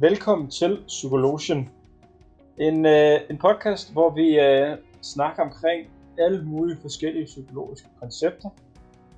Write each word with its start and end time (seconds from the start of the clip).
Velkommen 0.00 0.50
til 0.50 0.82
Psykologen. 0.86 1.70
En, 2.58 2.86
øh, 2.86 3.20
en 3.30 3.38
podcast, 3.38 3.92
hvor 3.92 4.10
vi 4.10 4.40
øh, 4.40 4.76
snakker 5.02 5.42
omkring 5.42 5.90
alle 6.18 6.44
mulige 6.44 6.78
forskellige 6.80 7.24
psykologiske 7.24 7.88
koncepter. 8.00 8.48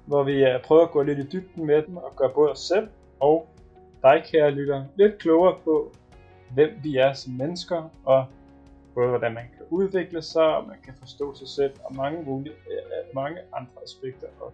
Hvor 0.07 0.23
vi 0.23 0.45
øh, 0.45 0.62
prøver 0.62 0.83
at 0.83 0.91
gå 0.91 1.03
lidt 1.03 1.19
i 1.19 1.27
dybden 1.33 1.66
med 1.66 1.83
dem 1.83 1.97
og 1.97 2.12
gøre 2.16 2.30
både 2.35 2.51
os 2.51 2.59
selv 2.59 2.89
og 3.21 3.48
dig, 4.03 4.23
kære 4.33 4.51
lytter, 4.51 4.85
lidt 4.97 5.19
klogere 5.19 5.57
på, 5.65 5.93
hvem 6.55 6.71
vi 6.83 6.97
er 6.97 7.12
som 7.12 7.33
mennesker, 7.33 7.91
og 8.05 8.27
både 8.95 9.09
hvordan 9.09 9.34
man 9.34 9.45
kan 9.56 9.67
udvikle 9.70 10.23
sig, 10.23 10.56
og 10.56 10.67
man 10.67 10.77
kan 10.84 10.95
forstå 10.98 11.34
sig 11.34 11.48
selv, 11.48 11.73
og 11.84 11.95
mange, 11.95 12.23
mulige, 12.23 12.55
øh, 12.55 13.15
mange 13.15 13.39
andre 13.53 13.83
aspekter 13.84 14.27
og 14.41 14.53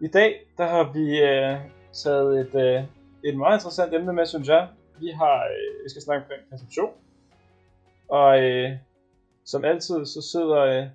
I 0.00 0.06
dag, 0.06 0.46
der 0.58 0.66
har 0.66 0.92
vi 0.92 1.22
øh, 1.22 1.56
taget 1.92 2.40
et, 2.40 2.60
øh, 2.60 2.84
et 3.24 3.36
meget 3.36 3.58
interessant 3.58 3.94
emne 3.94 4.12
med, 4.12 4.26
synes 4.26 4.48
jeg. 4.48 4.68
Vi 5.00 5.08
har, 5.08 5.38
øh, 5.44 5.84
vi 5.84 5.88
skal 5.88 6.02
snakke 6.02 6.22
omkring 6.22 6.42
perception. 6.50 6.92
Og 8.08 8.42
øh, 8.42 8.70
som 9.44 9.64
altid, 9.64 10.06
så 10.06 10.20
sidder 10.32 10.60
øh, 10.72 10.86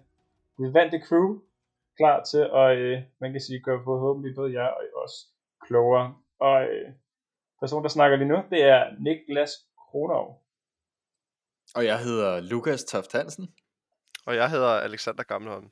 det 0.58 0.74
vante 0.74 1.00
crew 1.08 1.40
klar 1.98 2.24
til 2.24 2.44
at, 2.62 2.70
øh, 2.78 2.98
man 3.22 3.32
kan 3.32 3.42
sige, 3.42 3.60
gøre 3.60 3.82
forhåbentlig 3.84 4.36
både 4.36 4.54
jer 4.54 4.68
og 4.68 4.84
os 5.04 5.16
klogere. 5.68 6.16
Og 6.40 6.64
øh, 6.64 6.90
personen, 7.60 7.84
der 7.84 7.90
snakker 7.90 8.18
lige 8.18 8.28
nu, 8.28 8.40
det 8.50 8.62
er 8.64 8.82
Niklas 9.06 9.52
Kronov. 9.78 10.28
Og 11.76 11.86
jeg 11.86 12.00
hedder 12.00 12.42
Lukas 12.42 12.84
Toft 12.84 13.12
Hansen. 13.12 13.48
Og 14.26 14.36
jeg 14.36 14.50
hedder 14.50 14.70
Alexander 14.70 15.24
Gamleholm. 15.24 15.70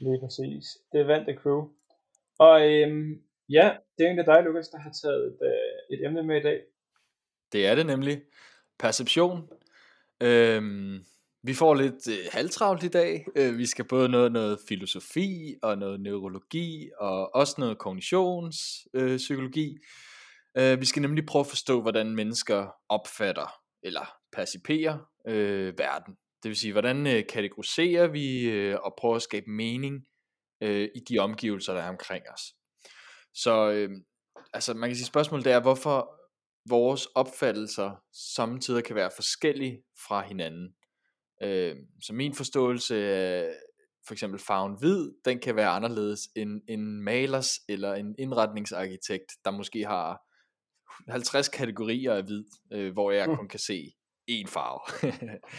Lige 0.00 0.20
præcis. 0.22 0.64
Det 0.92 1.00
er 1.00 1.06
vante 1.06 1.34
crew. 1.42 1.60
Og 2.38 2.56
øhm, 2.72 3.22
ja, 3.48 3.76
det 3.98 4.04
er 4.04 4.08
egentlig 4.08 4.26
dig, 4.26 4.42
Lukas, 4.42 4.68
der 4.68 4.78
har 4.78 4.92
taget 5.02 5.26
et, 5.26 5.38
øh, 5.42 5.98
et 5.98 6.06
emne 6.06 6.22
med 6.22 6.36
i 6.40 6.42
dag. 6.42 6.60
Det 7.52 7.66
er 7.66 7.74
det 7.74 7.86
nemlig. 7.86 8.22
Perception. 8.78 9.48
Øhm, 10.22 11.04
vi 11.42 11.54
får 11.54 11.74
lidt 11.74 12.08
øh, 12.08 12.26
halvtravlt 12.32 12.84
i 12.84 12.88
dag. 12.88 13.26
Øh, 13.36 13.58
vi 13.58 13.66
skal 13.66 13.84
både 13.84 14.08
noget, 14.08 14.32
noget 14.32 14.58
filosofi 14.68 15.54
og 15.62 15.78
noget 15.78 16.00
neurologi 16.00 16.90
og 16.98 17.34
også 17.34 17.54
noget 17.58 17.78
kognitionspsykologi. 17.78 19.12
Øh, 19.12 19.16
psykologi. 19.16 19.78
øh, 20.58 20.80
vi 20.80 20.86
skal 20.86 21.02
nemlig 21.02 21.26
prøve 21.26 21.40
at 21.40 21.46
forstå, 21.46 21.82
hvordan 21.82 22.14
mennesker 22.14 22.68
opfatter 22.88 23.60
eller 23.82 24.16
perciperer 24.32 24.98
øh, 25.28 25.78
verden. 25.78 26.14
Det 26.42 26.48
vil 26.48 26.56
sige, 26.56 26.72
hvordan 26.72 27.06
øh, 27.06 27.26
kategoriserer 27.26 28.06
vi 28.06 28.50
øh, 28.50 28.76
og 28.82 28.94
prøver 28.98 29.16
at 29.16 29.22
skabe 29.22 29.50
mening 29.50 30.06
øh, 30.62 30.88
i 30.94 31.00
de 31.08 31.18
omgivelser, 31.18 31.74
der 31.74 31.82
er 31.82 31.88
omkring 31.88 32.24
os. 32.34 32.54
Så 33.34 33.70
øh, 33.70 33.90
altså 34.52 34.74
man 34.74 34.88
kan 34.88 34.96
sige, 34.96 35.06
spørgsmålet 35.06 35.46
er, 35.46 35.60
hvorfor 35.60 36.14
vores 36.68 37.06
opfattelser 37.06 38.02
samtidig 38.34 38.84
kan 38.84 38.96
være 38.96 39.10
forskellige 39.16 39.82
fra 40.08 40.22
hinanden. 40.22 40.74
Øh, 41.42 41.76
så 42.02 42.12
min 42.12 42.34
forståelse 42.34 42.96
af 42.96 43.54
for 44.06 44.14
eksempel 44.14 44.40
farven 44.40 44.78
hvid, 44.78 45.10
den 45.24 45.38
kan 45.38 45.56
være 45.56 45.68
anderledes 45.68 46.20
end 46.36 46.62
en 46.68 47.02
malers 47.02 47.50
eller 47.68 47.94
en 47.94 48.14
indretningsarkitekt, 48.18 49.32
der 49.44 49.50
måske 49.50 49.84
har 49.84 50.20
50 51.08 51.48
kategorier 51.48 52.12
af 52.14 52.22
hvid, 52.22 52.44
øh, 52.72 52.92
hvor 52.92 53.10
jeg 53.10 53.26
mm. 53.28 53.36
kun 53.36 53.48
kan 53.48 53.58
se 53.58 53.92
én 54.30 54.46
farve. 54.54 54.80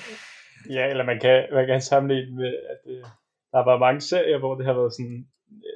ja, 0.75 0.89
eller 0.89 1.05
man 1.05 1.19
kan, 1.19 1.47
man 1.53 1.67
kan 1.67 1.81
sammenligne 1.81 2.35
med, 2.35 2.53
at 2.73 2.91
øh, 2.91 3.03
der 3.51 3.57
har 3.57 3.65
været 3.65 3.79
mange 3.79 4.01
serier, 4.01 4.39
hvor 4.39 4.55
det 4.55 4.65
har 4.65 4.73
været 4.73 4.93
sådan, 4.93 5.27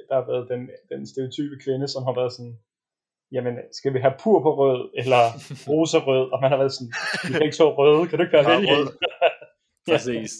der 0.08 0.14
har 0.14 0.26
været 0.32 0.46
den, 0.52 0.60
den 0.92 1.06
stereotype 1.06 1.56
kvinde, 1.64 1.88
som 1.88 2.02
har 2.08 2.14
været 2.20 2.32
sådan, 2.32 2.56
jamen, 3.32 3.54
skal 3.78 3.94
vi 3.94 4.00
have 4.04 4.14
pur 4.22 4.38
på 4.42 4.52
rød, 4.60 4.80
eller 5.00 5.22
rosa-rød, 5.70 6.24
og 6.32 6.38
man 6.42 6.50
har 6.50 6.58
været 6.58 6.74
sådan, 6.76 6.92
vi 7.24 7.32
kan 7.32 7.42
ikke 7.42 7.60
så 7.62 7.68
røde, 7.78 8.08
kan 8.08 8.18
du 8.18 8.22
ikke 8.24 8.36
være 8.38 8.50
vælge? 8.50 8.90
Præcis. 9.90 10.32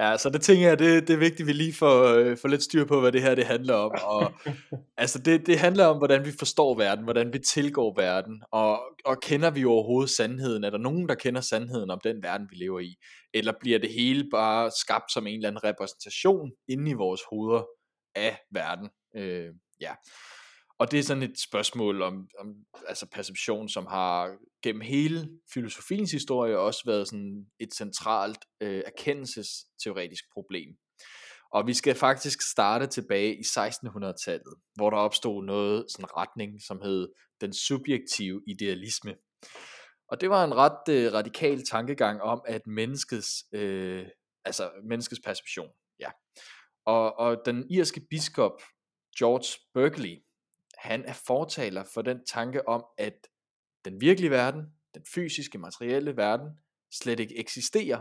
Ja, 0.00 0.16
så 0.16 0.30
det 0.30 0.40
tænker 0.40 0.68
jeg, 0.68 0.78
det, 0.78 1.08
det 1.08 1.14
er 1.14 1.18
vigtigt, 1.18 1.40
at 1.40 1.46
vi 1.46 1.52
lige 1.52 1.72
får, 1.72 2.04
øh, 2.04 2.36
får 2.36 2.48
lidt 2.48 2.62
styr 2.62 2.84
på, 2.84 3.00
hvad 3.00 3.12
det 3.12 3.22
her 3.22 3.34
det 3.34 3.46
handler 3.46 3.74
om. 3.74 3.90
Og, 4.04 4.32
altså 5.02 5.18
det, 5.18 5.46
det 5.46 5.58
handler 5.58 5.84
om, 5.84 5.98
hvordan 5.98 6.24
vi 6.24 6.30
forstår 6.38 6.74
verden, 6.74 7.04
hvordan 7.04 7.32
vi 7.32 7.38
tilgår 7.38 7.94
verden, 7.96 8.42
og, 8.52 8.80
og 9.04 9.20
kender 9.22 9.50
vi 9.50 9.64
overhovedet 9.64 10.10
sandheden? 10.10 10.64
Er 10.64 10.70
der 10.70 10.78
nogen, 10.78 11.08
der 11.08 11.14
kender 11.14 11.40
sandheden 11.40 11.90
om 11.90 12.00
den 12.04 12.22
verden, 12.22 12.46
vi 12.50 12.56
lever 12.56 12.80
i? 12.80 12.96
Eller 13.34 13.52
bliver 13.60 13.78
det 13.78 13.90
hele 13.92 14.24
bare 14.30 14.70
skabt 14.70 15.12
som 15.12 15.26
en 15.26 15.34
eller 15.34 15.48
anden 15.48 15.64
repræsentation 15.64 16.50
inde 16.68 16.90
i 16.90 16.94
vores 16.94 17.20
hoveder 17.30 17.62
af 18.18 18.38
verden? 18.50 18.90
Øh, 19.16 19.54
ja. 19.80 19.94
Og 20.78 20.90
det 20.90 20.98
er 20.98 21.02
sådan 21.02 21.22
et 21.22 21.40
spørgsmål 21.40 22.02
om, 22.02 22.28
om 22.38 22.54
altså 22.88 23.06
perception, 23.06 23.68
som 23.68 23.86
har 23.86 24.36
gennem 24.62 24.80
hele 24.80 25.28
filosofiens 25.54 26.12
historie 26.12 26.58
også 26.58 26.82
været 26.86 27.08
sådan 27.08 27.46
et 27.60 27.74
centralt 27.74 28.44
øh, 28.60 28.82
erkendelsesteoretisk 28.86 30.24
problem. 30.32 30.76
Og 31.52 31.66
vi 31.66 31.74
skal 31.74 31.94
faktisk 31.94 32.50
starte 32.50 32.86
tilbage 32.86 33.36
i 33.36 33.40
1600-tallet, 33.40 34.54
hvor 34.74 34.90
der 34.90 34.96
opstod 34.96 35.44
noget, 35.44 35.84
sådan 35.90 36.16
retning, 36.16 36.62
som 36.62 36.80
hed 36.82 37.08
den 37.40 37.52
subjektive 37.52 38.42
idealisme. 38.46 39.14
Og 40.08 40.20
det 40.20 40.30
var 40.30 40.44
en 40.44 40.54
ret 40.54 40.88
øh, 40.94 41.12
radikal 41.12 41.64
tankegang 41.64 42.22
om, 42.22 42.42
at 42.46 42.66
menneskets, 42.66 43.44
øh, 43.52 44.06
altså 44.44 44.70
menneskets 44.88 45.20
perception, 45.24 45.68
ja. 46.00 46.10
Og, 46.88 47.18
og 47.18 47.42
den 47.46 47.70
irske 47.70 48.00
biskop 48.00 48.62
George 49.18 49.60
Berkeley, 49.74 50.22
han 50.74 51.04
er 51.04 51.12
fortaler 51.12 51.84
for 51.94 52.02
den 52.02 52.26
tanke 52.26 52.68
om, 52.68 52.84
at 52.98 53.28
den 53.84 54.00
virkelige 54.00 54.30
verden, 54.30 54.62
den 54.94 55.04
fysiske, 55.14 55.58
materielle 55.58 56.16
verden, 56.16 56.48
slet 56.92 57.20
ikke 57.20 57.38
eksisterer. 57.38 58.00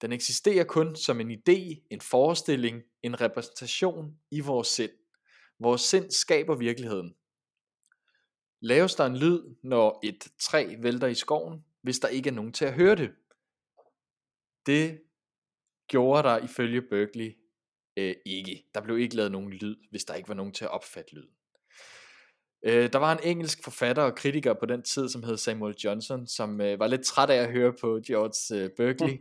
Den 0.00 0.12
eksisterer 0.12 0.64
kun 0.64 0.96
som 0.96 1.20
en 1.20 1.30
idé, 1.30 1.86
en 1.90 2.00
forestilling, 2.00 2.82
en 3.02 3.20
repræsentation 3.20 4.18
i 4.30 4.40
vores 4.40 4.68
sind. 4.68 4.92
Vores 5.58 5.80
sind 5.80 6.10
skaber 6.10 6.56
virkeligheden. 6.56 7.14
Laves 8.60 8.94
der 8.94 9.06
en 9.06 9.16
lyd, 9.16 9.54
når 9.62 10.00
et 10.02 10.28
træ 10.40 10.76
vælter 10.78 11.06
i 11.06 11.14
skoven, 11.14 11.64
hvis 11.82 11.98
der 11.98 12.08
ikke 12.08 12.28
er 12.28 12.34
nogen 12.34 12.52
til 12.52 12.64
at 12.64 12.74
høre 12.74 12.96
det? 12.96 13.14
Det 14.66 15.02
gjorde 15.88 16.28
der 16.28 16.38
ifølge 16.38 16.82
Berkeley 16.82 17.43
øh, 17.96 18.14
ikke. 18.26 18.64
Der 18.74 18.80
blev 18.80 18.98
ikke 18.98 19.16
lavet 19.16 19.32
nogen 19.32 19.50
lyd, 19.50 19.76
hvis 19.90 20.04
der 20.04 20.14
ikke 20.14 20.28
var 20.28 20.34
nogen 20.34 20.52
til 20.52 20.64
at 20.64 20.70
opfatte 20.70 21.14
lyden. 21.14 21.30
Øh, 22.66 22.92
der 22.92 22.98
var 22.98 23.12
en 23.12 23.18
engelsk 23.22 23.64
forfatter 23.64 24.02
og 24.02 24.14
kritiker 24.14 24.54
på 24.60 24.66
den 24.66 24.82
tid, 24.82 25.08
som 25.08 25.22
hed 25.22 25.36
Samuel 25.36 25.74
Johnson, 25.84 26.26
som 26.26 26.60
øh, 26.60 26.78
var 26.78 26.86
lidt 26.86 27.04
træt 27.04 27.30
af 27.30 27.36
at 27.36 27.52
høre 27.52 27.72
på 27.80 28.00
George 28.06 28.62
øh, 28.62 28.70
Berkeley. 28.76 29.12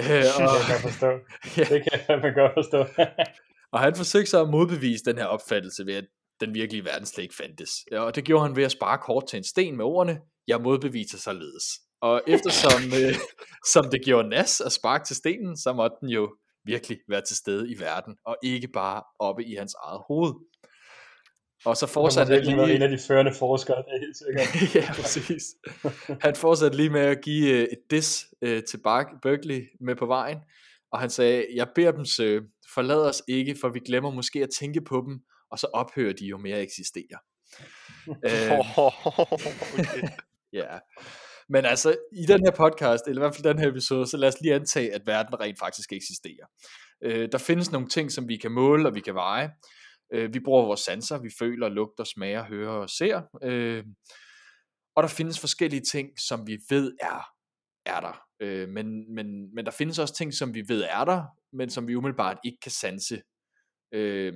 øh, 0.00 0.24
og, 0.40 0.54
det 0.56 0.66
kan 0.66 0.74
jeg 0.74 0.80
forstå. 0.82 1.06
ja. 1.56 1.62
Det 1.74 1.82
kan 1.82 2.00
jeg 2.08 2.34
godt 2.34 2.52
forstå. 2.54 3.02
og 3.72 3.80
han 3.80 3.94
forsøgte 3.94 4.30
så 4.30 4.42
at 4.42 4.50
modbevise 4.50 5.04
den 5.04 5.18
her 5.18 5.24
opfattelse 5.24 5.86
ved, 5.86 5.94
at 5.94 6.04
den 6.40 6.54
virkelige 6.54 6.84
verden 6.84 7.06
slet 7.06 7.22
ikke 7.22 7.34
fandtes. 7.34 7.70
Ja, 7.92 8.00
og 8.00 8.14
det 8.14 8.24
gjorde 8.24 8.46
han 8.46 8.56
ved 8.56 8.64
at 8.64 8.72
spare 8.72 8.98
kort 8.98 9.26
til 9.26 9.36
en 9.36 9.44
sten 9.44 9.76
med 9.76 9.84
ordene, 9.84 10.20
jeg 10.48 10.60
modbeviser 10.60 11.18
således. 11.18 11.64
Og 12.00 12.22
eftersom 12.26 12.82
øh, 13.02 13.14
som 13.72 13.90
det 13.90 14.04
gjorde 14.04 14.28
nas 14.28 14.60
at 14.60 14.72
sparke 14.72 15.04
til 15.04 15.16
stenen, 15.16 15.56
så 15.56 15.72
måtte 15.72 15.96
den 16.00 16.08
jo 16.08 16.36
virkelig 16.68 16.98
være 17.08 17.20
til 17.20 17.36
stede 17.36 17.70
i 17.70 17.80
verden, 17.80 18.16
og 18.24 18.36
ikke 18.42 18.68
bare 18.68 19.02
oppe 19.18 19.44
i 19.44 19.54
hans 19.54 19.74
eget 19.84 20.02
hoved. 20.08 20.34
Og 21.64 21.76
så 21.76 21.86
fortsatte 21.86 22.34
han 22.34 22.44
lige... 22.44 22.74
en 22.74 22.82
af 22.82 22.88
de 22.88 22.98
førende 23.06 23.34
forskere, 23.34 23.76
det 23.76 23.92
er 23.94 24.00
helt 24.00 24.16
sikkert. 24.16 24.74
ja, 24.84 25.02
præcis. 25.02 25.44
Han 26.20 26.36
fortsatte 26.36 26.76
lige 26.76 26.90
med 26.90 27.00
at 27.00 27.18
give 27.24 27.50
øh, 27.50 27.62
et 27.62 27.78
dis 27.90 28.26
øh, 28.42 28.62
til 28.62 28.80
Berkeley 29.22 29.68
med 29.80 29.96
på 29.96 30.06
vejen, 30.06 30.38
og 30.92 31.00
han 31.00 31.10
sagde, 31.10 31.46
jeg 31.54 31.68
beder 31.74 31.92
dem 31.92 32.04
søge, 32.04 32.42
forlad 32.74 33.00
os 33.00 33.22
ikke, 33.28 33.56
for 33.60 33.68
vi 33.68 33.80
glemmer 33.80 34.10
måske 34.10 34.42
at 34.42 34.48
tænke 34.58 34.80
på 34.80 35.04
dem, 35.06 35.20
og 35.50 35.58
så 35.58 35.66
ophører 35.74 36.12
de 36.12 36.26
jo 36.26 36.38
mere 36.38 36.56
at 36.56 36.62
eksistere. 36.62 37.18
øh, 38.26 38.58
okay. 39.78 40.08
ja. 40.52 40.78
Men 41.48 41.64
altså, 41.64 41.96
i 42.12 42.26
den 42.26 42.40
her 42.44 42.50
podcast, 42.50 43.06
eller 43.06 43.22
i 43.22 43.24
hvert 43.24 43.34
fald 43.34 43.44
den 43.44 43.58
her 43.58 43.68
episode, 43.68 44.06
så 44.06 44.16
lad 44.16 44.28
os 44.28 44.40
lige 44.40 44.54
antage, 44.54 44.94
at 44.94 45.02
verden 45.06 45.40
rent 45.40 45.58
faktisk 45.58 45.92
eksisterer. 45.92 46.46
Øh, 47.04 47.28
der 47.32 47.38
findes 47.38 47.72
nogle 47.72 47.88
ting, 47.88 48.12
som 48.12 48.28
vi 48.28 48.36
kan 48.36 48.52
måle 48.52 48.88
og 48.88 48.94
vi 48.94 49.00
kan 49.00 49.14
veje, 49.14 49.50
Øh, 50.12 50.34
vi 50.34 50.40
bruger 50.40 50.64
vores 50.64 50.80
sanser, 50.80 51.18
vi 51.18 51.30
føler, 51.38 51.68
lugter, 51.68 52.04
smager, 52.04 52.44
hører 52.44 52.72
og 52.72 52.90
ser. 52.90 53.22
Øh, 53.42 53.84
og 54.96 55.02
der 55.02 55.08
findes 55.08 55.40
forskellige 55.40 55.82
ting, 55.92 56.20
som 56.20 56.46
vi 56.46 56.58
ved 56.70 56.96
er, 57.00 57.22
er 57.86 58.00
der. 58.00 58.22
Øh, 58.40 58.68
men, 58.68 59.14
men, 59.14 59.54
men 59.54 59.64
der 59.64 59.70
findes 59.70 59.98
også 59.98 60.14
ting, 60.14 60.34
som 60.34 60.54
vi 60.54 60.64
ved 60.68 60.82
er 60.82 61.04
der, 61.04 61.24
men 61.52 61.70
som 61.70 61.88
vi 61.88 61.94
umiddelbart 61.94 62.38
ikke 62.44 62.58
kan 62.62 62.72
sanse. 62.72 63.22
Øh, 63.92 64.34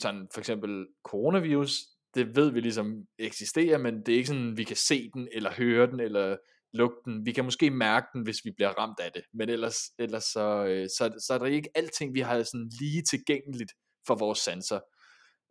sådan 0.00 0.28
for 0.34 0.40
eksempel 0.40 0.86
coronavirus, 1.04 1.72
det 2.14 2.36
ved 2.36 2.50
vi 2.50 2.60
ligesom 2.60 3.04
eksisterer, 3.18 3.78
men 3.78 4.02
det 4.06 4.08
er 4.08 4.16
ikke 4.16 4.28
sådan, 4.28 4.56
vi 4.56 4.64
kan 4.64 4.76
se 4.76 5.10
den, 5.14 5.28
eller 5.32 5.50
høre 5.50 5.86
den, 5.86 6.00
eller 6.00 6.36
lugte 6.72 7.10
den. 7.10 7.26
Vi 7.26 7.32
kan 7.32 7.44
måske 7.44 7.70
mærke 7.70 8.06
den, 8.12 8.22
hvis 8.22 8.44
vi 8.44 8.50
bliver 8.56 8.70
ramt 8.70 9.00
af 9.00 9.12
det, 9.12 9.22
men 9.34 9.48
ellers, 9.48 9.76
ellers 9.98 10.24
så, 10.24 10.64
øh, 10.64 10.88
så, 10.98 11.24
så 11.26 11.34
er 11.34 11.38
der 11.38 11.46
ikke 11.46 11.68
alting, 11.74 12.14
vi 12.14 12.20
har 12.20 12.42
sådan 12.42 12.70
lige 12.80 13.02
tilgængeligt 13.02 13.72
for 14.06 14.14
vores 14.14 14.38
sanser. 14.38 14.80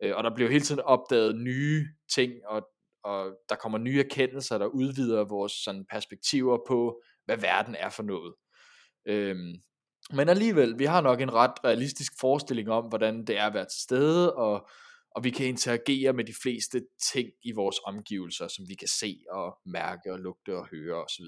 Øh, 0.03 0.15
og 0.15 0.23
der 0.23 0.35
bliver 0.35 0.49
hele 0.49 0.63
tiden 0.63 0.81
opdaget 0.81 1.35
nye 1.35 1.85
ting, 2.15 2.31
og, 2.47 2.67
og 3.03 3.35
der 3.49 3.55
kommer 3.55 3.77
nye 3.77 3.99
erkendelser, 3.99 4.57
der 4.57 4.65
udvider 4.65 5.23
vores 5.23 5.51
sådan, 5.51 5.85
perspektiver 5.91 6.57
på, 6.67 7.01
hvad 7.25 7.37
verden 7.37 7.75
er 7.75 7.89
for 7.89 8.03
noget. 8.03 8.33
Øhm, 9.07 9.53
men 10.13 10.29
alligevel, 10.29 10.79
vi 10.79 10.85
har 10.85 11.01
nok 11.01 11.21
en 11.21 11.33
ret 11.33 11.63
realistisk 11.63 12.13
forestilling 12.19 12.69
om, 12.69 12.85
hvordan 12.85 13.25
det 13.25 13.37
er 13.37 13.45
at 13.45 13.53
være 13.53 13.65
til 13.65 13.81
stede, 13.81 14.35
og, 14.35 14.67
og 15.15 15.23
vi 15.23 15.29
kan 15.29 15.45
interagere 15.45 16.13
med 16.13 16.23
de 16.23 16.33
fleste 16.43 16.85
ting 17.13 17.29
i 17.43 17.51
vores 17.51 17.75
omgivelser, 17.85 18.47
som 18.47 18.65
vi 18.69 18.75
kan 18.75 18.87
se 18.87 19.19
og 19.29 19.57
mærke 19.65 20.11
og 20.11 20.19
lugte 20.19 20.57
og 20.57 20.67
høre 20.67 21.03
osv. 21.03 21.25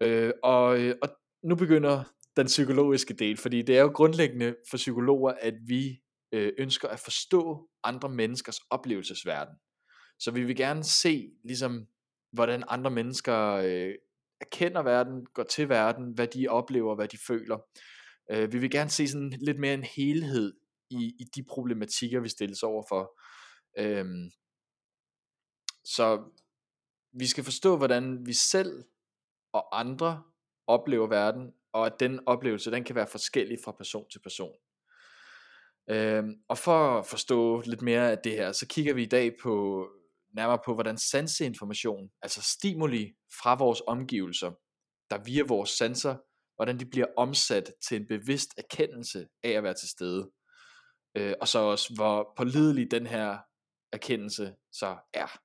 Øh, 0.00 0.32
og, 0.42 0.80
øh, 0.80 0.94
og 1.02 1.08
nu 1.42 1.56
begynder 1.56 2.04
den 2.36 2.46
psykologiske 2.46 3.14
del, 3.14 3.36
fordi 3.36 3.62
det 3.62 3.76
er 3.76 3.80
jo 3.80 3.92
grundlæggende 3.94 4.56
for 4.70 4.76
psykologer, 4.76 5.32
at 5.40 5.54
vi 5.66 6.00
øh, 6.32 6.52
ønsker 6.58 6.88
at 6.88 7.00
forstå 7.00 7.68
andre 7.84 8.08
menneskers 8.08 8.58
oplevelsesverden. 8.70 9.54
Så 10.18 10.30
vi 10.30 10.44
vil 10.44 10.56
gerne 10.56 10.84
se, 10.84 11.30
ligesom, 11.44 11.86
hvordan 12.32 12.64
andre 12.68 12.90
mennesker 12.90 13.50
øh, 13.50 13.94
erkender 14.40 14.82
verden, 14.82 15.26
går 15.34 15.42
til 15.42 15.68
verden, 15.68 16.14
hvad 16.14 16.26
de 16.26 16.48
oplever, 16.48 16.94
hvad 16.94 17.08
de 17.08 17.18
føler. 17.26 17.58
Øh, 18.30 18.52
vi 18.52 18.58
vil 18.58 18.70
gerne 18.70 18.90
se 18.90 19.08
sådan 19.08 19.32
lidt 19.40 19.58
mere 19.58 19.74
en 19.74 19.84
helhed 19.96 20.52
i, 20.94 21.16
i 21.18 21.24
de 21.34 21.44
problematikker, 21.44 22.20
vi 22.20 22.28
stilles 22.28 22.62
over 22.62 22.84
for. 22.88 23.20
Øhm, 23.78 24.30
så 25.84 26.30
vi 27.12 27.26
skal 27.26 27.44
forstå, 27.44 27.76
hvordan 27.76 28.26
vi 28.26 28.32
selv 28.32 28.84
og 29.52 29.80
andre 29.80 30.22
oplever 30.66 31.06
verden, 31.06 31.52
og 31.72 31.86
at 31.86 32.00
den 32.00 32.20
oplevelse, 32.26 32.70
den 32.70 32.84
kan 32.84 32.96
være 32.96 33.06
forskellig 33.06 33.58
fra 33.64 33.72
person 33.72 34.10
til 34.10 34.18
person. 34.18 34.56
Øhm, 35.90 36.34
og 36.48 36.58
for 36.58 36.98
at 36.98 37.06
forstå 37.06 37.60
lidt 37.60 37.82
mere 37.82 38.10
af 38.10 38.18
det 38.18 38.32
her, 38.32 38.52
så 38.52 38.66
kigger 38.66 38.94
vi 38.94 39.02
i 39.02 39.06
dag 39.08 39.36
på 39.42 39.86
nærmere 40.36 40.58
på, 40.64 40.74
hvordan 40.74 40.98
sanseinformation, 40.98 42.10
altså 42.22 42.42
stimuli 42.42 43.14
fra 43.40 43.54
vores 43.54 43.82
omgivelser, 43.86 44.50
der 45.10 45.24
via 45.24 45.44
vores 45.48 45.70
sanser, 45.70 46.16
hvordan 46.56 46.80
de 46.80 46.86
bliver 46.86 47.06
omsat 47.16 47.72
til 47.88 48.00
en 48.00 48.06
bevidst 48.06 48.50
erkendelse 48.58 49.28
af 49.42 49.50
at 49.50 49.62
være 49.62 49.74
til 49.74 49.88
stede. 49.88 50.30
Øh, 51.14 51.34
og 51.40 51.48
så 51.48 51.58
også, 51.58 51.94
hvor 51.94 52.32
pålidelig 52.36 52.90
den 52.90 53.06
her 53.06 53.38
erkendelse 53.92 54.54
så 54.72 54.96
er. 55.14 55.40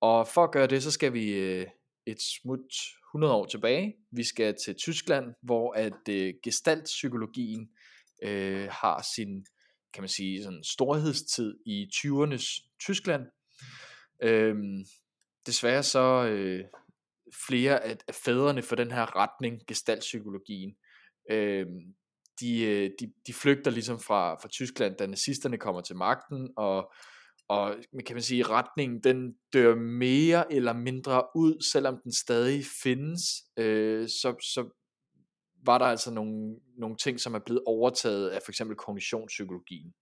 Og 0.00 0.28
for 0.28 0.44
at 0.44 0.52
gøre 0.52 0.66
det, 0.66 0.82
så 0.82 0.90
skal 0.90 1.12
vi 1.12 1.32
øh, 1.32 1.66
et 2.06 2.22
smut 2.22 2.72
100 3.14 3.34
år 3.34 3.46
tilbage. 3.46 3.94
Vi 4.12 4.24
skal 4.24 4.56
til 4.64 4.74
Tyskland, 4.74 5.34
hvor 5.42 5.72
at 5.72 6.08
øh, 6.10 6.34
gestaltpsykologien 6.42 7.68
øh, 8.22 8.68
har 8.70 9.06
sin, 9.14 9.46
kan 9.94 10.02
man 10.02 10.08
sige, 10.08 10.42
sådan 10.42 10.64
storhedstid 10.64 11.58
i 11.66 11.88
20'ernes 11.94 12.76
Tyskland. 12.80 13.22
Øhm, 14.22 14.84
desværre 15.46 15.82
så 15.82 16.26
øh, 16.26 16.64
flere 17.48 17.84
af, 17.84 17.96
af 18.08 18.14
fædrene 18.14 18.62
for 18.62 18.76
den 18.76 18.90
her 18.90 19.16
retning, 19.16 19.60
gestaltpsykologien, 19.66 20.76
øh, 21.30 21.66
de, 22.42 22.62
øh, 22.64 22.90
de, 23.00 23.12
de 23.26 23.32
flygter 23.32 23.70
ligesom 23.70 24.00
fra, 24.00 24.34
fra 24.34 24.48
Tyskland, 24.48 24.96
da 24.96 25.06
nazisterne 25.06 25.58
kommer 25.58 25.80
til 25.80 25.96
magten, 25.96 26.50
og, 26.56 26.92
og 27.48 27.76
kan 28.06 28.16
man 28.16 28.22
sige, 28.22 28.42
retningen 28.42 29.02
den 29.02 29.34
dør 29.52 29.74
mere 29.74 30.52
eller 30.52 30.72
mindre 30.72 31.24
ud, 31.36 31.62
selvom 31.72 32.00
den 32.04 32.12
stadig 32.12 32.64
findes, 32.82 33.20
øh, 33.56 34.08
så, 34.08 34.34
så 34.54 34.78
var 35.66 35.78
der 35.78 35.86
altså 35.86 36.10
nogle, 36.10 36.56
nogle 36.78 36.96
ting, 36.96 37.20
som 37.20 37.34
er 37.34 37.38
blevet 37.46 37.62
overtaget 37.66 38.28
af 38.28 38.40
for 38.44 38.52
eksempel 38.52 38.76
kognitionspsykologien. 38.76 39.92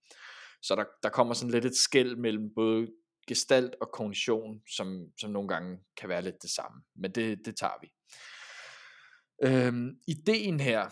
Så 0.61 0.75
der, 0.75 0.85
der 1.03 1.09
kommer 1.09 1.33
sådan 1.33 1.51
lidt 1.51 1.65
et 1.65 1.75
skæld 1.75 2.15
mellem 2.15 2.53
både 2.55 2.87
gestalt 3.27 3.75
og 3.81 3.89
kognition, 3.93 4.61
som, 4.75 5.05
som 5.19 5.31
nogle 5.31 5.47
gange 5.49 5.79
kan 5.97 6.09
være 6.09 6.21
lidt 6.21 6.41
det 6.41 6.49
samme. 6.49 6.81
Men 6.95 7.11
det, 7.11 7.45
det 7.45 7.55
tager 7.57 7.79
vi. 7.81 7.87
Øhm, 9.43 9.89
ideen 10.07 10.59
her, 10.59 10.89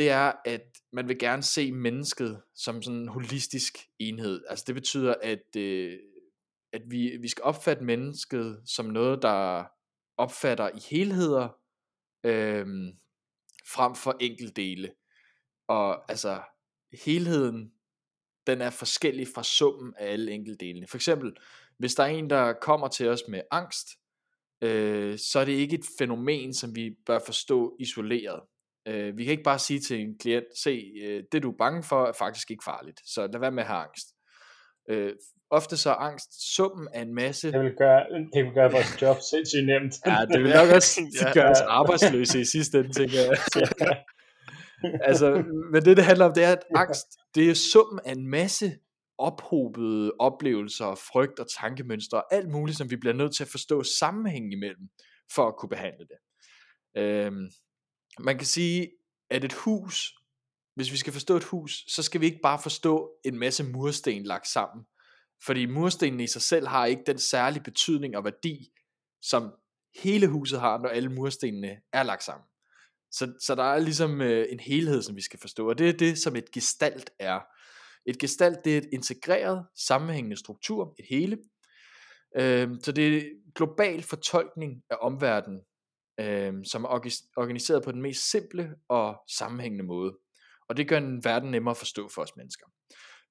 det 0.00 0.10
er, 0.10 0.32
at 0.44 0.62
man 0.92 1.08
vil 1.08 1.18
gerne 1.18 1.42
se 1.42 1.72
mennesket 1.72 2.42
som 2.54 2.82
sådan 2.82 3.00
en 3.00 3.08
holistisk 3.08 3.78
enhed. 3.98 4.44
Altså 4.48 4.64
det 4.66 4.74
betyder, 4.74 5.14
at, 5.22 5.56
øh, 5.56 5.98
at 6.72 6.82
vi, 6.86 7.16
vi 7.20 7.28
skal 7.28 7.44
opfatte 7.44 7.84
mennesket 7.84 8.62
som 8.66 8.86
noget, 8.86 9.22
der 9.22 9.64
opfatter 10.16 10.68
i 10.68 10.80
helheder, 10.90 11.48
øh, 12.24 12.66
frem 13.66 13.94
for 13.94 14.16
enkeltdele. 14.20 14.92
Og 15.68 16.10
altså, 16.10 16.42
helheden, 17.04 17.72
den 18.46 18.60
er 18.60 18.70
forskellig 18.70 19.28
fra 19.34 19.42
summen 19.42 19.94
af 19.98 20.12
alle 20.12 20.32
enkeltdelene. 20.32 20.86
For 20.86 20.96
eksempel, 20.96 21.36
hvis 21.78 21.94
der 21.94 22.02
er 22.02 22.08
en, 22.08 22.30
der 22.30 22.52
kommer 22.52 22.88
til 22.88 23.08
os 23.08 23.22
med 23.28 23.42
angst, 23.50 23.88
øh, 24.62 25.18
så 25.18 25.38
er 25.38 25.44
det 25.44 25.52
ikke 25.52 25.76
et 25.76 25.86
fænomen, 25.98 26.54
som 26.54 26.76
vi 26.76 26.96
bør 27.06 27.18
forstå 27.26 27.76
isoleret. 27.80 28.40
Øh, 28.90 29.16
vi 29.16 29.24
kan 29.24 29.30
ikke 29.30 29.42
bare 29.42 29.58
sige 29.58 29.80
til 29.80 30.00
en 30.00 30.18
klient, 30.18 30.44
se, 30.64 30.92
øh, 31.02 31.22
det 31.32 31.42
du 31.42 31.50
er 31.50 31.56
bange 31.58 31.82
for, 31.82 32.06
er 32.06 32.12
faktisk 32.12 32.50
ikke 32.50 32.64
farligt, 32.64 33.00
så 33.06 33.26
lad 33.32 33.40
være 33.40 33.50
med 33.50 33.62
at 33.62 33.68
have 33.68 33.78
angst. 33.78 34.06
Øh, 34.90 35.12
ofte 35.50 35.76
så 35.76 35.90
er 35.90 35.94
angst 35.94 36.54
summen 36.54 36.88
af 36.94 37.02
en 37.02 37.14
masse... 37.14 37.52
Det 37.52 37.60
vil 37.60 37.74
gøre, 37.78 38.04
det 38.34 38.44
vil 38.44 38.52
gøre 38.54 38.72
vores 38.72 39.02
job 39.02 39.16
sindssygt 39.30 39.66
nemt. 39.66 39.94
ja, 40.06 40.24
det 40.32 40.42
vil 40.42 40.50
nok 40.50 40.68
også 40.74 41.00
gøre 41.34 41.50
os 41.50 41.60
arbejdsløse 41.60 42.40
i 42.40 42.44
sidste 42.44 42.78
ende, 42.78 42.92
tænker 42.92 43.20
jeg. 43.20 43.38
altså, 45.08 45.44
men 45.72 45.84
det 45.84 45.96
det 45.96 46.04
handler 46.04 46.24
om, 46.24 46.32
det 46.32 46.44
er, 46.44 46.52
at 46.52 46.64
angst, 46.76 47.06
det 47.34 47.50
er 47.50 47.54
summen 47.54 48.00
af 48.04 48.12
en 48.12 48.26
masse 48.30 48.72
ophobede 49.18 50.12
oplevelser, 50.18 50.94
frygt 51.12 51.38
og 51.38 51.46
tankemønstre, 51.60 52.18
og 52.18 52.34
alt 52.34 52.50
muligt, 52.50 52.78
som 52.78 52.90
vi 52.90 52.96
bliver 52.96 53.14
nødt 53.14 53.36
til 53.36 53.44
at 53.44 53.48
forstå 53.48 53.82
sammenhængen 53.82 54.52
imellem, 54.52 54.88
for 55.34 55.46
at 55.48 55.56
kunne 55.56 55.68
behandle 55.68 56.06
det. 56.12 56.18
Øhm, 57.02 57.50
man 58.18 58.38
kan 58.38 58.46
sige, 58.46 58.90
at 59.30 59.44
et 59.44 59.52
hus, 59.52 60.14
hvis 60.74 60.92
vi 60.92 60.96
skal 60.96 61.12
forstå 61.12 61.36
et 61.36 61.44
hus, 61.44 61.84
så 61.88 62.02
skal 62.02 62.20
vi 62.20 62.26
ikke 62.26 62.40
bare 62.42 62.58
forstå 62.62 63.10
en 63.24 63.38
masse 63.38 63.64
mursten 63.64 64.22
lagt 64.22 64.48
sammen. 64.48 64.86
Fordi 65.44 65.66
murstenene 65.66 66.24
i 66.24 66.26
sig 66.26 66.42
selv 66.42 66.66
har 66.66 66.86
ikke 66.86 67.02
den 67.06 67.18
særlige 67.18 67.62
betydning 67.62 68.16
og 68.16 68.24
værdi, 68.24 68.72
som 69.22 69.52
hele 70.02 70.26
huset 70.28 70.60
har, 70.60 70.78
når 70.78 70.88
alle 70.88 71.08
murstenene 71.08 71.80
er 71.92 72.02
lagt 72.02 72.24
sammen. 72.24 72.44
Så, 73.10 73.32
så 73.40 73.54
der 73.54 73.62
er 73.62 73.78
ligesom 73.78 74.20
øh, 74.20 74.46
en 74.50 74.60
helhed, 74.60 75.02
som 75.02 75.16
vi 75.16 75.22
skal 75.22 75.40
forstå, 75.40 75.68
og 75.68 75.78
det 75.78 75.88
er 75.88 75.92
det, 75.92 76.18
som 76.18 76.36
et 76.36 76.50
gestalt 76.50 77.10
er. 77.18 77.40
Et 78.06 78.18
gestalt, 78.18 78.64
det 78.64 78.74
er 78.74 78.78
et 78.78 78.88
integreret, 78.92 79.66
sammenhængende 79.76 80.36
struktur, 80.36 80.94
et 80.98 81.06
hele. 81.08 81.38
Øh, 82.36 82.68
så 82.82 82.92
det 82.92 83.16
er 83.16 83.22
global 83.54 84.02
fortolkning 84.02 84.82
af 84.90 84.96
omverdenen, 85.00 85.60
øh, 86.20 86.54
som 86.64 86.84
er 86.84 86.88
organiseret 87.36 87.84
på 87.84 87.92
den 87.92 88.02
mest 88.02 88.30
simple 88.30 88.74
og 88.88 89.22
sammenhængende 89.28 89.84
måde. 89.84 90.18
Og 90.68 90.76
det 90.76 90.88
gør 90.88 90.98
en 90.98 91.24
verden 91.24 91.50
nemmere 91.50 91.70
at 91.70 91.76
forstå 91.76 92.08
for 92.08 92.22
os 92.22 92.36
mennesker. 92.36 92.66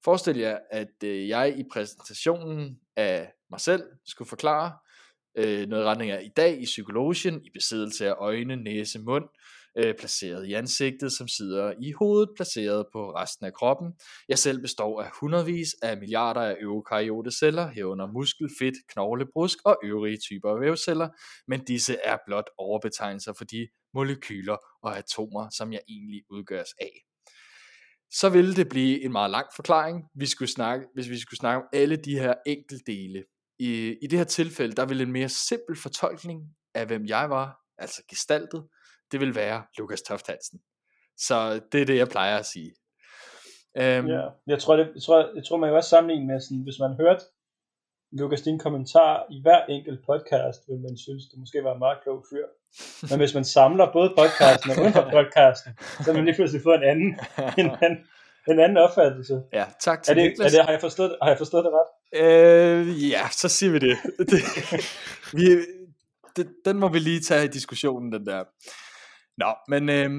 Forestil 0.04 0.36
jer, 0.36 0.58
at 0.70 1.04
øh, 1.04 1.28
jeg 1.28 1.58
i 1.58 1.64
præsentationen 1.72 2.80
af 2.96 3.32
mig 3.50 3.60
selv 3.60 3.82
skulle 4.04 4.28
forklare 4.28 4.72
øh, 5.34 5.68
noget 5.68 5.86
retning 5.86 6.10
af 6.10 6.22
i 6.24 6.28
dag 6.36 6.60
i 6.62 6.64
psykologien, 6.64 7.44
i 7.44 7.50
besiddelse 7.54 8.08
af 8.08 8.14
øjne, 8.18 8.56
næse, 8.56 8.98
mund, 8.98 9.24
øh, 9.78 9.94
placeret 9.98 10.46
i 10.46 10.52
ansigtet, 10.52 11.12
som 11.12 11.28
sidder 11.28 11.72
i 11.82 11.92
hovedet, 11.92 12.30
placeret 12.36 12.86
på 12.92 13.14
resten 13.14 13.46
af 13.46 13.52
kroppen. 13.52 13.92
Jeg 14.28 14.38
selv 14.38 14.60
består 14.60 15.02
af 15.02 15.10
hundredvis 15.20 15.68
af 15.82 15.96
milliarder 15.96 16.40
af 16.40 16.56
eukaryote-celler, 16.60 17.66
herunder 17.68 18.06
muskel, 18.06 18.50
fedt, 18.58 18.74
knogle, 18.88 19.26
brusk 19.32 19.58
og 19.64 19.78
øvrige 19.84 20.18
typer 20.18 20.50
af 20.50 20.60
vævceller, 20.60 21.08
men 21.48 21.64
disse 21.64 21.96
er 22.04 22.16
blot 22.26 22.50
overbetegnelser 22.58 23.32
for 23.38 23.44
de 23.44 23.68
molekyler 23.94 24.56
og 24.82 24.98
atomer, 24.98 25.48
som 25.50 25.72
jeg 25.72 25.80
egentlig 25.88 26.22
udgøres 26.30 26.72
af 26.80 26.92
så 28.12 28.28
ville 28.28 28.54
det 28.54 28.68
blive 28.68 29.04
en 29.04 29.12
meget 29.12 29.30
lang 29.30 29.46
forklaring, 29.56 30.04
vi 30.14 30.26
skulle 30.26 30.50
snakke, 30.50 30.86
hvis 30.94 31.08
vi 31.08 31.18
skulle 31.18 31.38
snakke 31.38 31.62
om 31.62 31.68
alle 31.72 31.96
de 31.96 32.18
her 32.18 32.34
enkeltdele. 32.46 33.24
I, 33.58 33.96
I 34.02 34.06
det 34.06 34.18
her 34.18 34.24
tilfælde, 34.24 34.74
der 34.74 34.86
ville 34.86 35.02
en 35.02 35.12
mere 35.12 35.28
simpel 35.28 35.76
fortolkning 35.76 36.40
af, 36.74 36.86
hvem 36.86 37.06
jeg 37.06 37.30
var, 37.30 37.56
altså 37.78 38.02
gestaltet, 38.10 38.64
det 39.12 39.20
vil 39.20 39.34
være 39.34 39.62
Lukas 39.78 40.02
Toft 40.02 40.26
Hansen. 40.26 40.60
Så 41.16 41.60
det 41.72 41.82
er 41.82 41.86
det, 41.86 41.96
jeg 41.96 42.08
plejer 42.08 42.38
at 42.38 42.46
sige. 42.46 42.70
Um, 43.74 44.06
ja, 44.14 44.22
jeg 44.46 44.58
tror, 44.58 44.76
det, 44.76 44.90
jeg, 44.94 45.02
tror, 45.02 45.18
jeg 45.34 45.44
tror, 45.44 45.56
man 45.56 45.68
kan 45.68 45.76
også 45.76 45.90
sammenligne 45.90 46.26
med, 46.26 46.40
sådan, 46.40 46.62
hvis 46.62 46.78
man 46.78 46.92
hørte 47.00 47.24
Lukas, 48.12 48.42
din 48.42 48.58
kommentar 48.58 49.26
i 49.30 49.42
hver 49.42 49.60
enkelt 49.76 50.00
podcast, 50.06 50.60
vil 50.68 50.80
man 50.86 50.96
synes, 50.98 51.22
det 51.30 51.38
måske 51.38 51.64
var 51.64 51.72
en 51.72 51.78
meget 51.78 51.98
klog 52.02 52.24
fyr. 52.30 52.46
Men 53.10 53.18
hvis 53.18 53.34
man 53.34 53.44
samler 53.44 53.92
både 53.92 54.10
podcasten 54.18 54.70
og 54.70 54.76
uden 54.82 54.92
for 54.92 55.08
podcasten, 55.16 55.72
så 56.02 56.06
vil 56.06 56.14
man 56.14 56.24
lige 56.24 56.34
pludselig 56.34 56.62
få 56.62 56.72
en 56.72 56.84
anden, 56.92 57.10
en 57.62 57.70
anden, 57.82 57.98
en 58.48 58.60
anden 58.64 58.78
opfattelse. 58.86 59.34
Ja, 59.52 59.64
tak 59.80 60.02
til 60.02 60.10
er 60.10 60.14
det, 60.14 60.24
Niklas. 60.24 60.54
Er 60.54 60.58
det, 60.58 60.64
har, 60.66 60.72
jeg 60.72 60.80
forstået, 60.80 61.16
har 61.22 61.28
jeg 61.28 61.38
forstået 61.38 61.64
det 61.64 61.72
ret? 61.78 61.90
Øh, 62.22 63.10
ja, 63.10 63.28
så 63.32 63.48
siger 63.48 63.72
vi 63.72 63.78
det. 63.78 63.96
det 64.30 64.40
vi, 65.32 65.44
det 66.36 66.46
den 66.64 66.78
må 66.78 66.88
vi 66.88 66.98
lige 66.98 67.20
tage 67.20 67.44
i 67.44 67.48
diskussionen, 67.48 68.12
den 68.12 68.26
der. 68.26 68.44
Nå, 69.40 69.54
men 69.68 69.88
øh, 69.88 70.10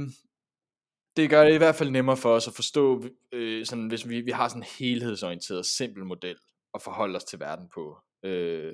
det 1.18 1.30
gør 1.30 1.44
det 1.44 1.54
i 1.54 1.58
hvert 1.58 1.76
fald 1.76 1.90
nemmere 1.90 2.18
for 2.18 2.36
os 2.36 2.48
at 2.48 2.54
forstå, 2.54 3.04
øh, 3.32 3.66
sådan, 3.66 3.88
hvis 3.88 4.10
vi, 4.10 4.22
vi 4.22 4.32
har 4.32 4.48
sådan 4.48 4.62
en 4.62 4.68
helhedsorienteret, 4.80 5.66
simpel 5.66 6.06
model 6.06 6.38
at 6.74 6.82
forholde 6.82 7.16
os 7.16 7.24
til 7.24 7.40
verden 7.40 7.70
på. 7.74 7.98
Øh, 8.24 8.74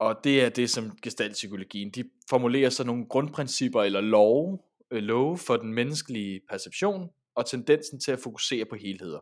og 0.00 0.20
det 0.24 0.44
er 0.44 0.48
det, 0.48 0.70
som 0.70 0.98
gestaltpsykologien, 1.02 1.90
de 1.90 2.10
formulerer 2.30 2.70
så 2.70 2.84
nogle 2.84 3.06
grundprincipper 3.08 3.82
eller 3.82 4.00
love, 4.00 4.58
øh, 4.90 5.02
love 5.02 5.38
for 5.38 5.56
den 5.56 5.74
menneskelige 5.74 6.40
perception 6.50 7.10
og 7.36 7.46
tendensen 7.46 8.00
til 8.00 8.12
at 8.12 8.20
fokusere 8.20 8.64
på 8.64 8.76
helheder. 8.76 9.20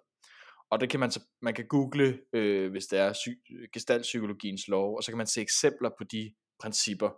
Og 0.71 0.81
det 0.81 0.91
kan 0.91 1.01
man, 1.01 1.11
så, 1.11 1.21
man 1.43 1.55
kan 1.55 1.67
google, 1.67 2.19
øh, 2.33 2.71
hvis 2.71 2.87
det 2.87 2.99
er 2.99 3.13
sy- 3.13 3.69
gestaltpsykologiens 3.73 4.69
lov, 4.69 4.97
og 4.97 5.03
så 5.03 5.11
kan 5.11 5.19
man 5.19 5.27
se 5.27 5.41
eksempler 5.41 5.91
på 5.99 6.05
de 6.05 6.35
principper, 6.61 7.11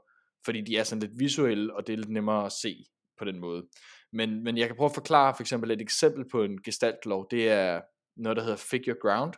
fordi 0.44 0.60
de 0.60 0.76
er 0.76 0.84
sådan 0.84 1.02
lidt 1.02 1.18
visuelle, 1.18 1.76
og 1.76 1.86
det 1.86 1.92
er 1.92 1.96
lidt 1.96 2.10
nemmere 2.10 2.46
at 2.46 2.52
se 2.52 2.84
på 3.18 3.24
den 3.24 3.40
måde. 3.40 3.66
Men, 4.12 4.44
men 4.44 4.58
jeg 4.58 4.66
kan 4.66 4.76
prøve 4.76 4.88
at 4.88 4.94
forklare 4.94 5.34
for 5.34 5.42
eksempel 5.42 5.70
et 5.70 5.80
eksempel 5.80 6.24
på 6.32 6.42
en 6.42 6.62
gestaltlov, 6.62 7.26
det 7.30 7.48
er 7.48 7.80
noget, 8.16 8.36
der 8.36 8.42
hedder 8.42 8.56
figure 8.56 8.96
ground. 9.00 9.32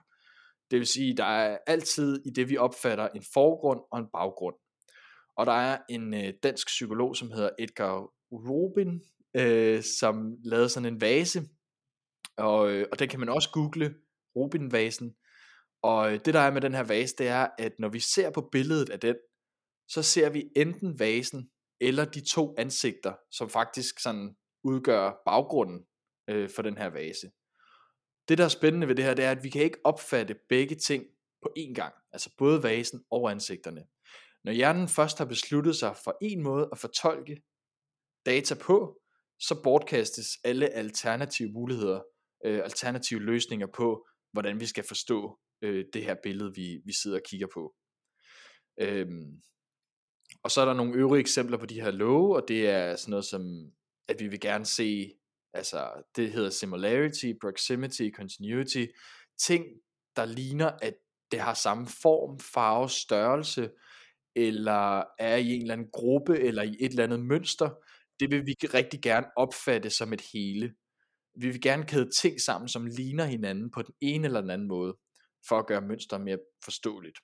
Det 0.71 0.79
vil 0.79 0.87
sige, 0.87 1.17
der 1.17 1.25
er 1.25 1.59
altid 1.67 2.23
i 2.27 2.31
det, 2.31 2.49
vi 2.51 2.57
opfatter, 2.57 3.09
en 3.09 3.23
forgrund 3.35 3.81
og 3.93 3.99
en 3.99 4.07
baggrund. 4.13 4.55
Og 5.37 5.47
der 5.47 5.53
er 5.53 5.79
en 5.89 6.15
øh, 6.15 6.33
dansk 6.43 6.67
psykolog, 6.67 7.17
som 7.17 7.31
hedder 7.31 7.51
Edgar 7.59 8.09
Robin, 8.33 9.01
øh, 9.37 9.83
som 9.83 10.37
lavede 10.45 10.69
sådan 10.69 10.93
en 10.95 11.01
vase, 11.01 11.43
og, 12.37 12.71
øh, 12.71 12.87
og 12.93 12.99
den 12.99 13.09
kan 13.09 13.21
man 13.21 13.29
også 13.29 13.51
google, 13.53 13.95
Robin-vasen. 14.37 15.15
Og 15.83 16.13
øh, 16.13 16.21
det 16.25 16.35
der 16.35 16.41
er 16.41 16.51
med 16.51 16.61
den 16.61 16.75
her 16.75 16.85
vase, 16.85 17.15
det 17.19 17.29
er, 17.29 17.49
at 17.59 17.73
når 17.79 17.89
vi 17.89 18.01
ser 18.01 18.31
på 18.31 18.49
billedet 18.53 18.91
af 18.91 19.01
den, 19.01 19.17
så 19.89 20.03
ser 20.03 20.31
vi 20.31 20.51
enten 20.57 20.99
vasen, 20.99 21.51
eller 21.81 22.05
de 22.05 22.21
to 22.21 22.55
ansigter, 22.59 23.15
som 23.31 23.51
faktisk 23.51 24.01
sådan 24.01 24.37
udgør 24.65 25.23
baggrunden 25.27 25.87
øh, 26.31 26.51
for 26.51 26.63
den 26.63 26.79
her 26.79 26.87
vase. 26.87 27.31
Det 28.29 28.39
der 28.39 28.45
er 28.45 28.49
spændende 28.49 28.89
ved 28.89 28.95
det 28.95 29.05
her, 29.05 29.15
det 29.15 29.25
er, 29.25 29.31
at 29.31 29.45
vi 29.45 29.51
kan 29.51 29.63
ikke 29.63 29.79
opfatte 29.85 30.37
begge 30.49 30.75
ting 30.75 31.05
på 31.43 31.53
én 31.59 31.73
gang, 31.75 31.95
altså 32.13 32.31
både 32.39 32.63
vasen 32.63 33.05
og 33.11 33.31
ansigterne. 33.31 33.85
Når 34.45 34.53
hjernen 34.53 34.89
først 34.89 35.19
har 35.19 35.25
besluttet 35.25 35.77
sig 35.77 35.97
for 36.05 36.19
en 36.23 36.43
måde 36.43 36.69
at 36.73 36.79
fortolke 36.79 37.43
data 38.27 38.55
på, 38.55 39.01
så 39.41 39.63
bortkastes 39.63 40.29
alle 40.45 40.69
alternative 40.69 41.53
muligheder, 41.53 42.01
øh, 42.45 42.61
alternative 42.65 43.21
løsninger 43.21 43.67
på, 43.67 44.07
hvordan 44.33 44.61
vi 44.61 44.67
skal 44.67 44.85
forstå 44.89 45.39
øh, 45.63 45.85
det 45.93 46.05
her 46.05 46.17
billede, 46.23 46.53
vi, 46.55 46.81
vi 46.85 46.93
sidder 46.93 47.17
og 47.17 47.23
kigger 47.29 47.47
på. 47.55 47.75
Øhm, 48.81 49.43
og 50.47 50.51
så 50.51 50.61
er 50.61 50.65
der 50.65 50.75
nogle 50.75 50.95
øvrige 50.95 51.21
eksempler 51.21 51.59
på 51.59 51.67
de 51.67 51.81
her 51.81 51.91
love, 51.91 52.37
og 52.37 52.49
det 52.49 52.71
er 52.71 52.97
sådan 52.97 53.11
noget 53.11 53.25
som, 53.25 53.71
at 54.09 54.21
vi 54.21 54.29
vil 54.29 54.41
gerne 54.41 54.65
se, 54.65 55.13
altså 55.55 55.91
det 56.17 56.33
hedder 56.33 56.51
similarity, 56.51 57.33
proximity, 57.41 58.11
continuity, 58.17 58.87
ting, 59.47 59.65
der 60.17 60.25
ligner, 60.25 60.71
at 60.83 60.95
det 61.31 61.41
har 61.41 61.55
samme 61.55 61.87
form, 62.03 62.41
farve, 62.41 62.91
størrelse, 62.91 63.71
eller 64.37 65.05
er 65.19 65.37
i 65.37 65.49
en 65.55 65.61
eller 65.61 65.75
anden 65.75 65.91
gruppe, 65.93 66.39
eller 66.39 66.63
i 66.63 66.77
et 66.81 66.91
eller 66.91 67.05
andet 67.05 67.21
mønster, 67.21 67.71
det 68.21 68.31
vil 68.31 68.47
vi 68.47 68.55
rigtig 68.75 69.03
gerne 69.03 69.27
opfatte 69.37 69.91
som 69.91 70.13
et 70.13 70.23
hele. 70.33 70.75
Vi 71.35 71.49
vil 71.49 71.61
gerne 71.61 71.85
kæde 71.85 72.11
ting 72.11 72.41
sammen, 72.41 72.69
som 72.69 72.87
ligner 72.87 73.25
hinanden 73.25 73.71
på 73.71 73.83
den 73.83 73.95
ene 74.01 74.27
eller 74.27 74.41
den 74.41 74.51
anden 74.51 74.69
måde, 74.69 74.97
for 75.49 75.59
at 75.59 75.67
gøre 75.67 75.81
mønster 75.81 76.19
mere 76.19 76.39
forståeligt. 76.65 77.19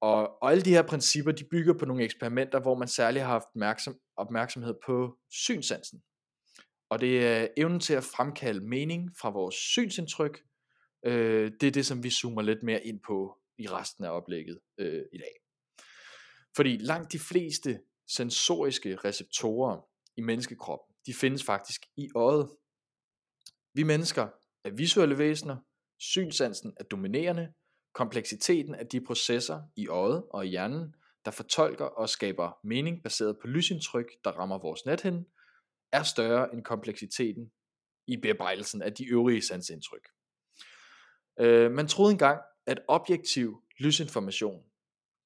Og, 0.00 0.42
og 0.42 0.50
alle 0.50 0.62
de 0.62 0.70
her 0.70 0.82
principper, 0.82 1.32
de 1.32 1.44
bygger 1.50 1.74
på 1.78 1.84
nogle 1.84 2.04
eksperimenter, 2.04 2.60
hvor 2.60 2.74
man 2.74 2.88
særligt 2.88 3.24
har 3.24 3.32
haft 3.32 3.46
opmærksom, 3.54 4.00
opmærksomhed 4.16 4.74
på 4.86 5.18
synsansen. 5.30 6.02
Og 6.90 7.00
det 7.00 7.26
er 7.26 7.48
evnen 7.56 7.80
til 7.80 7.94
at 7.94 8.04
fremkalde 8.04 8.60
mening 8.60 9.10
fra 9.20 9.30
vores 9.30 9.54
synsindtryk. 9.54 10.42
Øh, 11.06 11.52
det 11.60 11.66
er 11.66 11.70
det, 11.70 11.86
som 11.86 12.02
vi 12.02 12.10
zoomer 12.10 12.42
lidt 12.42 12.62
mere 12.62 12.86
ind 12.86 13.00
på 13.06 13.38
i 13.58 13.66
resten 13.68 14.04
af 14.04 14.10
oplægget 14.10 14.60
øh, 14.78 15.02
i 15.12 15.18
dag. 15.18 15.34
Fordi 16.56 16.76
langt 16.76 17.12
de 17.12 17.18
fleste 17.18 17.80
sensoriske 18.08 18.96
receptorer 18.96 19.80
i 20.16 20.20
menneskekroppen, 20.20 20.94
de 21.06 21.14
findes 21.14 21.44
faktisk 21.44 21.86
i 21.96 22.08
øjet. 22.14 22.50
Vi 23.74 23.82
mennesker 23.82 24.28
er 24.64 24.70
visuelle 24.70 25.18
væsener, 25.18 25.56
synsansen 25.98 26.72
er 26.80 26.84
dominerende, 26.84 27.52
kompleksiteten 27.98 28.74
af 28.74 28.86
de 28.86 29.00
processer 29.00 29.62
i 29.76 29.88
øjet 29.88 30.24
og 30.30 30.46
i 30.46 30.48
hjernen, 30.48 30.94
der 31.24 31.30
fortolker 31.30 31.84
og 31.84 32.08
skaber 32.08 32.58
mening 32.64 33.02
baseret 33.02 33.38
på 33.40 33.46
lysindtryk, 33.46 34.06
der 34.24 34.30
rammer 34.30 34.58
vores 34.58 34.86
nethinde, 34.86 35.24
er 35.92 36.02
større 36.02 36.54
end 36.54 36.64
kompleksiteten 36.64 37.50
i 38.06 38.16
bearbejdelsen 38.16 38.82
af 38.82 38.94
de 38.94 39.04
øvrige 39.06 39.42
sansindtryk. 39.42 40.08
Øh, 41.40 41.72
man 41.72 41.88
troede 41.88 42.12
engang, 42.12 42.40
at 42.66 42.80
objektiv 42.88 43.62
lysinformation, 43.78 44.62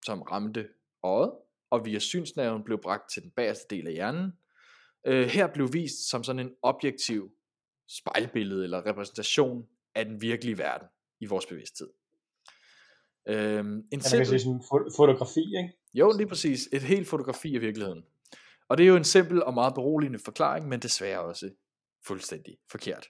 som 0.06 0.22
ramte 0.22 0.68
øjet 1.02 1.32
og 1.70 1.84
via 1.84 1.98
synsnerven 1.98 2.64
blev 2.64 2.78
bragt 2.82 3.10
til 3.12 3.22
den 3.22 3.30
bagerste 3.30 3.76
del 3.76 3.86
af 3.86 3.92
hjernen, 3.92 4.32
øh, 5.06 5.26
her 5.26 5.46
blev 5.46 5.72
vist 5.72 6.10
som 6.10 6.24
sådan 6.24 6.46
en 6.46 6.54
objektiv 6.62 7.32
spejlbillede 7.88 8.64
eller 8.64 8.86
repræsentation 8.86 9.68
af 9.94 10.04
den 10.04 10.20
virkelige 10.20 10.58
verden 10.58 10.88
i 11.20 11.26
vores 11.26 11.46
bevidsthed. 11.46 11.88
Øhm, 13.28 13.76
en 13.76 13.84
ja, 13.92 14.00
simpel... 14.00 14.18
kan 14.18 14.26
sige 14.26 14.40
sådan 14.40 14.62
fotografi, 14.96 15.40
ikke? 15.40 15.72
Jo, 15.94 16.12
lige 16.16 16.26
præcis. 16.26 16.68
Et 16.72 16.82
helt 16.82 17.08
fotografi 17.08 17.54
i 17.54 17.58
virkeligheden. 17.58 18.02
Og 18.68 18.78
det 18.78 18.84
er 18.84 18.88
jo 18.88 18.96
en 18.96 19.04
simpel 19.04 19.42
og 19.42 19.54
meget 19.54 19.74
beroligende 19.74 20.18
forklaring, 20.18 20.68
men 20.68 20.80
desværre 20.80 21.20
også 21.20 21.50
fuldstændig 22.06 22.56
forkert. 22.70 23.08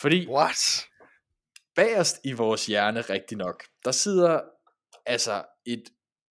Fordi 0.00 0.28
What? 0.28 0.86
bagerst 1.74 2.20
i 2.24 2.32
vores 2.32 2.66
hjerne, 2.66 3.00
rigtig 3.00 3.38
nok, 3.38 3.64
der 3.84 3.92
sidder 3.92 4.40
altså 5.06 5.44
et 5.66 5.82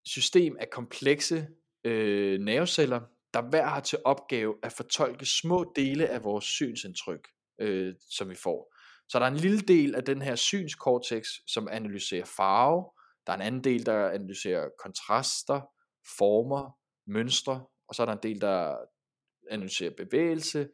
system 0.06 0.58
af 0.60 0.70
komplekse 0.70 1.48
øh, 1.84 2.40
nerveceller, 2.40 3.02
der 3.34 3.50
hver 3.50 3.66
har 3.66 3.80
til 3.80 4.00
opgave 4.06 4.56
at 4.64 4.74
fortolke 4.74 5.26
små 5.26 5.74
dele 5.76 6.08
af 6.08 6.24
vores 6.24 6.46
synsindtryk, 6.46 7.28
øh, 7.62 7.94
som 8.10 8.30
vi 8.30 8.36
får. 8.36 8.71
Så 9.12 9.20
der 9.20 9.26
er 9.26 9.32
en 9.32 9.38
lille 9.38 9.62
del 9.62 9.96
af 9.96 10.04
den 10.04 10.22
her 10.22 10.36
synskortex, 10.36 11.28
som 11.48 11.68
analyserer 11.72 12.26
farve, 12.26 12.86
der 13.28 13.34
er 13.34 13.36
en 13.38 13.42
anden 13.42 13.64
del, 13.64 13.86
der 13.86 14.10
analyserer 14.10 14.70
kontraster, 14.84 15.62
former, 16.18 16.78
mønstre, 17.08 17.66
og 17.88 17.96
så 17.96 18.02
er 18.02 18.06
der 18.06 18.14
en 18.14 18.24
del, 18.24 18.42
der 18.42 18.78
analyserer 19.50 19.92
bevægelse, 19.98 20.70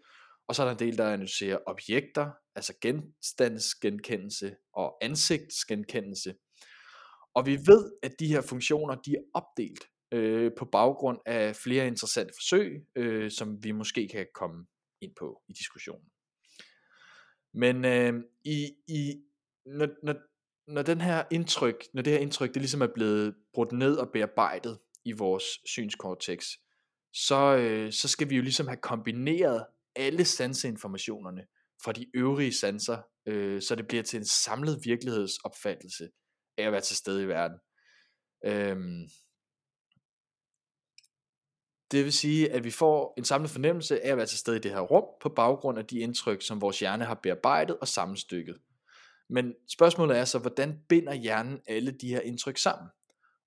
og 0.48 0.56
så 0.56 0.62
er 0.62 0.66
der 0.66 0.74
en 0.74 0.80
del, 0.80 0.98
der 0.98 1.14
analyserer 1.14 1.60
objekter, 1.66 2.32
altså 2.56 2.74
genstandsgenkendelse 2.82 4.56
og 4.74 4.98
ansigtsgenkendelse. 5.02 6.36
Og 7.34 7.46
vi 7.46 7.52
ved, 7.52 7.92
at 8.04 8.12
de 8.20 8.28
her 8.28 8.42
funktioner, 8.42 8.96
de 8.96 9.12
er 9.12 9.22
opdelt 9.34 9.84
øh, 10.12 10.52
på 10.58 10.66
baggrund 10.66 11.20
af 11.26 11.56
flere 11.56 11.88
interessante 11.88 12.34
forsøg, 12.38 12.86
øh, 12.96 13.32
som 13.32 13.64
vi 13.64 13.72
måske 13.72 14.08
kan 14.08 14.28
komme 14.34 14.66
ind 15.02 15.12
på 15.20 15.42
i 15.48 15.54
diskussionen. 15.54 16.10
Men 17.58 17.86
øh, 17.86 18.24
i, 18.46 18.74
i, 18.88 19.24
når, 19.66 19.88
når, 20.04 20.16
når, 20.72 20.82
den 20.82 21.02
her 21.02 21.24
indtryk, 21.32 21.84
når 21.94 22.02
det 22.02 22.14
her 22.14 22.20
indtryk 22.20 22.54
det 22.54 22.62
ligesom 22.62 22.82
er 22.82 22.94
blevet 22.94 23.36
brudt 23.54 23.72
ned 23.72 23.96
og 23.96 24.10
bearbejdet 24.14 24.80
i 25.06 25.12
vores 25.12 25.44
synskortex, 25.66 26.48
så, 27.14 27.58
øh, 27.58 27.92
så 27.92 28.08
skal 28.08 28.30
vi 28.30 28.36
jo 28.36 28.42
ligesom 28.42 28.68
have 28.68 28.78
kombineret 28.78 29.66
alle 29.96 30.26
sanseinformationerne 30.26 31.46
fra 31.84 31.92
de 31.92 32.06
øvrige 32.14 32.54
sanser, 32.54 32.98
øh, 33.26 33.62
så 33.62 33.76
det 33.76 33.88
bliver 33.88 34.04
til 34.04 34.18
en 34.18 34.26
samlet 34.26 34.80
virkelighedsopfattelse 34.84 36.10
af 36.58 36.64
at 36.64 36.72
være 36.72 36.82
til 36.82 36.96
stede 36.96 37.24
i 37.24 37.28
verden. 37.28 37.58
Øhm, 38.46 39.08
det 41.92 42.04
vil 42.04 42.14
sige, 42.14 42.52
at 42.52 42.64
vi 42.64 42.72
får 42.72 43.14
en 43.18 43.26
samlet 43.26 43.50
fornemmelse 43.50 44.06
af 44.06 44.12
at 44.12 44.18
være 44.18 44.26
til 44.26 44.38
stede 44.38 44.58
i 44.58 44.60
det 44.60 44.72
her 44.72 44.80
rum, 44.80 45.04
på 45.22 45.30
baggrund 45.30 45.80
af 45.80 45.86
de 45.86 46.00
indtryk, 46.00 46.42
som 46.42 46.62
vores 46.62 46.80
hjerne 46.80 47.06
har 47.06 47.20
bearbejdet 47.24 47.78
og 47.82 47.88
sammenstykket. 47.88 48.58
Men 49.30 49.54
spørgsmålet 49.70 50.18
er 50.18 50.26
så, 50.26 50.40
hvordan 50.40 50.80
binder 50.90 51.14
hjernen 51.14 51.60
alle 51.68 51.92
de 51.92 52.08
her 52.08 52.20
indtryk 52.20 52.58
sammen? 52.58 52.90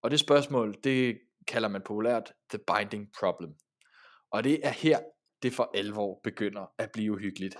Og 0.02 0.10
det 0.10 0.20
spørgsmål, 0.20 0.74
det 0.84 1.18
kalder 1.48 1.68
man 1.68 1.82
populært 1.86 2.32
the 2.50 2.58
binding 2.58 3.08
problem. 3.20 3.50
Og 4.32 4.44
det 4.44 4.66
er 4.66 4.70
her, 4.70 4.98
det 5.42 5.52
for 5.52 5.70
alvor 5.74 6.20
begynder 6.24 6.72
at 6.78 6.90
blive 6.92 7.12
uhyggeligt. 7.12 7.56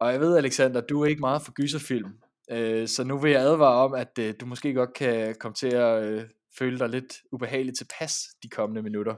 Og 0.00 0.12
jeg 0.12 0.20
ved, 0.20 0.36
Alexander, 0.36 0.80
du 0.80 1.02
er 1.02 1.06
ikke 1.06 1.20
meget 1.20 1.42
for 1.42 1.52
gyserfilm, 1.52 2.12
øh, 2.50 2.88
så 2.88 3.04
nu 3.04 3.18
vil 3.18 3.30
jeg 3.30 3.40
advare 3.40 3.84
om, 3.84 3.94
at 3.94 4.18
øh, 4.18 4.34
du 4.40 4.46
måske 4.46 4.74
godt 4.74 4.94
kan 4.94 5.34
komme 5.40 5.54
til 5.54 5.66
at 5.74 6.02
øh, 6.02 6.24
føle 6.58 6.78
dig 6.78 6.88
lidt 6.88 7.14
ubehageligt 7.32 7.76
tilpas 7.76 8.14
de 8.42 8.48
kommende 8.48 8.82
minutter. 8.82 9.14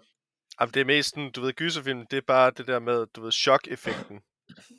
Jamen, 0.61 0.73
det 0.75 0.81
er 0.81 0.85
mest 0.85 1.11
sådan, 1.11 1.31
du 1.31 1.41
ved, 1.41 1.53
gyserfilm, 1.53 2.07
det 2.11 2.17
er 2.17 2.21
bare 2.27 2.51
det 2.51 2.67
der 2.67 2.79
med, 2.79 3.07
du 3.07 3.23
ved, 3.23 3.33
chok-effekten. 3.33 4.21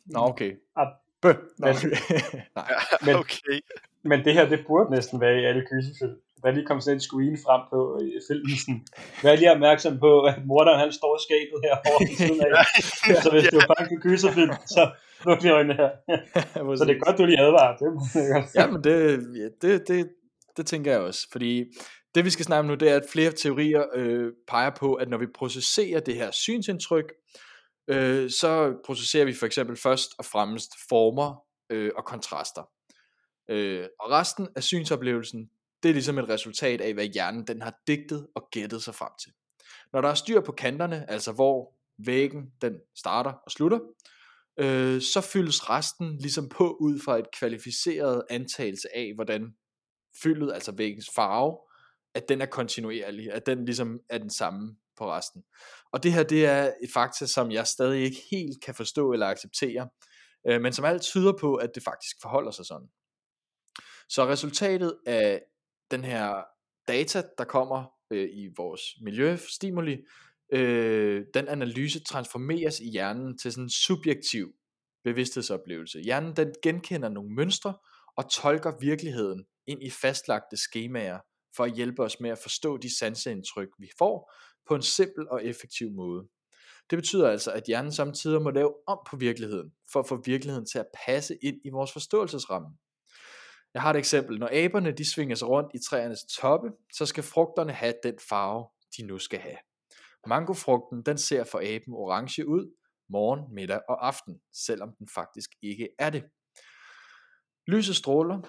Nå, 0.05 0.19
okay. 0.19 0.51
Ah, 0.77 0.87
Bøh. 1.21 1.35
Nå, 1.57 1.67
Men- 1.67 1.75
Nej. 2.55 2.71
Men- 3.05 3.15
okay. 3.15 3.59
Men 4.03 4.25
det 4.25 4.33
her, 4.33 4.49
det 4.49 4.63
burde 4.67 4.91
næsten 4.91 5.21
være 5.21 5.41
i 5.41 5.45
alle 5.45 5.61
gyserfilm. 5.71 6.15
Der 6.43 6.51
lige 6.51 6.65
kom 6.65 6.81
sådan 6.81 6.95
en 6.97 6.99
screen 7.01 7.37
frem 7.45 7.61
på 7.69 7.99
i 8.01 8.11
filmen. 8.27 8.87
Vær 9.23 9.35
lige 9.35 9.51
opmærksom 9.51 9.99
på, 9.99 10.21
at 10.23 10.35
morderen 10.45 10.79
han 10.79 10.91
står 10.91 11.11
i 11.17 11.21
skabet 11.27 11.59
her 11.65 11.75
over 11.91 11.99
siden 12.17 12.41
af. 12.41 12.65
Så 13.23 13.29
hvis 13.31 13.47
du 13.51 13.57
er 13.57 13.67
bange 13.73 13.87
for 13.91 13.99
gyserfilm, 14.07 14.53
så 14.65 14.91
luk 15.25 15.41
lige 15.41 15.53
øjnene 15.53 15.75
her. 15.81 15.89
Så 16.75 16.85
det 16.87 16.95
er 16.95 16.99
godt, 17.05 17.17
du 17.17 17.25
lige 17.25 17.39
advarer. 17.39 17.77
Det. 17.77 17.89
Ja, 18.55 18.67
men 18.71 18.83
det, 18.83 18.95
ja, 19.41 19.47
det, 19.61 19.87
det, 19.87 20.09
det 20.57 20.65
tænker 20.67 20.91
jeg 20.91 20.99
også, 21.01 21.27
fordi 21.31 21.63
det 22.15 22.25
vi 22.25 22.29
skal 22.29 22.45
snakke 22.45 22.59
om 22.59 22.65
nu, 22.65 22.75
det 22.75 22.89
er, 22.89 22.95
at 22.95 23.05
flere 23.11 23.31
teorier 23.31 23.85
øh, 23.95 24.33
peger 24.47 24.69
på, 24.69 24.93
at 24.93 25.09
når 25.09 25.17
vi 25.17 25.27
processerer 25.35 25.99
det 25.99 26.15
her 26.15 26.31
synsindtryk, 26.31 27.13
øh, 27.87 28.29
så 28.29 28.75
processerer 28.85 29.25
vi 29.25 29.33
for 29.33 29.45
eksempel 29.45 29.77
først 29.77 30.11
og 30.17 30.25
fremmest 30.25 30.71
former 30.89 31.43
øh, 31.69 31.91
og 31.95 32.05
kontraster. 32.05 32.69
Øh, 33.49 33.87
og 33.99 34.11
resten 34.11 34.47
af 34.55 34.63
synsoplevelsen, 34.63 35.49
det 35.83 35.89
er 35.89 35.93
ligesom 35.93 36.17
et 36.17 36.29
resultat 36.29 36.81
af, 36.81 36.93
hvad 36.93 37.05
hjernen 37.05 37.47
den 37.47 37.61
har 37.61 37.73
digtet 37.87 38.27
og 38.35 38.47
gættet 38.51 38.83
sig 38.83 38.95
frem 38.95 39.11
til. 39.23 39.31
Når 39.93 40.01
der 40.01 40.09
er 40.09 40.13
styr 40.13 40.41
på 40.41 40.51
kanterne, 40.51 41.11
altså 41.11 41.31
hvor 41.31 41.73
væggen 41.97 42.51
den 42.61 42.73
starter 42.95 43.31
og 43.31 43.51
slutter, 43.51 43.79
øh, 44.59 45.01
så 45.01 45.21
fyldes 45.21 45.69
resten 45.69 46.17
ligesom 46.17 46.49
på 46.49 46.77
ud 46.79 46.99
fra 47.05 47.19
et 47.19 47.31
kvalificeret 47.39 48.23
antagelse 48.29 48.95
af, 48.95 49.11
hvordan 49.15 49.55
fyldet, 50.23 50.53
altså 50.53 50.71
væggens 50.71 51.09
farve, 51.15 51.57
at 52.15 52.29
den 52.29 52.41
er 52.41 52.45
kontinuerlig, 52.45 53.31
at 53.31 53.45
den 53.45 53.65
ligesom 53.65 53.99
er 54.09 54.17
den 54.17 54.29
samme 54.29 54.75
på 54.97 55.11
resten. 55.11 55.43
Og 55.91 56.03
det 56.03 56.13
her, 56.13 56.23
det 56.23 56.45
er 56.45 56.73
et 56.83 56.89
fakta, 56.93 57.25
som 57.25 57.51
jeg 57.51 57.67
stadig 57.67 58.03
ikke 58.03 58.21
helt 58.31 58.63
kan 58.63 58.75
forstå 58.75 59.13
eller 59.13 59.27
acceptere, 59.27 59.89
øh, 60.47 60.61
men 60.61 60.73
som 60.73 60.85
alt 60.85 61.01
tyder 61.01 61.33
på, 61.39 61.55
at 61.55 61.69
det 61.75 61.83
faktisk 61.83 62.15
forholder 62.21 62.51
sig 62.51 62.65
sådan. 62.65 62.87
Så 64.09 64.27
resultatet 64.27 64.97
af 65.05 65.41
den 65.91 66.03
her 66.03 66.43
data, 66.87 67.23
der 67.37 67.43
kommer 67.43 67.85
øh, 68.11 68.29
i 68.33 68.49
vores 68.57 68.81
miljøstimuli, 69.01 69.97
øh, 70.51 71.25
den 71.33 71.47
analyse 71.47 72.03
transformeres 72.03 72.79
i 72.79 72.89
hjernen 72.91 73.37
til 73.37 73.51
sådan 73.51 73.63
en 73.63 73.69
subjektiv 73.69 74.53
bevidsthedsoplevelse. 75.03 76.01
Hjernen 76.01 76.35
den 76.35 76.53
genkender 76.63 77.09
nogle 77.09 77.35
mønstre 77.35 77.73
og 78.17 78.31
tolker 78.31 78.73
virkeligheden 78.79 79.45
ind 79.67 79.83
i 79.83 79.89
fastlagte 79.89 80.57
skemaer 80.57 81.19
for 81.55 81.63
at 81.63 81.73
hjælpe 81.73 82.03
os 82.03 82.19
med 82.19 82.29
at 82.29 82.37
forstå 82.37 82.77
de 82.77 82.97
sanseindtryk, 82.97 83.69
vi 83.79 83.89
får 83.97 84.33
på 84.67 84.75
en 84.75 84.81
simpel 84.81 85.29
og 85.29 85.45
effektiv 85.45 85.91
måde. 85.91 86.27
Det 86.89 86.97
betyder 86.97 87.29
altså, 87.29 87.51
at 87.51 87.63
hjernen 87.67 87.91
samtidig 87.91 88.41
må 88.41 88.49
lave 88.49 88.73
om 88.87 88.99
på 89.09 89.17
virkeligheden, 89.17 89.73
for 89.91 89.99
at 89.99 90.07
få 90.07 90.21
virkeligheden 90.25 90.65
til 90.65 90.79
at 90.79 90.87
passe 91.05 91.37
ind 91.41 91.57
i 91.65 91.69
vores 91.69 91.91
forståelsesramme. 91.91 92.67
Jeg 93.73 93.81
har 93.81 93.89
et 93.89 93.95
eksempel. 93.95 94.39
Når 94.39 94.49
aberne 94.51 94.91
de 94.91 95.11
svinger 95.11 95.35
sig 95.35 95.47
rundt 95.47 95.71
i 95.73 95.79
træernes 95.89 96.23
toppe, 96.23 96.71
så 96.93 97.05
skal 97.05 97.23
frugterne 97.23 97.73
have 97.73 97.93
den 98.03 98.15
farve, 98.29 98.67
de 98.97 99.03
nu 99.03 99.19
skal 99.19 99.39
have. 99.39 99.57
Mangofrugten 100.27 101.03
den 101.03 101.17
ser 101.17 101.43
for 101.43 101.59
aben 101.59 101.93
orange 101.93 102.47
ud, 102.47 102.75
morgen, 103.09 103.53
middag 103.53 103.81
og 103.89 104.07
aften, 104.07 104.41
selvom 104.53 104.89
den 104.99 105.07
faktisk 105.15 105.49
ikke 105.61 105.89
er 105.99 106.09
det. 106.09 106.23
Lyset 107.67 107.95
stråler 107.95 108.41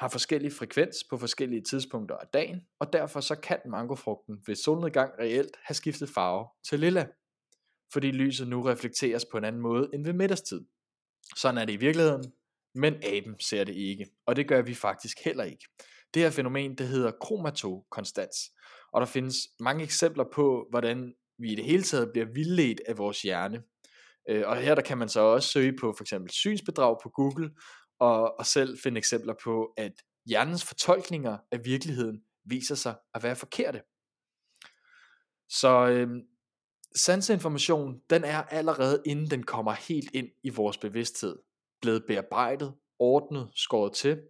har 0.00 0.08
forskellig 0.08 0.52
frekvens 0.52 0.96
på 1.10 1.18
forskellige 1.18 1.62
tidspunkter 1.62 2.16
af 2.16 2.26
dagen, 2.26 2.60
og 2.78 2.92
derfor 2.92 3.20
så 3.20 3.34
kan 3.34 3.58
mangofrugten 3.66 4.42
ved 4.46 4.54
solnedgang 4.54 5.12
reelt 5.18 5.56
have 5.62 5.74
skiftet 5.74 6.08
farve 6.08 6.46
til 6.68 6.80
lilla, 6.80 7.06
fordi 7.92 8.10
lyset 8.10 8.48
nu 8.48 8.62
reflekteres 8.62 9.24
på 9.24 9.38
en 9.38 9.44
anden 9.44 9.62
måde 9.62 9.90
end 9.94 10.04
ved 10.04 10.12
middagstid. 10.12 10.60
Sådan 11.36 11.58
er 11.58 11.64
det 11.64 11.72
i 11.72 11.76
virkeligheden, 11.76 12.32
men 12.74 12.94
aben 12.94 13.40
ser 13.40 13.64
det 13.64 13.74
ikke, 13.74 14.06
og 14.26 14.36
det 14.36 14.48
gør 14.48 14.62
vi 14.62 14.74
faktisk 14.74 15.16
heller 15.24 15.44
ikke. 15.44 15.64
Det 16.14 16.22
her 16.22 16.30
fænomen, 16.30 16.74
det 16.74 16.88
hedder 16.88 17.10
kromatokonstans, 17.20 18.36
og 18.92 19.00
der 19.00 19.06
findes 19.06 19.36
mange 19.60 19.84
eksempler 19.84 20.24
på, 20.32 20.66
hvordan 20.70 21.14
vi 21.38 21.52
i 21.52 21.54
det 21.54 21.64
hele 21.64 21.82
taget 21.82 22.12
bliver 22.12 22.26
vildledt 22.34 22.80
af 22.86 22.98
vores 22.98 23.22
hjerne. 23.22 23.62
Øh, 24.28 24.42
og 24.46 24.56
her 24.56 24.74
der 24.74 24.82
kan 24.82 24.98
man 24.98 25.08
så 25.08 25.20
også 25.20 25.48
søge 25.48 25.76
på 25.80 25.94
for 25.96 26.04
eksempel 26.04 26.30
synsbedrag 26.30 26.96
på 27.02 27.08
Google, 27.08 27.50
og, 28.00 28.38
og 28.38 28.46
selv 28.46 28.78
finde 28.82 28.98
eksempler 28.98 29.34
på, 29.44 29.74
at 29.76 29.92
hjernens 30.26 30.64
fortolkninger 30.64 31.38
af 31.52 31.64
virkeligheden 31.64 32.22
viser 32.44 32.74
sig 32.74 32.96
at 33.14 33.22
være 33.22 33.36
forkerte. 33.36 33.82
Så 35.48 35.88
øh, 35.88 36.08
sanseinformation, 36.96 38.00
den 38.10 38.24
er 38.24 38.42
allerede 38.42 39.02
inden 39.06 39.30
den 39.30 39.42
kommer 39.42 39.72
helt 39.72 40.10
ind 40.14 40.28
i 40.42 40.48
vores 40.50 40.78
bevidsthed, 40.78 41.36
blevet 41.82 42.04
bearbejdet, 42.06 42.74
ordnet, 42.98 43.50
skåret 43.54 43.92
til. 43.92 44.22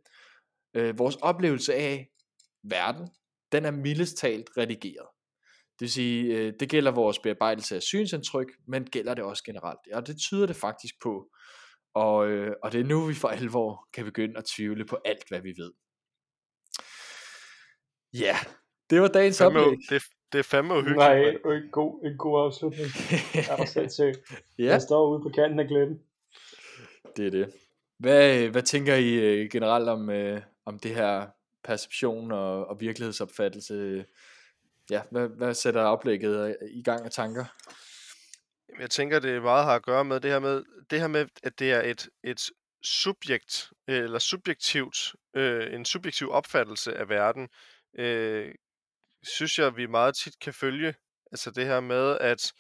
Øh, 0.75 0.99
vores 0.99 1.17
oplevelse 1.17 1.75
af 1.75 2.11
verden, 2.63 3.09
den 3.53 3.65
er 3.65 3.71
mildest 3.71 4.17
talt 4.17 4.51
redigeret. 4.57 5.07
Det 5.79 5.85
vil 5.85 5.91
sige, 5.91 6.37
øh, 6.37 6.53
det 6.61 6.69
gælder 6.69 6.91
vores 6.91 7.19
bearbejdelse 7.19 7.77
af 7.77 7.83
synsindtryk, 7.83 8.49
men 8.69 8.85
gælder 8.85 9.15
det 9.15 9.25
også 9.25 9.45
generelt. 9.45 9.79
Og 9.93 10.07
det 10.07 10.17
tyder 10.19 10.47
det 10.47 10.57
faktisk 10.57 10.95
på. 11.03 11.31
Og, 11.95 12.29
øh, 12.29 12.55
og 12.63 12.73
det 12.73 12.81
er 12.81 12.85
nu, 12.85 13.05
vi 13.07 13.15
for 13.15 13.29
alvor 13.29 13.89
kan 13.93 14.05
begynde 14.05 14.39
at 14.39 14.45
tvivle 14.45 14.85
på 14.85 14.99
alt, 15.05 15.29
hvad 15.29 15.41
vi 15.41 15.55
ved. 15.57 15.73
Ja, 18.15 18.37
det 18.91 19.01
var 19.01 19.09
dagens 19.09 19.39
Fandme, 19.39 19.61
oplæg. 19.61 19.79
det, 19.91 20.03
det 20.33 20.39
er 20.39 20.43
fandme 20.43 20.73
uhyggeligt. 20.75 20.99
Nej, 20.99 21.19
en 21.55 21.71
god, 21.73 22.05
en 22.05 22.17
god 22.19 22.41
afslutning. 22.47 22.89
Er 23.51 23.57
der 23.57 23.65
sindssygt. 23.65 24.19
ja, 24.59 24.65
Jeg 24.65 24.83
står 24.83 25.09
ude 25.11 25.23
på 25.23 25.29
kanten 25.29 25.61
af 25.61 25.67
glæden. 25.69 26.01
det 27.17 27.27
er 27.27 27.31
det. 27.31 27.53
Hvad, 27.99 28.49
hvad 28.49 28.63
tænker 28.63 28.95
I 28.95 29.15
øh, 29.15 29.49
generelt 29.51 29.89
om, 29.89 30.11
øh, 30.11 30.41
om 30.67 30.79
det 30.79 30.95
her 30.95 31.27
perception 31.65 32.33
og, 32.33 32.67
og 32.67 32.81
virkelighedsopfattelse? 32.81 34.05
Ja, 34.91 35.03
hvad, 35.11 35.29
hvad 35.29 35.55
sætter 35.55 35.83
oplægget 35.83 36.49
øh, 36.49 36.55
i 36.71 36.83
gang 36.83 37.05
af 37.05 37.11
tanker? 37.11 37.45
Jeg 38.79 38.91
tænker, 38.91 39.19
det 39.19 39.43
meget 39.43 39.65
har 39.65 39.75
at 39.75 39.83
gøre 39.83 40.05
med 40.05 40.21
det 40.21 40.31
her 40.31 40.39
med, 40.39 40.65
det 40.91 41.01
her 41.01 41.09
med 41.09 41.27
at 41.43 41.59
det 41.59 41.73
er 41.73 41.83
et, 41.83 42.09
et 42.25 42.51
subjekt, 42.83 43.73
øh, 43.89 44.05
eller 44.05 44.19
subjektivt, 44.19 45.15
øh, 45.37 45.75
en 45.75 45.85
subjektiv 45.85 46.31
opfattelse 46.31 46.97
af 46.97 47.09
verden, 47.09 47.49
øh, 47.99 48.55
synes 49.23 49.59
jeg, 49.59 49.77
vi 49.77 49.87
meget 49.87 50.17
tit 50.17 50.39
kan 50.39 50.55
følge. 50.55 50.95
Altså 51.33 51.51
det 51.51 51.67
her 51.67 51.81
med, 51.81 52.19
at 52.21 52.53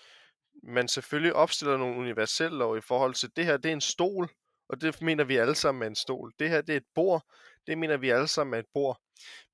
man 0.62 0.88
selvfølgelig 0.88 1.34
opstiller 1.34 1.76
nogle 1.76 1.98
universelle 1.98 2.58
lov 2.58 2.78
i 2.78 2.80
forhold 2.80 3.14
til, 3.14 3.30
det 3.36 3.44
her 3.44 3.56
det 3.56 3.68
er 3.68 3.72
en 3.72 3.80
stol, 3.80 4.28
og 4.68 4.80
det 4.80 5.02
mener 5.02 5.24
vi 5.24 5.36
alle 5.36 5.54
sammen 5.54 5.82
er 5.82 5.86
en 5.86 5.94
stol. 5.94 6.32
Det 6.38 6.48
her 6.48 6.60
det 6.60 6.72
er 6.72 6.76
et 6.76 6.86
bord, 6.94 7.24
det 7.66 7.78
mener 7.78 7.96
vi 7.96 8.10
alle 8.10 8.28
sammen 8.28 8.54
er 8.54 8.58
et 8.58 8.70
bord. 8.74 9.00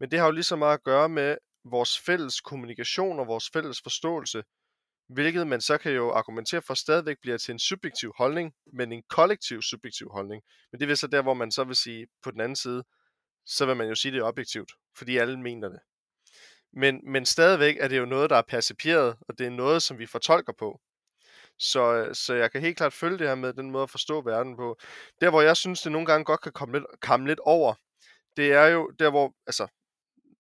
Men 0.01 0.11
det 0.11 0.19
har 0.19 0.27
jo 0.27 0.33
lige 0.33 0.45
så 0.45 0.57
meget 0.57 0.75
at 0.75 0.85
gøre 0.85 1.09
med 1.09 1.37
vores 1.65 1.99
fælles 1.99 2.41
kommunikation 2.41 3.21
og 3.21 3.27
vores 3.27 3.51
fælles 3.51 3.83
forståelse, 3.83 4.43
hvilket 5.09 5.47
man 5.47 5.61
så 5.61 5.79
kan 5.79 5.93
jo 5.93 6.11
argumentere 6.11 6.63
for 6.63 6.75
stadigvæk 6.75 7.17
bliver 7.23 7.39
til 7.39 7.53
en 7.53 7.59
subjektiv 7.59 8.13
holdning, 8.19 8.53
men 8.73 8.93
en 8.93 9.03
kollektiv 9.09 9.63
subjektiv 9.63 10.09
holdning. 10.11 10.43
Men 10.73 10.81
det 10.81 10.89
vil 10.89 10.97
så 10.97 11.07
der, 11.07 11.23
hvor 11.23 11.35
man 11.35 11.53
så 11.53 11.65
vil 11.65 11.77
sige, 11.77 12.07
på 12.23 12.31
den 12.31 12.41
anden 12.41 12.57
side, 12.57 12.85
så 13.47 13.67
vil 13.67 13.77
man 13.77 13.89
jo 13.89 13.95
sige, 13.95 14.13
det 14.13 14.19
er 14.19 14.25
objektivt, 14.25 14.73
fordi 14.97 15.17
alle 15.17 15.41
mener 15.41 15.69
det. 15.69 15.79
Men, 16.73 17.01
men 17.13 17.27
stadigvæk 17.27 17.77
er 17.81 17.89
det 17.89 17.99
jo 17.99 18.05
noget, 18.05 18.31
der 18.31 18.37
er 18.37 18.43
perceperet, 18.49 19.17
og 19.29 19.39
det 19.39 19.47
er 19.47 19.51
noget, 19.51 19.83
som 19.83 19.99
vi 19.99 20.07
fortolker 20.07 20.53
på. 20.59 20.81
Så, 21.59 22.11
så 22.13 22.35
jeg 22.35 22.53
kan 22.53 22.61
helt 22.61 22.77
klart 22.77 22.93
følge 22.93 23.19
det 23.19 23.29
her 23.29 23.35
med 23.35 23.53
den 23.53 23.71
måde 23.71 23.83
at 23.83 23.91
forstå 23.91 24.21
verden 24.21 24.57
på. 24.57 24.79
Der, 25.21 25.31
hvor 25.31 25.41
jeg 25.41 25.57
synes, 25.57 25.83
det 25.83 25.93
nogle 25.93 26.07
gange 26.07 26.25
godt 26.25 26.41
kan 26.41 26.53
komme 26.53 26.79
lidt, 26.79 26.85
komme 27.01 27.27
lidt 27.27 27.41
over, 27.41 27.75
det 28.37 28.53
er 28.53 28.67
jo 28.67 28.91
der, 28.99 29.11
hvor, 29.11 29.35
altså, 29.47 29.67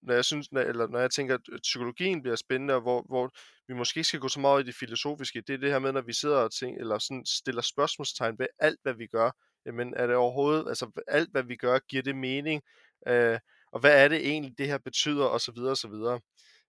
når 0.06 0.14
jeg 0.14 0.24
synes, 0.24 0.52
når, 0.52 0.60
eller 0.60 0.88
når 0.88 0.98
jeg 0.98 1.10
tænker, 1.10 1.34
at 1.34 1.62
psykologien 1.62 2.22
bliver 2.22 2.36
spændende, 2.36 2.74
og 2.74 2.80
hvor, 2.80 3.04
hvor 3.08 3.30
vi 3.68 3.74
måske 3.74 3.98
ikke 3.98 4.08
skal 4.08 4.20
gå 4.20 4.28
så 4.28 4.40
meget 4.40 4.62
i 4.62 4.66
det 4.66 4.74
filosofiske, 4.74 5.42
det 5.46 5.54
er 5.54 5.58
det 5.58 5.70
her 5.70 5.78
med, 5.78 5.92
når 5.92 6.00
vi 6.00 6.12
sidder 6.12 6.36
og 6.36 6.52
tænker, 6.52 6.80
eller 6.80 6.98
sådan 6.98 7.26
stiller 7.26 7.62
spørgsmålstegn 7.62 8.38
ved 8.38 8.46
alt, 8.58 8.78
hvad 8.82 8.94
vi 8.94 9.06
gør. 9.06 9.30
Jamen, 9.66 9.94
er 9.94 10.06
det 10.06 10.16
overhovedet, 10.16 10.68
altså 10.68 10.90
alt, 11.08 11.30
hvad 11.32 11.42
vi 11.42 11.56
gør, 11.56 11.78
giver 11.78 12.02
det 12.02 12.16
mening? 12.16 12.62
Øh, 13.08 13.38
og 13.72 13.80
hvad 13.80 14.04
er 14.04 14.08
det 14.08 14.26
egentlig, 14.28 14.58
det 14.58 14.66
her 14.66 14.78
betyder, 14.78 15.24
og 15.24 15.40
så 15.40 15.52
videre, 15.52 15.70
og 15.70 15.76
så 15.76 15.88
videre. 15.88 16.20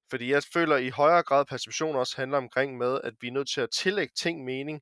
Fordi 0.10 0.32
jeg 0.32 0.44
føler 0.54 0.78
i 0.78 0.90
højere 0.90 1.24
grad, 1.24 1.46
perception 1.46 1.96
også 1.96 2.16
handler 2.18 2.38
omkring 2.38 2.78
med, 2.78 3.02
at 3.04 3.14
vi 3.22 3.28
er 3.28 3.32
nødt 3.32 3.50
til 3.50 3.62
at 3.62 3.70
tillægge 3.72 4.14
ting 4.20 4.44
mening, 4.46 4.82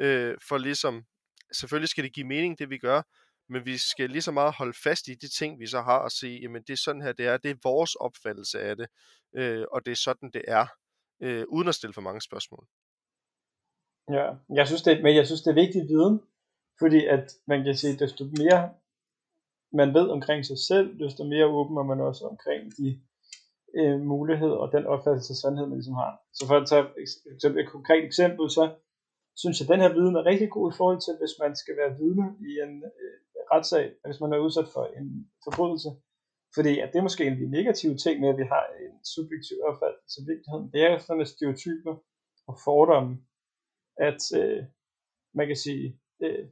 øh, 0.00 0.34
for 0.48 0.58
ligesom, 0.58 1.04
selvfølgelig 1.52 1.88
skal 1.88 2.04
det 2.04 2.14
give 2.14 2.26
mening, 2.26 2.58
det 2.58 2.70
vi 2.70 2.78
gør, 2.78 3.02
men 3.48 3.66
vi 3.66 3.78
skal 3.78 4.10
lige 4.10 4.22
så 4.22 4.32
meget 4.32 4.54
holde 4.54 4.78
fast 4.84 5.08
i 5.08 5.14
de 5.14 5.28
ting, 5.28 5.60
vi 5.60 5.66
så 5.66 5.80
har, 5.80 5.98
og 5.98 6.10
sige, 6.10 6.40
jamen 6.40 6.62
det 6.62 6.72
er 6.72 6.82
sådan 6.84 7.02
her, 7.02 7.12
det 7.12 7.26
er, 7.26 7.36
det 7.36 7.50
er 7.50 7.54
vores 7.62 7.94
opfattelse 7.94 8.60
af 8.60 8.76
det, 8.76 8.88
øh, 9.36 9.64
og 9.72 9.86
det 9.86 9.92
er 9.92 9.96
sådan, 9.96 10.30
det 10.30 10.42
er, 10.48 10.66
øh, 11.22 11.44
uden 11.48 11.68
at 11.68 11.74
stille 11.74 11.94
for 11.94 12.00
mange 12.00 12.20
spørgsmål. 12.20 12.66
Ja, 14.10 14.26
jeg 14.58 14.66
synes 14.66 14.82
det, 14.82 15.02
men 15.02 15.16
jeg 15.16 15.26
synes 15.26 15.42
det 15.42 15.50
er 15.50 15.62
vigtig 15.64 15.82
viden, 15.82 16.20
fordi 16.78 17.06
at 17.06 17.24
man 17.46 17.64
kan 17.64 17.76
sige, 17.76 17.98
desto 17.98 18.24
mere 18.24 18.70
man 19.72 19.94
ved 19.94 20.06
omkring 20.16 20.46
sig 20.46 20.58
selv, 20.68 20.98
desto 20.98 21.24
mere 21.24 21.46
åben 21.46 21.76
er 21.76 21.82
man 21.82 22.00
også 22.00 22.24
omkring 22.32 22.62
de 22.78 22.88
øh, 23.78 24.00
muligheder 24.00 24.58
og 24.62 24.72
den 24.76 24.86
opfattelse 24.86 25.32
af 25.32 25.36
sandhed, 25.36 25.66
man 25.66 25.78
ligesom 25.78 25.98
har. 26.04 26.12
Så 26.36 26.42
for 26.48 26.56
at 26.56 26.68
tage 26.68 26.84
et, 27.02 27.12
eksempel, 27.34 27.58
et 27.64 27.70
konkret 27.76 28.04
eksempel, 28.04 28.50
så 28.50 28.64
synes 29.36 29.56
jeg, 29.56 29.66
at 29.66 29.72
den 29.72 29.84
her 29.84 29.92
viden 29.98 30.16
er 30.16 30.28
rigtig 30.30 30.50
god 30.50 30.66
i 30.72 30.76
forhold 30.78 31.00
til, 31.02 31.14
hvis 31.20 31.34
man 31.42 31.52
skal 31.62 31.74
være 31.80 31.96
vidne 32.00 32.26
i 32.48 32.50
en 32.64 32.74
øh, 33.02 33.16
retssag, 33.52 33.86
hvis 34.04 34.20
man 34.20 34.32
er 34.32 34.44
udsat 34.46 34.68
for 34.74 34.84
en 34.98 35.06
forbrydelse. 35.44 35.90
Fordi 36.56 36.72
at 36.82 36.88
det 36.92 36.98
er 36.98 37.08
måske 37.08 37.24
en 37.24 37.36
af 37.36 37.38
de 37.38 37.50
negative 37.58 37.96
ting 38.04 38.20
med, 38.20 38.28
at 38.28 38.38
vi 38.42 38.46
har 38.54 38.64
en 38.84 38.94
subjektiv 39.14 39.56
opfattelse 39.68 40.16
af 40.20 40.26
virkeligheden. 40.30 40.66
Det 40.72 40.80
er 40.82 40.98
sådan 40.98 41.20
med 41.20 41.32
stereotyper 41.34 41.94
og 42.50 42.54
fordomme, 42.66 43.12
at 44.08 44.22
øh, 44.40 44.60
man 45.38 45.46
kan 45.50 45.58
sige, 45.66 45.86
øh, 46.24 46.44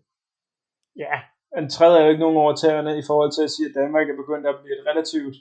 ja, 0.96 1.14
en 1.59 1.70
træder 1.70 1.98
er 1.98 2.04
jo 2.04 2.11
ikke 2.12 2.24
nogen 2.26 2.42
over 2.42 2.54
tæerne 2.57 2.92
i 2.98 3.04
forhold 3.11 3.33
til 3.33 3.44
at 3.46 3.54
sige, 3.54 3.68
at 3.68 3.78
Danmark 3.80 4.07
er 4.09 4.22
begyndt 4.22 4.46
at 4.46 4.61
blive 4.61 4.78
et 4.78 4.87
relativt 4.90 5.37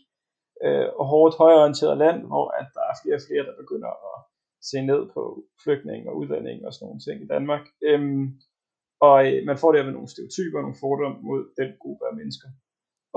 øh, 0.65 0.87
og 0.99 1.05
hårdt 1.11 1.35
højorienteret 1.43 1.97
land, 1.97 2.19
hvor 2.31 2.45
at 2.59 2.67
der 2.75 2.83
er 2.91 2.95
flere 3.01 3.17
og 3.19 3.25
flere, 3.27 3.43
der 3.49 3.61
begynder 3.63 3.91
at 4.09 4.17
se 4.69 4.77
ned 4.91 5.01
på 5.15 5.23
flygtninge 5.63 6.09
og 6.09 6.17
udlændinge 6.19 6.67
og 6.67 6.73
sådan 6.73 6.85
nogle 6.85 7.05
ting 7.07 7.17
i 7.21 7.31
Danmark. 7.35 7.65
Øhm, 7.89 8.23
og 9.07 9.15
øh, 9.27 9.37
man 9.49 9.57
får 9.61 9.71
derved 9.71 9.93
nogle 9.93 10.13
stereotyper 10.13 10.57
og 10.57 10.63
nogle 10.65 10.81
fordomme 10.83 11.17
mod 11.29 11.41
den 11.59 11.69
gruppe 11.81 12.03
af 12.09 12.13
mennesker. 12.19 12.47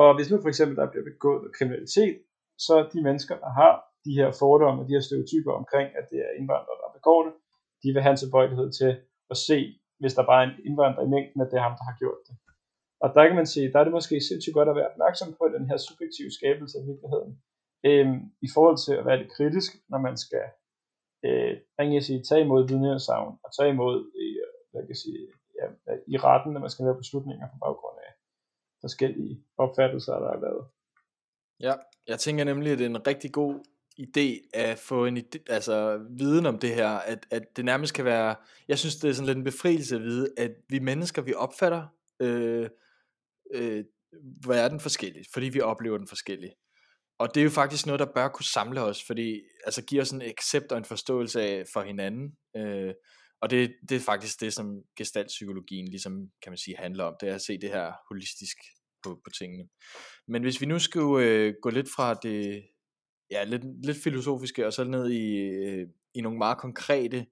Og 0.02 0.08
hvis 0.16 0.30
nu 0.30 0.36
for 0.40 0.50
eksempel 0.52 0.76
der 0.80 0.90
bliver 0.92 1.06
begået 1.12 1.54
kriminalitet, 1.56 2.16
så 2.66 2.74
de 2.92 2.98
mennesker, 3.08 3.34
der 3.44 3.50
har 3.60 3.74
de 4.06 4.12
her 4.18 4.28
fordomme 4.42 4.78
og 4.80 4.86
de 4.88 4.96
her 4.96 5.04
stereotyper 5.08 5.52
omkring, 5.60 5.88
at 5.98 6.04
det 6.10 6.18
er 6.26 6.30
indvandrere, 6.38 6.82
der 6.82 6.90
begår 6.98 7.20
det, 7.26 7.34
de 7.82 7.88
vil 7.94 8.02
have 8.04 8.14
en 8.16 8.22
tilbøjelighed 8.22 8.68
til 8.80 8.90
at 9.32 9.36
se, 9.48 9.58
hvis 10.00 10.14
der 10.18 10.24
bare 10.30 10.42
er 10.42 10.48
en 10.48 10.56
indvandrer 10.68 11.04
i 11.06 11.12
mængden, 11.14 11.40
at 11.42 11.48
det 11.50 11.56
er 11.58 11.66
ham, 11.68 11.76
der 11.80 11.86
har 11.90 11.96
gjort 12.02 12.20
det. 12.26 12.34
Og 13.04 13.08
der 13.14 13.22
kan 13.26 13.36
man 13.40 13.52
sige, 13.54 13.72
der 13.72 13.78
er 13.80 13.86
det 13.86 13.96
måske 13.98 14.14
sindssygt 14.28 14.56
godt 14.58 14.68
at 14.68 14.78
være 14.80 14.90
opmærksom 14.92 15.28
på 15.38 15.44
den 15.56 15.64
her 15.70 15.78
subjektive 15.88 16.30
skabelse 16.38 16.74
af 16.78 16.84
virkeligheden, 16.90 17.32
øhm, 17.88 18.18
i 18.46 18.48
forhold 18.54 18.78
til 18.86 18.94
at 19.00 19.06
være 19.08 19.20
lidt 19.20 19.32
kritisk, 19.36 19.70
når 19.90 20.00
man 20.06 20.16
skal 20.24 20.46
øh, 21.26 21.52
jeg 21.96 22.02
sige, 22.08 22.22
tage 22.28 22.44
imod 22.46 22.62
vidneudsagn 22.70 23.32
og 23.44 23.50
tage 23.56 23.70
imod 23.74 23.96
øh, 24.20 24.46
hvad 24.70 24.82
kan 24.82 24.94
jeg 24.94 25.02
sige, 25.04 25.20
ja, 25.60 25.92
i 26.08 26.16
retten, 26.16 26.52
når 26.52 26.60
man 26.60 26.70
skal 26.70 26.84
lave 26.84 26.96
beslutninger 26.96 27.46
på 27.52 27.56
baggrund 27.64 27.98
af 28.06 28.12
forskellige 28.80 29.44
opfattelser, 29.58 30.12
der 30.12 30.30
er 30.30 30.40
lavet. 30.40 30.64
Ja, 31.60 31.74
jeg 32.06 32.18
tænker 32.18 32.44
nemlig, 32.44 32.72
at 32.72 32.78
det 32.78 32.84
er 32.84 32.90
en 32.90 33.06
rigtig 33.06 33.32
god 33.32 33.54
idé 34.00 34.50
at 34.54 34.78
få 34.78 35.06
en 35.06 35.16
idé, 35.16 35.38
altså 35.48 36.06
viden 36.10 36.46
om 36.46 36.58
det 36.58 36.74
her, 36.74 36.88
at, 36.88 37.26
at 37.30 37.56
det 37.56 37.64
nærmest 37.64 37.94
kan 37.94 38.04
være, 38.04 38.36
jeg 38.68 38.78
synes 38.78 38.96
det 38.96 39.10
er 39.10 39.14
sådan 39.14 39.26
lidt 39.26 39.38
en 39.38 39.44
befrielse 39.44 39.96
at 39.96 40.02
vide, 40.02 40.28
at 40.36 40.52
vi 40.68 40.78
mennesker, 40.78 41.22
vi 41.22 41.34
opfatter 41.34 41.86
øh, 42.20 42.68
øh, 43.54 43.84
verden 44.46 44.80
forskelligt, 44.80 45.28
fordi 45.32 45.48
vi 45.48 45.60
oplever 45.60 45.98
den 45.98 46.08
forskelligt. 46.08 46.54
Og 47.18 47.34
det 47.34 47.40
er 47.40 47.44
jo 47.44 47.50
faktisk 47.50 47.86
noget, 47.86 48.00
der 48.00 48.12
bør 48.14 48.28
kunne 48.28 48.44
samle 48.44 48.82
os, 48.82 49.04
fordi 49.06 49.42
altså 49.64 49.84
giver 49.84 50.02
os 50.02 50.10
en 50.10 50.22
accept 50.22 50.72
og 50.72 50.78
en 50.78 50.84
forståelse 50.84 51.42
af 51.42 51.64
for 51.72 51.82
hinanden. 51.82 52.36
Øh, 52.56 52.94
og 53.46 53.50
det, 53.50 53.74
det 53.88 53.96
er 53.96 54.00
faktisk 54.00 54.40
det, 54.40 54.52
som 54.52 54.82
gestaltpsykologien 54.96 55.88
ligesom, 55.88 56.30
kan 56.42 56.52
man 56.52 56.58
sige, 56.58 56.76
handler 56.76 57.04
om, 57.04 57.14
det 57.20 57.28
er 57.28 57.34
at 57.34 57.42
se 57.42 57.58
det 57.58 57.70
her 57.70 57.92
holistisk 58.08 58.56
på, 59.02 59.20
på 59.24 59.30
tingene. 59.38 59.68
Men 60.28 60.42
hvis 60.42 60.60
vi 60.60 60.66
nu 60.66 60.78
skulle 60.78 61.26
øh, 61.26 61.54
gå 61.62 61.70
lidt 61.70 61.88
fra 61.96 62.14
det, 62.14 62.66
ja, 63.30 63.44
lidt, 63.44 63.86
lidt 63.86 64.02
filosofiske, 64.04 64.66
og 64.66 64.72
så 64.72 64.84
ned 64.84 65.10
i, 65.10 65.36
øh, 65.36 65.88
i 66.14 66.20
nogle 66.20 66.38
meget 66.38 66.58
konkrete, 66.58 67.26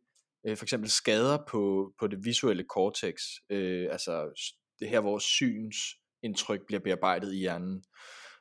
øh, 0.46 0.56
for 0.56 0.64
eksempel 0.64 0.90
skader 0.90 1.38
på, 1.48 1.92
på 1.98 2.06
det 2.06 2.24
visuelle 2.24 2.64
cortex, 2.70 3.22
øh, 3.50 3.88
altså 3.90 4.44
det 4.80 4.88
her, 4.88 5.00
hvor 5.00 5.18
synsindtryk 5.18 6.66
bliver 6.66 6.80
bearbejdet 6.80 7.34
i 7.34 7.38
hjernen. 7.38 7.84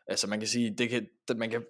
Altså 0.07 0.27
man 0.27 0.39
kan 0.39 0.47
sige, 0.47 0.75
det 0.77 0.89
kan, 0.89 1.07
man 1.35 1.49
kan, 1.49 1.63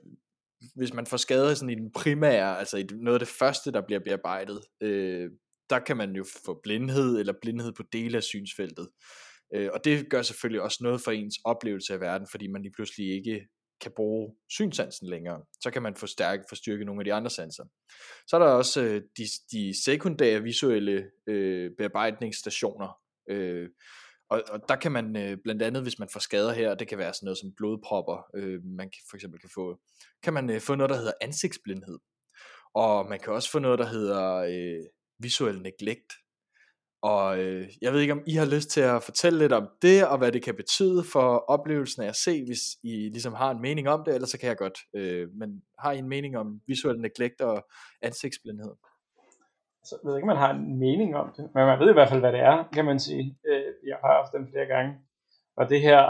hvis 0.76 0.94
man 0.94 1.06
får 1.06 1.18
skader 1.18 1.54
sådan 1.54 1.70
i 1.70 1.82
den 1.82 1.92
primære, 1.92 2.60
altså 2.60 2.78
i 2.78 2.84
noget 2.92 3.16
af 3.16 3.26
det 3.26 3.36
første, 3.40 3.72
der 3.72 3.82
bliver 3.82 4.00
bearbejdet, 4.00 4.62
øh, 4.82 5.32
der 5.70 5.80
kan 5.80 5.98
man 5.98 6.16
jo 6.16 6.26
få 6.46 6.60
blindhed 6.64 7.20
eller 7.20 7.34
blindhed 7.42 7.74
på 7.74 7.84
dele 7.92 8.18
af 8.18 8.24
synsfeltet. 8.24 8.90
Øh, 9.56 9.70
og 9.74 9.86
det 9.86 10.10
gør 10.10 10.22
selvfølgelig 10.22 10.62
også 10.62 10.78
noget 10.82 11.02
for 11.02 11.12
ens 11.12 11.36
oplevelse 11.46 11.94
af 11.94 12.00
verden, 12.00 12.28
fordi 12.32 12.48
man 12.48 12.62
lige 12.62 12.74
pludselig 12.74 13.16
ikke 13.16 13.48
kan 13.82 13.92
bruge 13.96 14.36
synsansen 14.50 15.10
længere. 15.10 15.42
Så 15.62 15.72
kan 15.72 15.82
man 15.82 15.96
forstærke, 15.96 16.44
forstyrke 16.50 16.86
nogle 16.86 17.02
af 17.02 17.06
de 17.06 17.14
andre 17.14 17.30
sanser. 17.30 17.64
Så 18.28 18.36
er 18.36 18.40
der 18.40 18.48
også 18.48 18.84
øh, 18.84 19.02
de, 19.18 19.24
de 19.52 19.84
sekundære 19.84 20.42
visuelle 20.42 21.10
øh, 21.28 21.72
bearbejdningsstationer. 21.78 22.98
Øh, 23.30 23.70
og, 24.30 24.44
og 24.50 24.60
der 24.70 24.76
kan 24.76 24.92
man 24.92 25.18
øh, 25.18 25.38
blandt 25.44 25.62
andet, 25.62 25.82
hvis 25.82 26.00
man 26.00 26.10
får 26.14 26.20
skader 26.20 26.54
her, 26.54 26.76
det 26.76 26.88
kan 26.88 26.98
være 26.98 27.14
sådan 27.14 27.26
noget 27.26 27.38
som 27.38 27.54
blodpropper, 27.58 28.26
øh, 28.36 28.60
man 28.64 28.90
kan, 28.90 29.02
for 29.10 29.18
eksempel 29.18 29.40
kan 29.40 29.50
få, 29.54 29.80
kan 30.24 30.34
man 30.34 30.50
øh, 30.50 30.62
få 30.62 30.76
noget, 30.76 30.90
der 30.90 30.98
hedder 30.98 31.14
ansigtsblindhed. 31.22 32.00
Og 32.76 33.10
man 33.10 33.20
kan 33.20 33.34
også 33.34 33.52
få 33.52 33.60
noget, 33.60 33.80
der 33.80 33.86
hedder 33.86 34.36
øh, 34.36 34.84
visuel 35.24 35.62
neglect. 35.62 36.14
Og 37.04 37.40
øh, 37.40 37.70
jeg 37.82 37.94
ved 37.94 38.00
ikke, 38.02 38.14
om 38.14 38.24
I 38.28 38.34
har 38.34 38.46
lyst 38.46 38.70
til 38.70 38.82
at 38.82 39.04
fortælle 39.04 39.40
lidt 39.40 39.54
om 39.54 39.68
det, 39.82 40.08
og 40.08 40.18
hvad 40.18 40.32
det 40.32 40.44
kan 40.44 40.56
betyde 40.56 41.04
for 41.14 41.28
oplevelsen 41.56 42.04
af 42.04 42.08
at 42.08 42.16
se, 42.16 42.46
hvis 42.46 42.64
I 42.84 42.94
ligesom 43.16 43.34
har 43.34 43.52
en 43.52 43.62
mening 43.62 43.90
om 43.90 44.04
det, 44.06 44.16
eller 44.16 44.28
så 44.28 44.40
kan 44.40 44.50
jeg 44.50 44.58
godt. 44.58 44.78
Øh, 44.96 45.28
men 45.40 45.50
har 45.80 45.92
I 45.92 45.98
en 45.98 46.10
mening 46.10 46.38
om 46.38 46.62
visuel 46.68 47.00
neglect 47.00 47.42
og 47.42 47.66
ansigtsblindhed? 48.02 48.74
Så 49.88 49.92
jeg 49.96 50.08
ved 50.08 50.16
ikke, 50.18 50.28
om 50.30 50.34
man 50.36 50.44
har 50.46 50.52
en 50.54 50.80
mening 50.80 51.16
om 51.16 51.28
det, 51.38 51.46
men 51.54 51.66
man 51.66 51.80
ved 51.80 51.90
i 51.90 51.98
hvert 51.98 52.10
fald, 52.10 52.20
hvad 52.26 52.34
det 52.34 52.40
er, 52.40 52.58
kan 52.74 52.86
man 52.86 53.00
sige. 53.00 53.26
Øh, 53.50 53.74
jeg 53.90 53.98
har 54.04 54.12
haft 54.20 54.34
dem 54.36 54.48
flere 54.52 54.68
gange. 54.74 54.92
Og 55.58 55.70
det 55.70 55.82
her, 55.82 56.02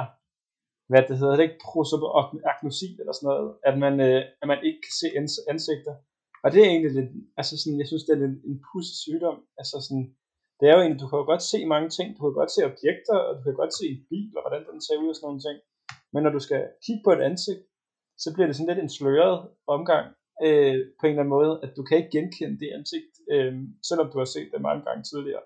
hvad 0.89 1.01
det 1.07 1.17
hedder, 1.17 1.35
det 1.35 1.43
ikke 1.43 1.65
prosopagnosi 1.69 2.89
eller 2.99 3.13
sådan 3.13 3.27
noget, 3.31 3.49
at 3.69 3.75
man, 3.83 3.93
øh, 4.07 4.21
at 4.41 4.47
man 4.51 4.59
ikke 4.67 4.81
kan 4.85 4.95
se 5.01 5.07
ansigter. 5.51 5.95
Og 6.43 6.47
det 6.51 6.59
er 6.61 6.69
egentlig 6.69 6.93
lidt, 6.99 7.11
altså 7.39 7.53
sådan, 7.61 7.79
jeg 7.81 7.87
synes, 7.87 8.03
det 8.05 8.13
er 8.13 8.19
en, 8.31 8.39
en 8.51 8.57
pudsig 8.67 8.97
sygdom. 9.05 9.37
Altså 9.59 9.75
sådan, 9.85 10.05
det 10.59 10.65
er 10.67 10.73
jo 10.75 10.81
egentlig, 10.81 11.01
du 11.03 11.07
kan 11.09 11.19
jo 11.21 11.25
godt 11.31 11.45
se 11.51 11.59
mange 11.73 11.89
ting, 11.97 12.07
du 12.15 12.21
kan 12.23 12.39
godt 12.41 12.51
se 12.55 12.69
objekter, 12.71 13.17
og 13.27 13.31
du 13.37 13.41
kan 13.43 13.59
godt 13.61 13.73
se 13.79 13.85
en 13.93 14.01
bil, 14.09 14.31
og 14.37 14.41
hvordan 14.43 14.63
den 14.69 14.81
ser 14.85 14.97
ud 15.03 15.09
og 15.11 15.15
sådan 15.15 15.27
nogle 15.27 15.45
ting. 15.47 15.57
Men 16.13 16.21
når 16.23 16.33
du 16.37 16.41
skal 16.47 16.61
kigge 16.85 17.01
på 17.05 17.11
et 17.17 17.21
ansigt, 17.29 17.63
så 18.23 18.27
bliver 18.33 18.47
det 18.47 18.55
sådan 18.55 18.71
lidt 18.71 18.83
en 18.83 18.95
sløret 18.97 19.39
omgang, 19.75 20.05
øh, 20.45 20.79
på 20.97 21.03
en 21.03 21.11
eller 21.13 21.23
anden 21.23 21.37
måde, 21.37 21.53
at 21.63 21.71
du 21.77 21.81
kan 21.87 21.97
ikke 21.97 22.15
genkende 22.17 22.59
det 22.63 22.69
ansigt, 22.77 23.13
øh, 23.33 23.53
selvom 23.89 24.07
du 24.11 24.17
har 24.21 24.29
set 24.35 24.49
det 24.53 24.61
mange 24.67 24.83
gange 24.87 25.03
tidligere. 25.11 25.45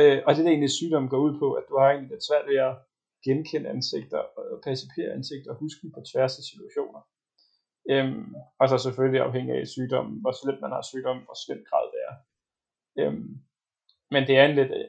Øh, 0.00 0.18
og 0.26 0.30
det 0.30 0.42
er 0.42 0.52
egentlig 0.52 0.78
sygdommen 0.78 1.12
går 1.12 1.20
ud 1.26 1.34
på, 1.42 1.48
at 1.58 1.64
du 1.68 1.74
har 1.80 1.88
egentlig 1.88 2.12
lidt 2.12 2.26
svært 2.28 2.46
ved 2.50 2.58
at 2.68 2.74
genkende 3.26 3.68
ansigter, 3.74 4.22
og 4.38 4.60
percipere 4.66 5.10
ansigter, 5.18 5.50
og 5.52 5.60
huske 5.64 5.82
dem 5.82 5.90
på 5.96 6.00
tværs 6.10 6.34
af 6.40 6.44
situationer. 6.50 7.00
Øhm, 7.90 8.34
og 8.60 8.68
så 8.68 8.78
selvfølgelig 8.78 9.20
afhængig 9.20 9.54
af 9.54 9.66
sygdommen, 9.66 10.20
hvor 10.20 10.32
slemt 10.32 10.60
man 10.60 10.70
har 10.70 10.82
sygdommen, 10.82 11.24
hvor 11.24 11.38
slemt 11.44 11.68
grad 11.70 11.86
det 11.94 12.00
er. 12.08 12.14
Øhm, 12.98 13.28
men 14.10 14.26
det 14.26 14.38
er 14.38 14.44
en 14.44 14.54
lidt, 14.54 14.70
øh, 14.70 14.88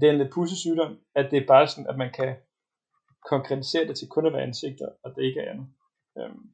det 0.00 0.04
er 0.06 0.12
en 0.12 0.18
lidt 0.18 0.34
pusse 0.34 0.56
sygdom, 0.56 0.98
at 1.14 1.30
det 1.30 1.38
er 1.42 1.46
bare 1.46 1.66
sådan, 1.68 1.90
at 1.90 1.98
man 1.98 2.12
kan 2.12 2.36
konkretisere 3.30 3.88
det 3.88 3.96
til 3.96 4.08
kun 4.08 4.26
at 4.26 4.32
være 4.32 4.42
ansigter, 4.42 4.88
og 5.04 5.16
det 5.16 5.22
ikke 5.22 5.40
er 5.40 5.50
andet. 5.50 5.68
Øhm, 6.18 6.50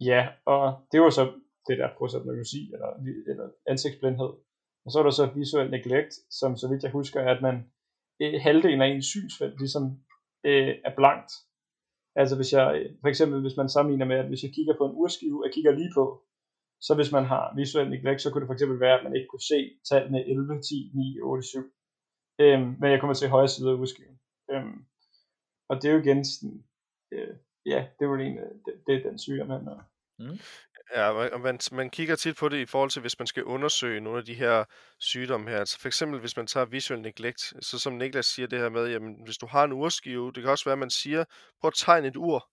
ja, 0.00 0.28
og 0.44 0.86
det 0.92 1.00
var 1.00 1.10
så 1.10 1.24
det 1.68 1.78
der 1.78 1.96
prosopagnosi, 1.98 2.72
eller, 2.72 2.90
eller 3.30 3.48
ansigtsblindhed. 3.66 4.32
Og 4.84 4.92
så 4.92 4.98
er 4.98 5.02
der 5.02 5.10
så 5.10 5.26
visuel 5.26 5.70
neglect, 5.70 6.14
som 6.30 6.56
så 6.56 6.68
vidt 6.68 6.82
jeg 6.82 6.90
husker, 6.90 7.20
er, 7.20 7.34
at 7.36 7.42
man 7.42 7.72
øh, 8.22 8.40
halvdelen 8.40 8.82
af 8.82 8.86
ens 8.86 9.06
synsfelt 9.06 9.58
ligesom 9.58 9.82
øh, 10.44 10.74
er 10.84 10.94
blankt. 10.96 11.32
Altså 12.16 12.36
hvis 12.36 12.52
jeg, 12.52 12.86
for 13.00 13.08
eksempel 13.08 13.40
hvis 13.40 13.56
man 13.56 13.68
sammenligner 13.68 14.06
med, 14.06 14.16
at 14.16 14.28
hvis 14.28 14.42
jeg 14.42 14.52
kigger 14.52 14.74
på 14.78 14.84
en 14.86 14.96
urskive, 15.02 15.42
jeg 15.44 15.52
kigger 15.54 15.72
lige 15.72 15.92
på, 15.94 16.22
så 16.80 16.94
hvis 16.94 17.12
man 17.12 17.24
har 17.24 17.54
visuel 17.56 17.90
neglect, 17.90 18.22
så 18.22 18.30
kunne 18.30 18.40
det 18.40 18.48
for 18.48 18.52
eksempel 18.54 18.80
være, 18.80 18.98
at 18.98 19.04
man 19.04 19.16
ikke 19.16 19.28
kunne 19.28 19.48
se 19.52 19.60
tallene 19.90 20.28
11, 20.28 20.62
10, 20.62 20.90
9, 20.94 21.20
8, 21.22 21.42
7. 21.42 21.58
Øhm, 22.40 22.76
men 22.80 22.90
jeg 22.90 23.00
kommer 23.00 23.14
til 23.14 23.28
højre 23.28 23.48
side 23.48 23.70
af 23.70 23.74
urskiven. 23.74 24.18
Øhm, 24.50 24.84
og 25.68 25.76
det 25.76 25.88
er 25.88 25.92
jo 25.92 26.00
igen 26.00 26.24
sådan, 26.24 26.64
øh, 27.12 27.34
ja, 27.66 27.80
det 27.94 28.04
er 28.04 28.10
jo 28.10 28.14
en, 28.14 28.38
øh, 28.38 28.52
det, 28.64 28.72
det 28.86 28.94
er 28.94 29.08
den 29.08 29.18
sygdom, 29.18 29.50
han 29.50 29.64
har. 29.66 29.90
Mm. 30.18 30.38
Ja, 30.94 31.10
og 31.10 31.40
man, 31.40 31.58
man 31.72 31.90
kigger 31.90 32.16
tit 32.16 32.36
på 32.36 32.48
det 32.48 32.58
i 32.58 32.66
forhold 32.66 32.90
til, 32.90 33.00
hvis 33.00 33.18
man 33.18 33.26
skal 33.26 33.44
undersøge 33.44 34.00
nogle 34.00 34.18
af 34.18 34.24
de 34.24 34.34
her 34.34 34.64
sygdomme 34.98 35.50
her. 35.50 35.58
Altså 35.58 35.80
for 35.80 35.88
eksempel, 35.88 36.20
hvis 36.20 36.36
man 36.36 36.46
tager 36.46 36.66
visual 36.66 37.00
neglect, 37.00 37.52
så 37.60 37.78
som 37.78 37.92
Niklas 37.92 38.26
siger 38.26 38.46
det 38.46 38.58
her 38.58 38.68
med, 38.68 38.90
jamen 38.90 39.16
hvis 39.24 39.36
du 39.36 39.46
har 39.46 39.64
en 39.64 39.72
urskive, 39.72 40.32
det 40.32 40.42
kan 40.42 40.50
også 40.50 40.64
være, 40.64 40.72
at 40.72 40.78
man 40.78 40.90
siger, 40.90 41.24
prøv 41.60 41.68
at 41.68 41.74
tegne 41.76 42.08
et 42.08 42.16
ur 42.16 42.48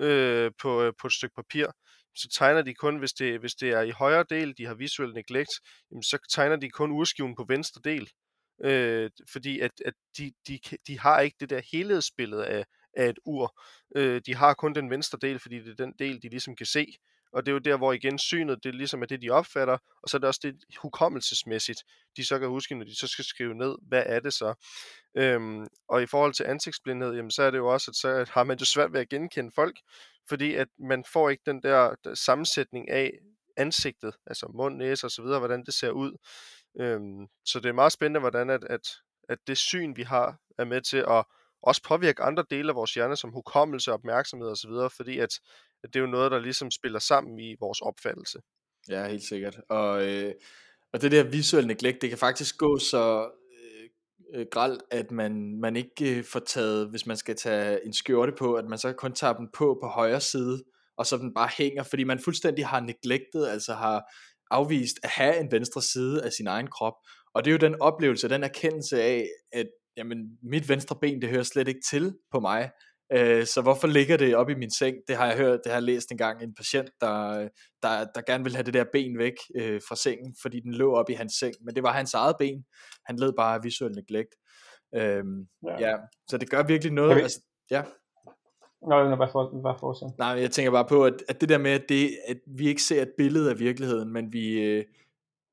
øh, 0.00 0.52
på, 0.62 0.82
øh, 0.82 0.92
på 1.00 1.06
et 1.06 1.12
stykke 1.12 1.34
papir. 1.34 1.66
Så 2.14 2.28
tegner 2.38 2.62
de 2.62 2.74
kun, 2.74 2.98
hvis 2.98 3.12
det, 3.12 3.40
hvis 3.40 3.54
det 3.54 3.70
er 3.70 3.82
i 3.82 3.90
højre 3.90 4.24
del, 4.30 4.58
de 4.58 4.66
har 4.66 4.74
visual 4.74 5.12
neglect, 5.12 5.50
jamen 5.90 6.02
så 6.02 6.18
tegner 6.30 6.56
de 6.56 6.70
kun 6.70 6.92
urskiven 6.92 7.34
på 7.36 7.44
venstre 7.48 7.80
del. 7.84 8.10
Øh, 8.64 9.10
fordi 9.32 9.60
at, 9.60 9.70
at 9.84 9.94
de, 10.18 10.32
de, 10.48 10.58
de 10.86 10.98
har 10.98 11.20
ikke 11.20 11.36
det 11.40 11.50
der 11.50 11.60
helhedsbillede 11.72 12.46
af, 12.46 12.64
af 12.96 13.08
et 13.08 13.18
ur. 13.24 13.60
Øh, 13.96 14.20
de 14.26 14.34
har 14.34 14.54
kun 14.54 14.74
den 14.74 14.90
venstre 14.90 15.18
del, 15.22 15.38
fordi 15.38 15.58
det 15.58 15.70
er 15.70 15.84
den 15.84 15.94
del, 15.98 16.22
de 16.22 16.28
ligesom 16.28 16.56
kan 16.56 16.66
se 16.66 16.86
og 17.32 17.46
det 17.46 17.52
er 17.52 17.54
jo 17.54 17.58
der, 17.58 17.76
hvor 17.76 17.92
igen 17.92 18.18
synet, 18.18 18.64
det 18.64 18.74
ligesom 18.74 19.02
er 19.02 19.06
det, 19.06 19.22
de 19.22 19.30
opfatter, 19.30 19.78
og 20.02 20.08
så 20.08 20.16
er 20.16 20.18
det 20.18 20.28
også 20.28 20.40
det 20.42 20.64
hukommelsesmæssigt, 20.78 21.84
de 22.16 22.24
så 22.24 22.38
kan 22.38 22.48
huske, 22.48 22.74
når 22.74 22.84
de 22.84 22.98
så 22.98 23.06
skal 23.06 23.24
skrive 23.24 23.54
ned, 23.54 23.74
hvad 23.82 24.02
er 24.06 24.20
det 24.20 24.34
så? 24.34 24.54
Øhm, 25.14 25.66
og 25.88 26.02
i 26.02 26.06
forhold 26.06 26.34
til 26.34 26.44
ansigtsblindhed, 26.44 27.14
jamen, 27.14 27.30
så 27.30 27.42
er 27.42 27.50
det 27.50 27.58
jo 27.58 27.72
også, 27.72 27.90
at 27.90 27.96
så 27.96 28.30
har 28.32 28.44
man 28.44 28.58
jo 28.58 28.64
svært 28.64 28.92
ved 28.92 29.00
at 29.00 29.08
genkende 29.08 29.50
folk, 29.54 29.76
fordi 30.28 30.54
at 30.54 30.68
man 30.78 31.04
får 31.12 31.30
ikke 31.30 31.42
den 31.46 31.62
der, 31.62 31.94
sammensætning 32.14 32.90
af 32.90 33.18
ansigtet, 33.56 34.14
altså 34.26 34.50
mund, 34.54 34.76
næse 34.76 35.06
og 35.06 35.10
så 35.10 35.22
videre, 35.22 35.38
hvordan 35.38 35.64
det 35.64 35.74
ser 35.74 35.90
ud. 35.90 36.16
Øhm, 36.80 37.26
så 37.44 37.60
det 37.60 37.68
er 37.68 37.72
meget 37.72 37.92
spændende, 37.92 38.20
hvordan 38.20 38.50
at, 38.50 38.64
at, 38.64 38.88
at 39.28 39.38
det 39.46 39.58
syn, 39.58 39.96
vi 39.96 40.02
har, 40.02 40.36
er 40.58 40.64
med 40.64 40.80
til 40.80 41.04
at 41.08 41.24
også 41.62 41.82
påvirke 41.82 42.22
andre 42.22 42.44
dele 42.50 42.68
af 42.68 42.74
vores 42.74 42.94
hjerne, 42.94 43.16
som 43.16 43.30
hukommelse, 43.30 43.92
opmærksomhed 43.92 44.48
osv., 44.48 44.70
fordi 44.96 45.18
at 45.18 45.30
det 45.82 45.96
er 45.96 46.00
jo 46.00 46.06
noget, 46.06 46.30
der 46.30 46.38
ligesom 46.38 46.70
spiller 46.70 46.98
sammen 46.98 47.38
i 47.38 47.56
vores 47.60 47.80
opfattelse. 47.80 48.38
Ja, 48.88 49.08
helt 49.08 49.22
sikkert. 49.22 49.60
Og, 49.68 50.06
øh, 50.06 50.34
og 50.92 51.02
det 51.02 51.12
der 51.12 51.22
visuelle 51.22 51.68
neglect, 51.68 52.02
det 52.02 52.08
kan 52.08 52.18
faktisk 52.18 52.58
gå 52.58 52.78
så 52.78 53.30
øh, 53.52 54.40
øh 54.40 54.46
gralt, 54.50 54.82
at 54.90 55.10
man, 55.10 55.60
man 55.60 55.76
ikke 55.76 56.18
øh, 56.18 56.24
får 56.24 56.40
taget, 56.40 56.90
hvis 56.90 57.06
man 57.06 57.16
skal 57.16 57.36
tage 57.36 57.86
en 57.86 57.92
skjorte 57.92 58.32
på, 58.38 58.54
at 58.54 58.64
man 58.64 58.78
så 58.78 58.92
kun 58.92 59.12
tager 59.12 59.32
den 59.32 59.48
på 59.54 59.78
på 59.82 59.88
højre 59.88 60.20
side, 60.20 60.64
og 60.96 61.06
så 61.06 61.16
den 61.16 61.34
bare 61.34 61.50
hænger, 61.58 61.82
fordi 61.82 62.04
man 62.04 62.18
fuldstændig 62.18 62.66
har 62.66 62.80
neglected, 62.80 63.46
altså 63.46 63.74
har 63.74 64.12
afvist 64.50 64.96
at 65.02 65.10
have 65.10 65.40
en 65.40 65.52
venstre 65.52 65.82
side 65.82 66.24
af 66.24 66.32
sin 66.32 66.46
egen 66.46 66.66
krop, 66.66 66.94
og 67.34 67.44
det 67.44 67.50
er 67.50 67.52
jo 67.52 67.68
den 67.68 67.80
oplevelse, 67.80 68.28
den 68.28 68.44
erkendelse 68.44 69.02
af, 69.02 69.28
at 69.52 69.66
jamen, 69.98 70.38
mit 70.42 70.68
venstre 70.68 70.96
ben, 71.00 71.22
det 71.22 71.30
hører 71.30 71.42
slet 71.42 71.68
ikke 71.68 71.80
til 71.90 72.14
på 72.32 72.40
mig, 72.40 72.70
Øh, 73.12 73.46
så 73.46 73.62
hvorfor 73.62 73.86
ligger 73.86 74.16
det 74.16 74.36
op 74.36 74.50
i 74.50 74.54
min 74.54 74.70
seng? 74.70 74.96
Det 75.08 75.16
har 75.16 75.26
jeg 75.26 75.36
hørt, 75.36 75.60
det 75.64 75.72
har 75.72 75.76
jeg 75.76 75.82
læst 75.82 76.10
engang 76.10 76.42
en 76.42 76.54
patient, 76.54 76.90
der, 77.00 77.48
der, 77.82 78.04
der 78.14 78.20
gerne 78.26 78.44
vil 78.44 78.54
have 78.54 78.62
det 78.62 78.74
der 78.74 78.84
ben 78.92 79.18
væk 79.18 79.34
øh, 79.56 79.80
fra 79.88 79.96
sengen, 79.96 80.34
fordi 80.42 80.60
den 80.60 80.74
lå 80.74 80.94
op 80.94 81.10
i 81.10 81.12
hans 81.12 81.32
seng, 81.32 81.54
men 81.60 81.74
det 81.74 81.82
var 81.82 81.92
hans 81.92 82.14
eget 82.14 82.36
ben. 82.38 82.64
Han 83.06 83.16
led 83.16 83.32
bare 83.36 83.54
af 83.54 83.64
visuel 83.64 83.92
neglect. 83.92 84.34
Øhm, 84.94 85.46
ja. 85.66 85.88
ja. 85.88 85.96
så 86.28 86.38
det 86.38 86.50
gør 86.50 86.62
virkelig 86.62 86.92
noget. 86.92 87.16
vi... 87.16 87.20
Altså, 87.20 87.40
ja. 87.70 87.82
Nå, 88.82 89.16
bare, 89.16 89.28
for, 89.32 89.60
bare 89.62 89.76
fortsæt. 89.80 90.08
Nej, 90.18 90.28
jeg 90.28 90.50
tænker 90.50 90.72
bare 90.72 90.86
på, 90.88 91.04
at, 91.04 91.14
at 91.28 91.40
det 91.40 91.48
der 91.48 91.58
med, 91.58 91.70
at, 91.70 91.84
det, 91.88 92.10
at 92.28 92.36
vi 92.58 92.68
ikke 92.68 92.82
ser 92.82 93.02
et 93.02 93.12
billede 93.18 93.50
af 93.50 93.58
virkeligheden, 93.58 94.12
men 94.12 94.32
vi, 94.32 94.60
øh, 94.60 94.84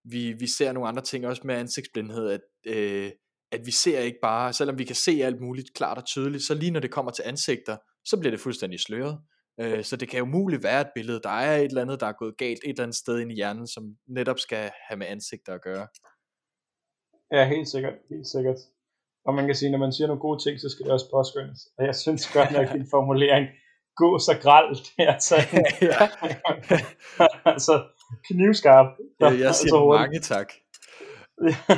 vi, 0.04 0.34
vi 0.34 0.48
ser 0.48 0.72
nogle 0.72 0.90
andre 0.90 1.02
ting, 1.02 1.28
også 1.28 1.42
med 1.46 1.56
ansigtsblindhed, 1.56 2.30
at 2.30 2.42
øh, 2.68 3.12
at 3.56 3.66
vi 3.66 3.72
ser 3.72 4.00
ikke 4.00 4.20
bare, 4.22 4.54
selvom 4.54 4.78
vi 4.78 4.84
kan 4.84 4.96
se 4.96 5.12
alt 5.24 5.42
muligt 5.42 5.74
klart 5.76 5.98
og 5.98 6.06
tydeligt, 6.06 6.44
så 6.44 6.54
lige 6.54 6.72
når 6.72 6.80
det 6.80 6.92
kommer 6.92 7.12
til 7.12 7.24
ansigter, 7.26 7.78
så 8.06 8.20
bliver 8.20 8.32
det 8.32 8.40
fuldstændig 8.40 8.80
sløret. 8.80 9.18
Øh, 9.60 9.84
så 9.84 9.96
det 9.96 10.10
kan 10.10 10.20
jo 10.20 10.26
muligt 10.26 10.64
være 10.64 10.82
et 10.82 10.92
billede, 10.96 11.20
der 11.24 11.30
er 11.30 11.58
et 11.58 11.64
eller 11.64 11.82
andet, 11.82 12.00
der 12.00 12.08
er 12.08 12.20
gået 12.20 12.38
galt 12.38 12.60
et 12.64 12.70
eller 12.70 12.84
andet 12.84 12.98
sted 12.98 13.20
inde 13.20 13.34
i 13.34 13.36
hjernen, 13.36 13.68
som 13.68 13.84
netop 14.08 14.40
skal 14.40 14.72
have 14.88 14.98
med 14.98 15.08
ansigter 15.08 15.54
at 15.54 15.62
gøre. 15.62 15.88
Ja, 17.32 17.48
helt 17.48 17.70
sikkert, 17.70 17.94
helt 18.10 18.28
sikkert. 18.28 18.60
Og 19.26 19.34
man 19.34 19.46
kan 19.46 19.56
sige, 19.56 19.72
når 19.72 19.78
man 19.78 19.94
siger 19.94 20.08
nogle 20.08 20.22
gode 20.22 20.44
ting, 20.44 20.60
så 20.60 20.70
skal 20.70 20.84
det 20.86 20.94
også 20.94 21.10
påskyndes. 21.16 21.60
Og 21.78 21.86
jeg 21.86 21.96
synes 21.96 22.28
godt 22.38 22.52
nok, 22.52 22.74
din 22.74 22.88
formulering, 22.92 23.46
gå 23.96 24.20
så 24.20 24.34
gralt, 24.42 24.94
altså, 25.14 25.36
ja. 25.90 26.02
altså 27.52 27.76
knivskarp. 28.28 28.90
Jeg 29.20 29.32
siger 29.32 29.48
altså, 29.48 29.98
mange 30.00 30.20
tak. 30.20 30.50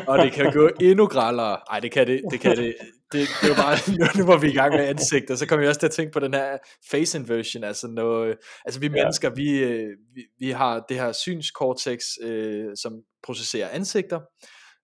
Og 0.08 0.17
det 0.17 0.34
kan 0.34 0.54
gå 0.54 0.70
endnu 0.82 1.08
grallere. 1.08 1.60
Nej, 1.70 1.80
det 1.80 1.91
kan 1.91 2.08
det. 2.08 2.22
Det, 2.32 2.39
kan 2.39 2.58
det. 2.58 2.76
Det, 3.12 3.28
det 3.41 3.43
er 3.43 3.48
jo 3.48 3.56
bare, 3.56 3.78
nu, 4.20 4.26
var 4.26 4.38
vi 4.38 4.50
i 4.50 4.54
gang 4.54 4.74
med 4.74 4.86
ansigter, 4.86 5.36
så 5.36 5.48
kom 5.48 5.60
jeg 5.60 5.70
også 5.70 5.80
til 5.80 5.88
at 5.88 5.91
tænke 5.91 6.12
på 6.12 6.20
den 6.20 6.34
her 6.34 6.58
face 6.91 7.20
inversion, 7.20 7.63
altså, 7.63 7.88
når, 7.88 8.34
altså 8.65 8.80
vi 8.80 8.86
ja. 8.86 8.91
mennesker, 8.91 9.30
vi, 9.30 9.63
øh, 9.63 9.89
vi, 10.15 10.26
vi 10.39 10.52
har 10.52 10.86
det 10.89 10.98
her 10.98 11.12
synskortex, 11.12 12.02
øh, 12.22 12.65
som 12.76 12.93
processerer 13.24 13.70
ansigter, 13.70 14.20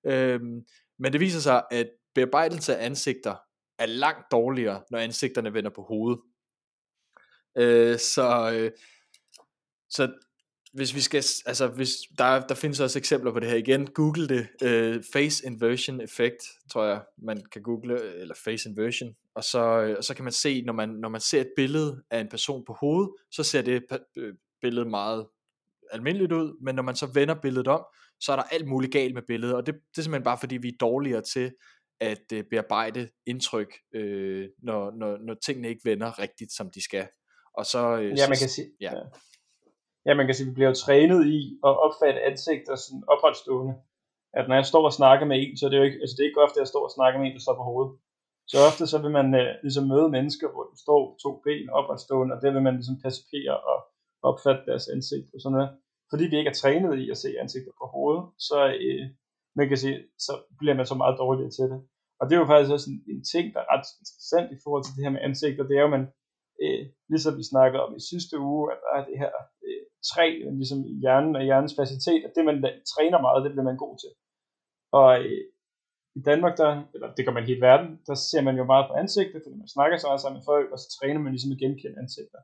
øh, 0.06 0.40
men 1.00 1.14
det 1.14 1.20
viser 1.20 1.40
sig, 1.40 1.64
at 1.72 1.88
bearbejdelse 2.16 2.76
af 2.78 2.86
ansigter 2.86 3.36
er 3.80 3.86
langt 3.86 4.32
dårligere, 4.32 4.82
når 4.92 5.00
ansigterne 5.00 5.54
vender 5.54 5.72
på 5.76 5.82
hovedet. 5.82 6.20
Øh, 7.58 8.00
så, 8.00 8.52
øh, 8.54 8.72
så 9.90 10.12
hvis 10.74 10.96
vi 10.96 11.02
skal, 11.02 11.24
altså 11.46 11.68
hvis 11.68 11.90
der, 12.18 12.48
der 12.48 12.56
findes 12.56 12.80
også 12.80 13.00
eksempler 13.00 13.32
på 13.32 13.40
det 13.40 13.50
her 13.50 13.58
igen, 13.58 13.88
google 13.88 14.28
det, 14.28 14.48
uh, 14.62 15.04
face 15.14 15.46
inversion 15.46 16.02
effect, 16.02 16.44
tror 16.72 16.86
jeg, 16.86 17.02
man 17.18 17.44
kan 17.52 17.62
google, 17.62 18.14
eller 18.16 18.36
face 18.36 18.70
inversion, 18.70 19.16
og 19.36 19.44
så, 19.44 19.82
øh, 19.82 19.96
og 19.98 20.04
så 20.04 20.14
kan 20.16 20.24
man 20.24 20.32
se, 20.32 20.62
når 20.62 20.74
man, 20.74 20.90
når 20.90 21.10
man 21.10 21.22
ser 21.22 21.42
et 21.42 21.52
billede 21.56 22.04
af 22.12 22.20
en 22.20 22.28
person 22.28 22.66
på 22.66 22.74
hovedet, 22.74 23.12
så 23.32 23.44
ser 23.44 23.62
det 23.62 23.84
øh, 24.18 24.34
billede 24.62 24.90
meget 24.90 25.28
almindeligt 25.92 26.32
ud, 26.32 26.64
men 26.64 26.76
når 26.76 26.84
man 26.84 26.96
så 26.96 27.06
vender 27.14 27.36
billedet 27.42 27.68
om, 27.68 27.86
så 28.20 28.32
er 28.32 28.36
der 28.36 28.44
alt 28.44 28.68
muligt 28.68 28.94
galt 28.94 29.14
med 29.14 29.22
billedet, 29.28 29.56
og 29.56 29.66
det, 29.66 29.76
det 29.76 29.98
er 29.98 30.02
simpelthen 30.02 30.24
bare 30.24 30.38
fordi, 30.38 30.58
vi 30.58 30.68
er 30.68 30.78
dårligere 30.80 31.22
til 31.22 31.52
at 32.00 32.24
uh, 32.34 32.40
bearbejde 32.50 33.10
indtryk, 33.26 33.74
uh, 33.96 34.44
når, 34.64 34.98
når, 34.98 35.18
når 35.26 35.36
tingene 35.46 35.70
ikke 35.70 35.82
vender 35.86 36.20
rigtigt, 36.20 36.52
som 36.52 36.72
de 36.76 36.84
skal. 36.84 37.08
Og 37.58 37.66
så, 37.66 37.98
uh, 37.98 38.18
ja, 38.18 38.30
man 38.30 38.38
kan 38.38 38.50
sige, 38.50 38.68
ja. 38.82 38.92
ja 38.96 39.02
ja, 40.06 40.12
man 40.13 40.26
kan 40.26 40.36
sige, 40.36 40.48
vi 40.50 40.58
bliver 40.58 40.70
jo 40.70 40.82
trænet 40.86 41.22
i 41.38 41.39
at 41.68 41.74
opfatte 41.86 42.22
ansigter 42.30 42.76
sådan 42.76 43.04
opretstående. 43.13 43.74
At 44.39 44.48
når 44.48 44.56
jeg 44.56 44.66
står 44.66 44.86
og 44.86 44.98
snakker 45.00 45.26
med 45.28 45.38
en, 45.44 45.58
så 45.58 45.66
er 45.66 45.70
det 45.70 45.78
jo 45.78 45.88
ikke, 45.88 46.00
altså 46.02 46.13
det 46.16 46.24
er 46.24 46.30
ikke 46.30 46.46
ofte, 46.46 46.58
at 46.58 46.63
jeg 46.63 46.74
står 46.74 46.84
og 46.88 46.96
snakker 46.98 47.18
med 47.20 47.28
en, 47.28 47.36
der 47.38 47.46
står 47.46 47.56
på 47.60 47.66
hovedet. 47.72 47.94
Så 48.52 48.56
ofte 48.70 48.84
så 48.88 48.98
vil 49.04 49.13
man 49.20 49.28
øh, 49.42 49.50
ligesom 49.66 49.86
møde 49.94 50.10
mennesker, 50.18 50.48
hvor 50.52 50.63
du 50.70 50.76
står 50.86 51.02
to 51.24 51.32
ben 51.46 51.70
opretstående, 51.80 52.36
og 52.36 52.42
det 52.42 52.50
vil 52.54 52.66
man 52.68 52.76
ligesom 52.80 52.98
percipere 53.06 53.56
og 53.72 53.78
opfatte 54.30 54.63
deres 54.70 54.86
ansigt 54.96 55.30
og 55.36 55.39
sådan 55.42 55.56
noget. 55.58 55.70
Fordi 56.12 56.24
vi 56.28 56.38
ikke 56.38 56.52
er 56.54 56.62
trænet 56.62 56.94
i 57.04 57.06
at 57.13 57.18
se 57.24 57.30
ansigter 57.44 57.74
på 57.82 57.86
hovedet, 57.96 58.24
så, 58.48 58.58
øh, 58.86 59.04
man 59.60 59.68
kan 59.70 59.78
sige, 59.84 59.98
så 60.26 60.34
bliver 60.60 60.76
man 60.80 60.86
så 60.86 60.96
meget 61.02 61.20
dårligere 61.24 61.54
til 61.58 61.66
det. 61.72 61.80
Og 62.20 62.24
det 62.26 62.34
er 62.36 62.42
jo 62.44 62.52
faktisk 62.52 62.74
også 62.76 62.89
en, 62.92 63.00
en 63.13 63.24
ting, 63.34 63.46
der 63.54 63.60
er 63.62 63.70
ret 63.74 63.88
interessant 64.02 64.50
i 64.56 64.62
forhold 64.63 64.84
til 64.84 64.96
det 64.96 65.04
her 65.06 65.16
med 65.16 65.26
ansigter, 65.28 65.63
det 65.68 65.76
er 65.78 65.84
jo, 65.86 65.89
at 65.92 65.98
man, 65.98 66.06
øh, 66.63 66.84
ligesom 67.12 67.38
vi 67.39 67.45
snakkede 67.52 67.84
om 67.86 67.91
i 67.95 68.08
sidste 68.12 68.36
uge, 68.52 68.63
at 68.73 68.80
der 68.84 68.91
er 68.97 69.04
det 69.10 69.17
her 69.23 69.34
øh, 69.65 69.84
træ 70.10 70.28
ligesom 70.60 70.80
i 70.91 70.93
hjernen 71.04 71.36
og 71.36 71.43
hjernens 71.47 71.76
facilitet, 71.80 72.21
at 72.26 72.34
det 72.36 72.43
man 72.45 72.58
træner 72.93 73.19
meget, 73.26 73.43
det 73.45 73.52
bliver 73.54 73.69
man 73.71 73.84
god 73.84 73.95
til. 74.04 74.12
Og 74.99 75.10
øh, 75.23 75.43
i 76.19 76.21
Danmark, 76.30 76.58
der, 76.62 76.71
eller 76.93 77.08
det 77.15 77.26
gør 77.26 77.34
man 77.36 77.43
i 77.43 77.52
hele 77.52 77.67
verden, 77.69 77.89
der 78.08 78.15
ser 78.30 78.41
man 78.47 78.56
jo 78.58 78.63
meget 78.71 78.86
på 78.88 78.93
ansigter, 79.02 79.39
fordi 79.43 79.56
man 79.63 79.73
snakker 79.76 79.97
så 79.97 80.08
meget 80.08 80.21
sammen 80.21 80.39
med 80.39 80.49
folk, 80.52 80.67
og 80.73 80.80
så 80.80 80.88
træner 80.97 81.19
man 81.19 81.32
ligesom 81.34 81.52
at 81.52 81.62
genkende 81.63 81.99
ansigter. 82.04 82.41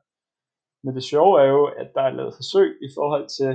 Men 0.84 0.94
det 0.96 1.04
sjove 1.12 1.34
er 1.42 1.48
jo, 1.56 1.62
at 1.80 1.88
der 1.96 2.02
er 2.02 2.16
lavet 2.18 2.38
forsøg 2.40 2.70
i 2.86 2.88
forhold 2.96 3.26
til, 3.38 3.52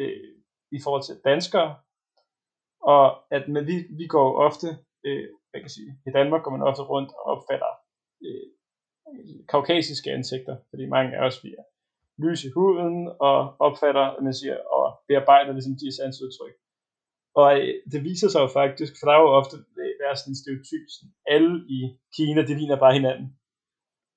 øh, 0.00 0.34
i 0.76 0.78
forhold 0.84 1.04
til 1.06 1.20
danskere, 1.30 1.70
og 2.94 3.04
at 3.36 3.44
med, 3.54 3.62
vi, 3.70 3.76
vi 4.00 4.06
går 4.14 4.24
jo 4.30 4.34
ofte, 4.48 4.68
øh, 5.06 5.26
hvad 5.48 5.58
kan 5.58 5.68
jeg 5.68 5.76
sige, 5.78 5.92
i 6.08 6.10
Danmark 6.18 6.42
går 6.42 6.54
man 6.56 6.68
ofte 6.70 6.82
rundt 6.92 7.10
og 7.18 7.22
opfatter 7.32 7.72
øh, 8.26 8.48
kaukasiske 9.48 10.10
ansigter, 10.10 10.56
fordi 10.70 10.84
mange 10.86 11.16
af 11.16 11.26
os 11.26 11.44
vi 11.44 11.50
er 11.58 11.64
lys 12.24 12.40
i 12.44 12.50
huden 12.56 12.96
og 13.28 13.36
opfatter, 13.66 14.06
man 14.26 14.34
siger, 14.40 14.56
og 14.76 14.84
bearbejder 15.08 15.52
ligesom 15.52 15.76
de 15.80 15.96
sansudtryk. 15.96 16.56
Og 17.40 17.48
øh, 17.58 17.74
det 17.92 18.00
viser 18.08 18.28
sig 18.30 18.40
jo 18.44 18.50
faktisk, 18.60 18.92
for 18.96 19.04
der 19.06 19.14
er 19.14 19.22
jo 19.24 19.30
ofte 19.40 19.56
øh, 19.82 19.92
være 20.02 20.16
sådan 20.16 20.32
en 20.32 20.40
stereotyp, 20.42 20.84
sådan, 20.94 21.12
alle 21.34 21.52
i 21.76 21.78
Kina, 22.16 22.40
de 22.48 22.54
ligner 22.60 22.78
bare 22.84 22.98
hinanden. 22.98 23.28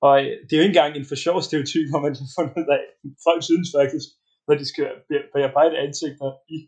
Og 0.06 0.14
øh, 0.22 0.32
det 0.44 0.52
er 0.52 0.60
jo 0.60 0.64
ikke 0.66 0.74
engang 0.76 0.92
en 0.94 1.08
for 1.10 1.18
sjov 1.24 1.38
stereotyp, 1.48 1.86
hvor 1.90 2.02
man 2.06 2.14
har 2.20 2.28
fundet 2.36 2.54
ud 2.60 2.68
af, 2.76 2.82
folk 3.26 3.42
synes 3.50 3.68
faktisk, 3.78 4.08
når 4.46 4.54
de 4.60 4.66
skal 4.72 4.86
bearbejde 5.34 5.76
ansigter 5.86 6.30
i, 6.56 6.58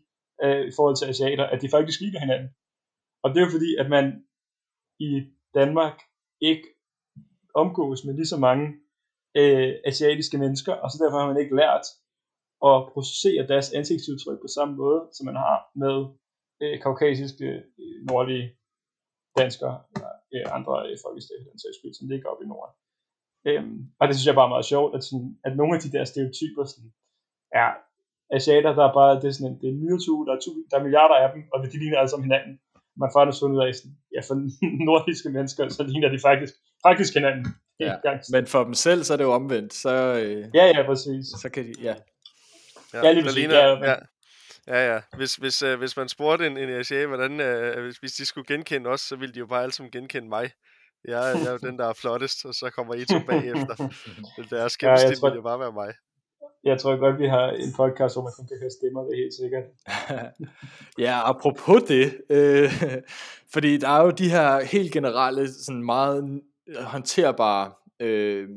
øh, 0.43 0.63
i 0.69 0.71
forhold 0.77 0.95
til 0.97 1.09
asiater, 1.11 1.45
at 1.53 1.59
de 1.63 1.73
faktisk 1.75 1.97
ligner 2.01 2.21
hinanden. 2.25 2.49
Og 3.23 3.27
det 3.29 3.37
er 3.37 3.45
jo 3.47 3.55
fordi, 3.57 3.71
at 3.81 3.87
man 3.95 4.05
i 5.07 5.11
Danmark 5.59 5.97
ikke 6.49 6.67
omgås 7.55 8.05
med 8.05 8.13
lige 8.13 8.33
så 8.33 8.39
mange 8.47 8.65
øh, 9.39 9.73
asiatiske 9.85 10.37
mennesker, 10.37 10.73
og 10.73 10.87
så 10.91 10.97
derfor 11.01 11.19
har 11.19 11.27
man 11.31 11.41
ikke 11.43 11.55
lært 11.55 11.85
at 12.69 12.75
processere 12.93 13.47
deres 13.51 13.73
ansigtsudtryk 13.77 14.39
på 14.41 14.49
samme 14.55 14.73
måde, 14.75 15.01
som 15.15 15.25
man 15.25 15.35
har 15.45 15.57
med 15.83 15.97
øh, 16.61 16.81
kaukasiske 16.85 17.47
øh, 17.81 17.97
nordlige 18.09 18.45
danskere 19.39 19.75
eller 19.93 20.11
øh, 20.33 20.45
andre 20.57 20.73
øh, 20.85 20.95
i 21.41 21.43
den 21.49 21.59
sags 21.59 21.97
som 21.97 22.09
ligger 22.09 22.29
oppe 22.29 22.43
i 22.45 22.47
Norden. 22.47 22.75
Øhm, 23.49 23.79
og 23.99 24.03
det 24.07 24.15
synes 24.15 24.27
jeg 24.27 24.39
bare 24.39 24.49
er 24.49 24.55
meget 24.55 24.71
sjovt, 24.73 24.91
at, 24.97 25.03
sådan, 25.03 25.31
at 25.47 25.53
nogle 25.59 25.75
af 25.75 25.81
de 25.81 25.91
der 25.95 26.03
stereotyper 26.11 26.63
sådan, 26.63 26.91
er 27.61 27.69
asiater, 28.37 28.71
der 28.79 28.85
er 28.89 28.93
bare, 28.99 29.15
det 29.21 29.27
er 29.27 29.35
sådan 29.37 29.51
en, 29.51 29.57
det 29.59 29.67
er 29.67 29.73
en 29.73 29.81
myretue, 29.83 30.25
der 30.27 30.33
er, 30.35 30.41
tu, 30.43 30.49
der 30.69 30.77
er 30.77 30.83
milliarder 30.87 31.17
af 31.23 31.29
dem, 31.33 31.41
og 31.53 31.57
de 31.71 31.79
ligner 31.81 31.97
alle 31.97 32.11
sammen 32.11 32.27
hinanden. 32.29 32.55
Man 33.01 33.09
får 33.13 33.25
det 33.25 33.35
sådan 33.35 33.55
ud 33.55 33.61
af, 33.67 33.75
sådan, 33.75 33.95
ja, 34.15 34.21
for 34.27 34.35
nordiske 34.89 35.29
mennesker, 35.29 35.69
så 35.69 35.83
ligner 35.83 36.09
de 36.09 36.19
faktisk, 36.27 36.53
faktisk 36.87 37.13
hinanden. 37.13 37.45
Ja. 37.79 37.95
Men 38.31 38.47
for 38.47 38.63
dem 38.63 38.73
selv, 38.73 39.03
så 39.03 39.13
er 39.13 39.17
det 39.17 39.23
jo 39.23 39.33
omvendt. 39.33 39.73
Så, 39.73 39.93
øh, 40.21 40.45
ja, 40.53 40.65
ja, 40.65 40.85
præcis. 40.85 41.25
Så 41.41 41.49
kan 41.53 41.63
de, 41.67 41.73
ja. 41.81 41.95
Ja, 42.93 42.99
ja 43.05 43.11
lige 43.11 43.23
præcis. 43.23 43.37
Ligner, 43.37 43.55
ja, 43.55 43.91
ja. 43.91 43.95
Ja, 44.67 44.93
ja. 44.93 45.01
Hvis, 45.17 45.35
hvis, 45.35 45.63
uh, 45.63 45.73
hvis 45.73 45.97
man 45.97 46.09
spurgte 46.09 46.47
en, 46.47 46.57
en 46.57 46.69
ASA, 46.69 47.05
hvordan, 47.05 47.31
uh, 47.31 47.83
hvis, 47.83 47.97
hvis 47.97 48.11
de 48.11 48.25
skulle 48.25 48.47
genkende 48.47 48.89
os, 48.89 49.01
så 49.01 49.15
ville 49.15 49.33
de 49.33 49.39
jo 49.39 49.45
bare 49.45 49.63
alle 49.63 49.73
sammen 49.73 49.91
genkende 49.91 50.29
mig. 50.29 50.51
Jeg, 51.07 51.35
jeg 51.35 51.47
er 51.47 51.51
jo 51.51 51.57
den, 51.57 51.79
der 51.79 51.87
er 51.87 51.93
flottest, 51.93 52.45
og 52.45 52.53
så 52.53 52.69
kommer 52.69 52.93
I 52.93 53.05
to 53.05 53.19
bagefter. 53.27 53.75
Deres 54.55 54.77
gennemsnit 54.77 55.09
ja, 55.09 55.15
tror, 55.15 55.29
ville 55.29 55.35
jo 55.35 55.41
bare 55.41 55.59
være 55.59 55.71
mig. 55.71 55.93
Jeg 56.65 56.79
tror 56.79 56.99
godt, 56.99 57.19
vi 57.19 57.27
har 57.27 57.49
en 57.49 57.73
podcast, 57.73 58.15
hvor 58.15 58.23
man 58.23 58.47
kan 58.47 58.59
høre 58.59 58.69
stemmer, 58.69 59.03
det 59.03 59.11
er 59.11 59.23
helt 59.23 59.33
sikkert. 59.33 59.63
ja, 61.05 61.29
apropos 61.29 61.83
det, 61.83 62.21
øh, 62.29 62.69
fordi 63.53 63.77
der 63.77 63.89
er 63.89 64.03
jo 64.03 64.11
de 64.11 64.29
her 64.29 64.63
helt 64.63 64.91
generelle, 64.93 65.53
sådan 65.53 65.83
meget 65.83 66.41
håndterbare 66.81 67.73
øh, 67.99 68.49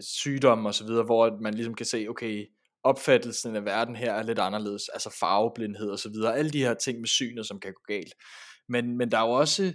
sygdomme 0.00 0.68
og 0.68 0.74
så 0.74 0.86
videre, 0.86 1.04
hvor 1.04 1.38
man 1.40 1.54
ligesom 1.54 1.74
kan 1.74 1.86
se, 1.86 2.06
okay, 2.08 2.46
opfattelsen 2.82 3.56
af 3.56 3.64
verden 3.64 3.96
her 3.96 4.12
er 4.12 4.22
lidt 4.22 4.38
anderledes, 4.38 4.88
altså 4.88 5.16
farveblindhed 5.20 5.90
og 5.90 5.98
så 5.98 6.08
videre, 6.08 6.36
alle 6.36 6.50
de 6.50 6.64
her 6.64 6.74
ting 6.74 6.98
med 6.98 7.08
synet, 7.08 7.46
som 7.46 7.60
kan 7.60 7.72
gå 7.72 7.82
galt. 7.86 8.14
Men, 8.68 8.96
men 8.96 9.10
der 9.10 9.18
er 9.18 9.26
jo 9.26 9.32
også, 9.32 9.72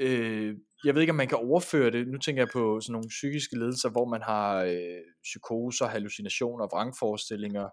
øh, 0.00 0.54
jeg 0.84 0.94
ved 0.94 1.00
ikke 1.00 1.10
om 1.10 1.16
man 1.16 1.28
kan 1.28 1.38
overføre 1.38 1.90
det, 1.90 2.08
nu 2.08 2.18
tænker 2.18 2.42
jeg 2.42 2.48
på 2.52 2.80
sådan 2.80 2.92
nogle 2.92 3.08
psykiske 3.08 3.58
ledelser, 3.58 3.90
hvor 3.90 4.04
man 4.04 4.22
har 4.22 4.62
øh, 4.62 5.02
psykoser, 5.22 5.86
hallucinationer, 5.86 6.66
vrangforestillinger, 6.66 7.68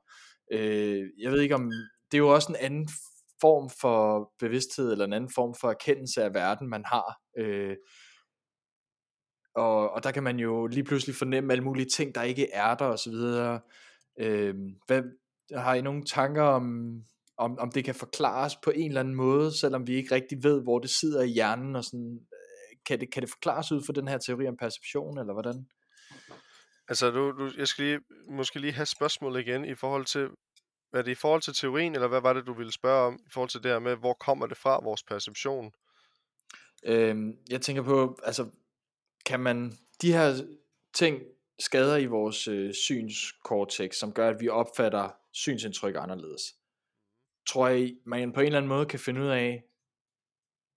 øh, 0.51 1.03
jeg 1.19 1.31
ved 1.31 1.41
ikke 1.41 1.55
om, 1.55 1.71
det 2.11 2.17
er 2.17 2.23
jo 2.23 2.33
også 2.33 2.51
en 2.51 2.65
anden 2.65 2.89
form 3.41 3.69
for 3.81 4.31
bevidsthed, 4.39 4.91
eller 4.91 5.05
en 5.05 5.13
anden 5.13 5.31
form 5.35 5.55
for 5.61 5.69
erkendelse 5.69 6.23
af 6.23 6.33
verden, 6.33 6.69
man 6.69 6.83
har, 6.85 7.19
øh, 7.37 7.75
og, 9.55 9.91
og 9.91 10.03
der 10.03 10.11
kan 10.11 10.23
man 10.23 10.39
jo 10.39 10.67
lige 10.67 10.83
pludselig 10.83 11.15
fornemme 11.15 11.53
alle 11.53 11.63
mulige 11.63 11.89
ting, 11.89 12.15
der 12.15 12.23
ikke 12.23 12.51
er 12.51 12.75
der, 12.75 12.85
og 12.85 12.99
så 12.99 13.09
videre. 13.09 13.59
Øh, 14.19 14.55
hvad, 14.87 15.03
har 15.55 15.73
I 15.73 15.81
nogle 15.81 16.03
tanker 16.03 16.43
om, 16.43 16.95
om, 17.37 17.59
om 17.59 17.71
det 17.71 17.85
kan 17.85 17.95
forklares 17.95 18.55
på 18.55 18.69
en 18.69 18.87
eller 18.87 18.99
anden 18.99 19.15
måde, 19.15 19.57
selvom 19.57 19.87
vi 19.87 19.95
ikke 19.95 20.15
rigtig 20.15 20.43
ved, 20.43 20.63
hvor 20.63 20.79
det 20.79 20.89
sidder 20.89 21.21
i 21.21 21.27
hjernen, 21.27 21.75
og 21.75 21.83
sådan, 21.83 22.19
kan 22.85 22.99
det, 22.99 23.11
kan 23.11 23.21
det 23.21 23.29
forklares 23.29 23.71
ud 23.71 23.83
for 23.85 23.93
den 23.93 24.07
her 24.07 24.17
teori 24.17 24.47
om 24.47 24.57
perception, 24.57 25.17
eller 25.17 25.33
hvordan? 25.33 25.67
Altså, 26.87 27.11
du, 27.11 27.31
du, 27.31 27.51
jeg 27.57 27.67
skal 27.67 27.85
lige, 27.85 27.99
måske 28.29 28.59
lige 28.59 28.73
have 28.73 28.85
spørgsmålet 28.85 29.39
igen 29.39 29.65
i 29.65 29.75
forhold 29.75 30.05
til, 30.05 30.29
er 30.93 31.01
det 31.01 31.11
i 31.11 31.15
forhold 31.15 31.41
til 31.41 31.53
teorien, 31.53 31.95
eller 31.95 32.07
hvad 32.07 32.21
var 32.21 32.33
det, 32.33 32.47
du 32.47 32.53
ville 32.53 32.71
spørge 32.71 33.07
om, 33.07 33.19
i 33.27 33.29
forhold 33.33 33.49
til 33.49 33.63
det 33.63 33.71
her 33.71 33.79
med, 33.79 33.95
hvor 33.95 34.13
kommer 34.13 34.47
det 34.47 34.57
fra, 34.57 34.83
vores 34.83 35.03
perception? 35.03 35.71
Øhm, 36.85 37.37
jeg 37.49 37.61
tænker 37.61 37.83
på, 37.83 38.19
altså, 38.23 38.49
kan 39.25 39.39
man, 39.39 39.77
de 40.01 40.13
her 40.13 40.33
ting 40.93 41.21
skader 41.59 41.97
i 41.97 42.05
vores 42.05 42.47
øh, 42.47 42.73
synskortex, 42.73 43.95
som 43.95 44.13
gør, 44.13 44.29
at 44.29 44.39
vi 44.39 44.49
opfatter 44.49 45.09
synsindtryk 45.31 45.95
anderledes. 45.97 46.41
Tror 47.47 47.67
jeg, 47.67 47.95
man 48.05 48.33
på 48.33 48.39
en 48.39 48.45
eller 48.45 48.57
anden 48.57 48.69
måde 48.69 48.85
kan 48.85 48.99
finde 48.99 49.21
ud 49.21 49.27
af, 49.27 49.63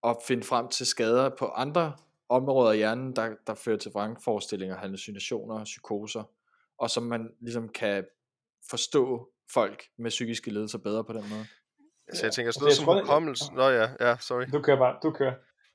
at 0.07 0.17
finde 0.27 0.43
frem 0.43 0.69
til 0.69 0.87
skader 0.87 1.29
på 1.39 1.47
andre 1.47 1.93
områder 2.29 2.71
af 2.71 2.77
hjernen, 2.77 3.17
der, 3.17 3.35
der 3.47 3.55
fører 3.55 3.79
til 3.79 3.91
vrangforestillinger, 3.93 4.77
hallucinationer, 4.77 5.65
psykoser, 5.65 6.23
og 6.79 6.91
som 6.91 7.03
man 7.03 7.31
ligesom 7.41 7.69
kan 7.69 8.05
forstå 8.71 9.29
folk 9.53 9.85
med 9.99 10.11
psykiske 10.11 10.51
lidelser 10.51 10.79
bedre 10.79 11.05
på 11.05 11.13
den 11.13 11.29
måde. 11.31 11.47
Altså, 12.09 12.27
jeg 12.27 12.33
tænker 12.33 12.53
sådan 12.53 12.65
noget 12.65 12.77
som 12.77 12.85
hukommelse. 12.85 13.55
Nå 13.55 13.69
ja, 13.69 13.89
ja, 14.01 14.17
sorry. 14.21 14.45
Du 14.53 14.63
kører 14.63 14.79
bare, 14.79 14.97
du 15.03 15.11
kører. 15.11 15.35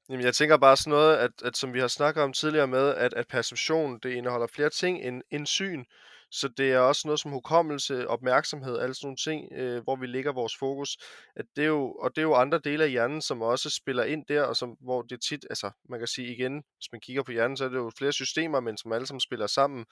Jamen, 0.10 0.26
jeg 0.26 0.36
tænker 0.36 0.58
bare 0.58 0.78
sådan 0.78 0.92
noget, 0.92 1.18
at, 1.18 1.32
at 1.44 1.58
som 1.58 1.74
vi 1.74 1.80
har 1.80 1.88
snakket 1.88 2.24
om 2.24 2.34
tidligere 2.34 2.68
med, 2.68 2.96
at, 2.96 3.14
at 3.14 3.28
perception, 3.28 4.00
det 4.04 4.10
indeholder 4.10 4.48
flere 4.48 4.70
ting 4.70 5.04
end, 5.04 5.22
end 5.32 5.46
syn. 5.48 5.84
Så 6.32 6.48
det 6.58 6.72
er 6.72 6.80
også 6.80 7.02
noget 7.06 7.20
som 7.20 7.32
hukommelse, 7.32 8.08
opmærksomhed, 8.08 8.80
alle 8.80 8.96
sådan 8.96 9.06
nogle 9.08 9.18
ting, 9.18 9.54
øh, 9.54 9.84
hvor 9.84 9.96
vi 9.96 10.08
lægger 10.08 10.32
vores 10.34 10.58
fokus. 10.60 10.98
At 11.36 11.46
det 11.56 11.64
er 11.64 11.68
jo, 11.68 11.92
og 11.92 12.16
det 12.16 12.18
er 12.18 12.26
jo 12.26 12.34
andre 12.34 12.60
dele 12.64 12.84
af 12.84 12.90
hjernen, 12.90 13.22
som 13.22 13.42
også 13.42 13.70
spiller 13.70 14.04
ind 14.04 14.26
der, 14.26 14.44
og 14.44 14.56
som, 14.56 14.70
hvor 14.70 15.02
det 15.02 15.22
tit, 15.22 15.46
altså 15.50 15.72
man 15.90 16.00
kan 16.00 16.08
sige 16.08 16.34
igen, 16.34 16.54
hvis 16.54 16.92
man 16.92 17.02
kigger 17.02 17.24
på 17.24 17.32
hjernen, 17.32 17.58
så 17.58 17.66
er 17.66 17.70
det 17.70 17.76
jo 17.76 17.92
flere 17.98 18.14
systemer, 18.14 18.60
men 18.60 18.78
som 18.78 18.92
alle 18.92 19.08
sammen 19.08 19.20
spiller 19.20 19.48
sammen. 19.48 19.86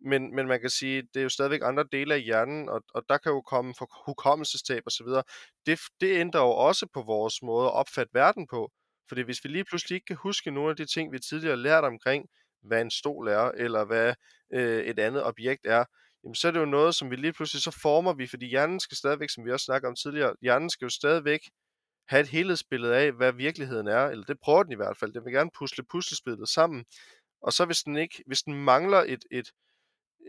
Men, 0.00 0.34
men 0.34 0.46
man 0.48 0.60
kan 0.60 0.70
sige, 0.70 1.02
det 1.02 1.20
er 1.20 1.22
jo 1.22 1.28
stadigvæk 1.28 1.60
andre 1.62 1.84
dele 1.92 2.14
af 2.14 2.22
hjernen, 2.22 2.68
og, 2.68 2.82
og 2.94 3.02
der 3.08 3.18
kan 3.18 3.32
jo 3.32 3.40
komme 3.40 3.74
for 3.78 4.02
hukommelsestab 4.06 4.82
osv. 4.86 5.06
Det, 5.66 5.80
det 6.00 6.20
ændrer 6.20 6.40
jo 6.40 6.50
også 6.50 6.86
på 6.94 7.02
vores 7.02 7.42
måde 7.42 7.66
at 7.66 7.72
opfatte 7.72 8.14
verden 8.14 8.46
på. 8.46 8.70
Fordi 9.08 9.22
hvis 9.22 9.44
vi 9.44 9.48
lige 9.48 9.64
pludselig 9.64 9.96
ikke 9.96 10.06
kan 10.06 10.16
huske 10.16 10.50
nogle 10.50 10.70
af 10.70 10.76
de 10.76 10.86
ting, 10.86 11.12
vi 11.12 11.18
tidligere 11.18 11.56
har 11.56 11.62
lært 11.62 11.84
omkring, 11.84 12.28
hvad 12.62 12.80
en 12.80 12.90
stol 12.90 13.28
er, 13.28 13.50
eller 13.56 13.84
hvad 13.84 14.14
øh, 14.54 14.84
et 14.84 14.98
andet 14.98 15.24
objekt 15.24 15.66
er, 15.66 15.84
jamen 16.24 16.34
så 16.34 16.48
er 16.48 16.52
det 16.52 16.60
jo 16.60 16.64
noget, 16.64 16.94
som 16.94 17.10
vi 17.10 17.16
lige 17.16 17.32
pludselig 17.32 17.62
så 17.62 17.70
former 17.82 18.12
vi, 18.12 18.26
fordi 18.26 18.46
hjernen 18.46 18.80
skal 18.80 18.96
stadigvæk, 18.96 19.30
som 19.30 19.44
vi 19.44 19.52
også 19.52 19.64
snakker 19.64 19.88
om 19.88 19.96
tidligere, 19.96 20.34
hjernen 20.42 20.70
skal 20.70 20.86
jo 20.86 20.90
stadigvæk 20.90 21.40
have 22.08 22.20
et 22.20 22.28
helhedsbillede 22.28 22.96
af, 22.96 23.12
hvad 23.12 23.32
virkeligheden 23.32 23.86
er, 23.86 24.06
eller 24.06 24.24
det 24.24 24.40
prøver 24.40 24.62
den 24.62 24.72
i 24.72 24.76
hvert 24.76 24.96
fald. 24.96 25.12
Den 25.12 25.24
vil 25.24 25.32
gerne 25.32 25.50
pusle 25.58 25.84
puslespillet 25.84 26.48
sammen. 26.48 26.84
Og 27.42 27.52
så 27.52 27.64
hvis 27.64 27.82
den 27.82 27.96
ikke, 27.96 28.22
hvis 28.26 28.42
den 28.42 28.54
mangler 28.54 28.98
et, 28.98 29.24
et, 29.30 29.52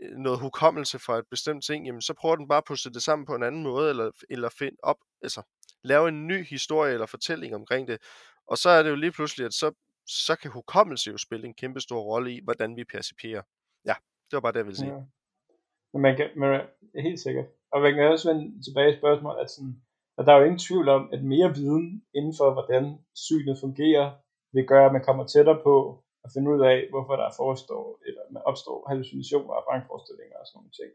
øh, 0.02 0.16
noget 0.16 0.40
hukommelse 0.40 0.98
fra 0.98 1.18
et 1.18 1.24
bestemt 1.30 1.64
ting, 1.64 1.86
jamen 1.86 2.02
så 2.02 2.14
prøver 2.14 2.36
den 2.36 2.48
bare 2.48 2.58
at 2.58 2.64
pusle 2.64 2.92
det 2.92 3.02
sammen 3.02 3.26
på 3.26 3.34
en 3.34 3.42
anden 3.42 3.62
måde, 3.62 3.90
eller, 3.90 4.10
eller 4.30 4.48
find 4.48 4.76
op, 4.82 4.96
altså 5.22 5.42
lave 5.84 6.08
en 6.08 6.26
ny 6.26 6.44
historie 6.44 6.92
eller 6.92 7.06
fortælling 7.06 7.54
omkring 7.54 7.88
det. 7.88 7.98
Og 8.46 8.58
så 8.58 8.68
er 8.70 8.82
det 8.82 8.90
jo 8.90 8.94
lige 8.94 9.12
pludselig, 9.12 9.46
at 9.46 9.54
så, 9.54 9.72
så 10.06 10.36
kan 10.36 10.50
hukommelse 10.50 11.10
jo 11.10 11.18
spille 11.18 11.46
en 11.46 11.54
kæmpe 11.54 11.80
stor 11.80 12.00
rolle 12.00 12.32
i, 12.32 12.40
hvordan 12.44 12.76
vi 12.76 12.84
perciperer. 12.84 13.42
Ja, 13.84 13.94
det 14.26 14.34
var 14.36 14.44
bare 14.44 14.52
det, 14.52 14.62
jeg 14.62 14.68
ville 14.68 14.82
sige. 14.82 14.94
Ja. 14.94 15.02
Men 15.92 16.00
man 16.06 16.16
kan, 16.16 16.28
man 16.36 16.50
er 16.96 17.02
helt 17.08 17.20
sikkert. 17.20 17.46
Og 17.72 17.78
man 17.84 17.94
kan 17.94 18.12
også 18.12 18.26
vende 18.30 18.44
tilbage 18.66 18.92
i 18.92 18.98
spørgsmålet, 19.00 19.40
at, 19.44 19.50
sådan, 19.50 19.74
at 20.18 20.26
der 20.26 20.32
er 20.32 20.38
jo 20.38 20.48
ingen 20.48 20.64
tvivl 20.68 20.88
om, 20.96 21.02
at 21.14 21.20
mere 21.32 21.54
viden 21.58 21.86
inden 22.18 22.34
for, 22.38 22.48
hvordan 22.56 22.84
synet 23.26 23.56
fungerer, 23.64 24.06
vil 24.54 24.66
gøre, 24.72 24.86
at 24.86 24.92
man 24.96 25.06
kommer 25.08 25.24
tættere 25.26 25.60
på 25.68 25.74
at 26.24 26.30
finde 26.34 26.48
ud 26.54 26.60
af, 26.70 26.78
hvorfor 26.92 27.14
der 27.16 27.36
forestår, 27.40 27.84
eller 28.06 28.22
man 28.34 28.42
opstår 28.50 28.78
hallucinationer 28.90 29.54
og 29.58 29.64
vrangforestillinger 29.66 30.36
og 30.40 30.46
sådan 30.46 30.58
nogle 30.58 30.76
ting. 30.80 30.90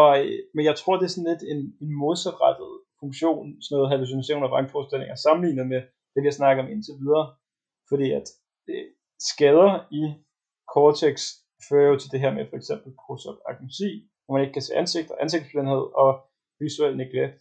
Og, 0.00 0.10
øh, 0.20 0.38
men 0.54 0.64
jeg 0.68 0.76
tror, 0.76 0.94
det 0.96 1.06
er 1.06 1.14
sådan 1.14 1.30
lidt 1.32 1.44
en, 1.52 1.60
en 1.84 1.92
modsatrettet 2.02 2.72
funktion, 3.02 3.44
sådan 3.62 3.74
noget 3.76 3.92
hallucinationer 3.92 4.46
og 4.46 4.52
vrangforestillinger, 4.54 5.14
sammenlignet 5.14 5.66
med 5.72 5.80
det, 6.12 6.20
vi 6.22 6.28
har 6.30 6.38
snakket 6.40 6.64
om 6.64 6.70
indtil 6.74 6.94
videre. 7.02 7.26
Fordi 7.90 8.06
at 8.18 8.26
øh, 8.70 8.86
skader 9.30 9.72
i 10.00 10.02
cortex 10.74 11.16
fører 11.68 11.88
jo 11.90 11.98
til 11.98 12.10
det 12.12 12.20
her 12.20 12.32
med 12.34 12.46
for 12.50 12.56
eksempel 12.56 12.92
prosopagnosi, 13.02 13.90
hvor 14.22 14.32
man 14.34 14.42
ikke 14.42 14.52
kan 14.52 14.66
se 14.68 14.74
ansigt 14.74 15.10
og 15.10 15.22
ansigtsblindhed 15.22 15.84
og 16.04 16.10
visuel 16.60 16.96
neglect. 16.96 17.38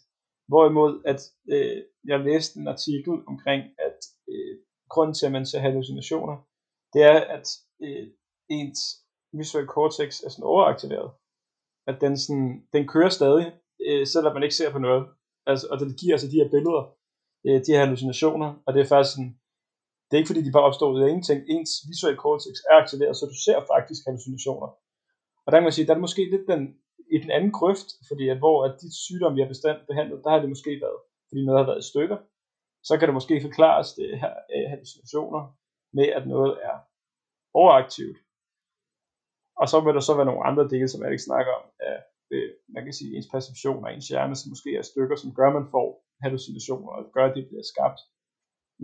Hvorimod 0.47 0.93
at 1.11 1.19
øh, 1.53 1.83
jeg 2.11 2.19
læste 2.19 2.59
en 2.59 2.67
artikel 2.67 3.13
omkring, 3.31 3.61
at 3.87 3.99
øh, 4.31 4.53
grunden 4.89 5.13
til, 5.15 5.25
at 5.25 5.31
man 5.31 5.45
ser 5.45 5.59
hallucinationer, 5.59 6.35
det 6.93 7.01
er, 7.03 7.19
at 7.35 7.47
øh, 7.83 8.07
ens 8.49 8.79
visuelle 9.39 9.69
cortex 9.75 10.09
er 10.25 10.29
sådan 10.29 10.51
overaktiveret. 10.53 11.11
At 11.87 12.01
den, 12.01 12.17
sådan, 12.17 12.67
den 12.73 12.87
kører 12.87 13.09
stadig, 13.09 13.47
øh, 13.87 14.07
selvom 14.07 14.33
man 14.33 14.43
ikke 14.43 14.55
ser 14.55 14.71
på 14.71 14.79
noget. 14.79 15.03
Altså, 15.45 15.67
og 15.71 15.79
den 15.79 15.91
giver 15.99 16.13
altså 16.13 16.27
de 16.31 16.39
her 16.41 16.49
billeder, 16.49 16.83
øh, 17.45 17.57
de 17.65 17.71
her 17.73 17.79
hallucinationer, 17.83 18.49
og 18.65 18.73
det 18.73 18.81
er 18.81 18.91
faktisk 18.93 19.15
sådan, 19.15 19.39
det 20.15 20.19
er 20.19 20.23
ikke 20.23 20.33
fordi, 20.33 20.47
de 20.47 20.57
bare 20.57 20.69
opstår 20.69 20.93
ud 20.93 21.01
af 21.03 21.09
ingenting. 21.09 21.39
Ens 21.55 21.71
visuelle 21.89 22.19
cortex 22.23 22.55
er 22.69 22.75
aktiveret, 22.83 23.15
så 23.17 23.25
du 23.33 23.37
ser 23.45 23.59
faktisk 23.73 24.01
hallucinationer. 24.07 24.69
Og 25.43 25.47
der 25.49 25.57
kan 25.57 25.67
man 25.67 25.75
sige, 25.75 25.87
der 25.87 25.95
er 25.95 26.05
måske 26.07 26.23
lidt 26.33 26.47
den, 26.53 26.61
i 27.15 27.17
den 27.23 27.31
anden 27.37 27.51
grøft, 27.59 27.89
fordi 28.09 28.25
at 28.33 28.37
hvor 28.43 28.57
at 28.65 28.73
de 28.81 28.89
sygdomme, 29.05 29.35
vi 29.35 29.41
har 29.43 29.53
bestand 29.53 29.77
behandlet, 29.89 30.23
der 30.23 30.29
har 30.31 30.39
det 30.41 30.53
måske 30.53 30.71
været, 30.85 30.99
fordi 31.29 31.39
noget 31.45 31.59
har 31.61 31.69
været 31.71 31.83
i 31.83 31.89
stykker. 31.91 32.17
Så 32.87 32.93
kan 32.97 33.07
det 33.07 33.17
måske 33.19 33.45
forklares 33.47 33.89
det 33.99 34.09
her 34.23 34.33
af 34.55 34.63
hallucinationer 34.71 35.41
med, 35.97 36.07
at 36.17 36.23
noget 36.33 36.53
er 36.69 36.77
overaktivt. 37.61 38.17
Og 39.61 39.65
så 39.71 39.77
vil 39.83 39.95
der 39.97 40.03
så 40.05 40.13
være 40.15 40.29
nogle 40.29 40.47
andre 40.49 40.65
dele, 40.73 40.87
som 40.89 41.01
jeg 41.01 41.11
ikke 41.11 41.29
snakker 41.29 41.51
om, 41.59 41.65
af, 41.89 41.97
øh, 42.33 42.49
man 42.75 42.83
kan 42.83 42.93
sige, 42.93 43.11
ens 43.15 43.29
perception 43.33 43.85
og 43.85 43.93
ens 43.93 44.07
hjerne, 44.11 44.35
som 44.35 44.49
måske 44.53 44.71
er 44.79 44.89
stykker, 44.91 45.15
som 45.15 45.35
gør, 45.37 45.47
at 45.49 45.57
man 45.59 45.71
får 45.75 45.87
hallucinationer, 46.23 46.89
og 46.97 47.01
gør, 47.15 47.25
at 47.27 47.35
det 47.37 47.47
bliver 47.49 47.65
skabt. 47.73 47.99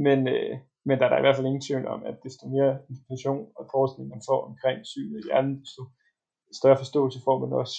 Men, 0.06 0.20
øh, 0.36 0.56
men 0.86 1.00
der 1.00 1.06
er 1.06 1.10
der 1.10 1.18
i 1.18 1.26
hvert 1.26 1.36
fald 1.36 1.48
ingen 1.48 1.68
tvivl 1.68 1.88
om, 1.88 2.04
at 2.10 2.16
desto 2.24 2.44
mere 2.56 2.74
information 2.94 3.48
og 3.58 3.64
forskning 3.76 4.10
man 4.10 4.22
får 4.30 4.40
omkring 4.50 4.78
synet 4.94 5.20
i 5.20 5.28
hjernen, 5.28 5.56
desto 5.64 5.82
større 6.60 6.78
forståelse 6.78 7.20
får 7.28 7.38
man 7.44 7.54
også 7.62 7.76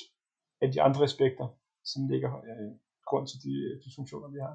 af 0.62 0.72
de 0.72 0.82
andre 0.82 1.02
aspekter, 1.04 1.46
som 1.84 2.00
ligger 2.12 2.30
øh, 2.48 2.70
grund 3.08 3.26
til 3.30 3.38
de, 3.44 3.52
øh, 3.66 3.74
de 3.84 3.90
funktioner, 3.96 4.28
vi 4.28 4.38
har. 4.46 4.54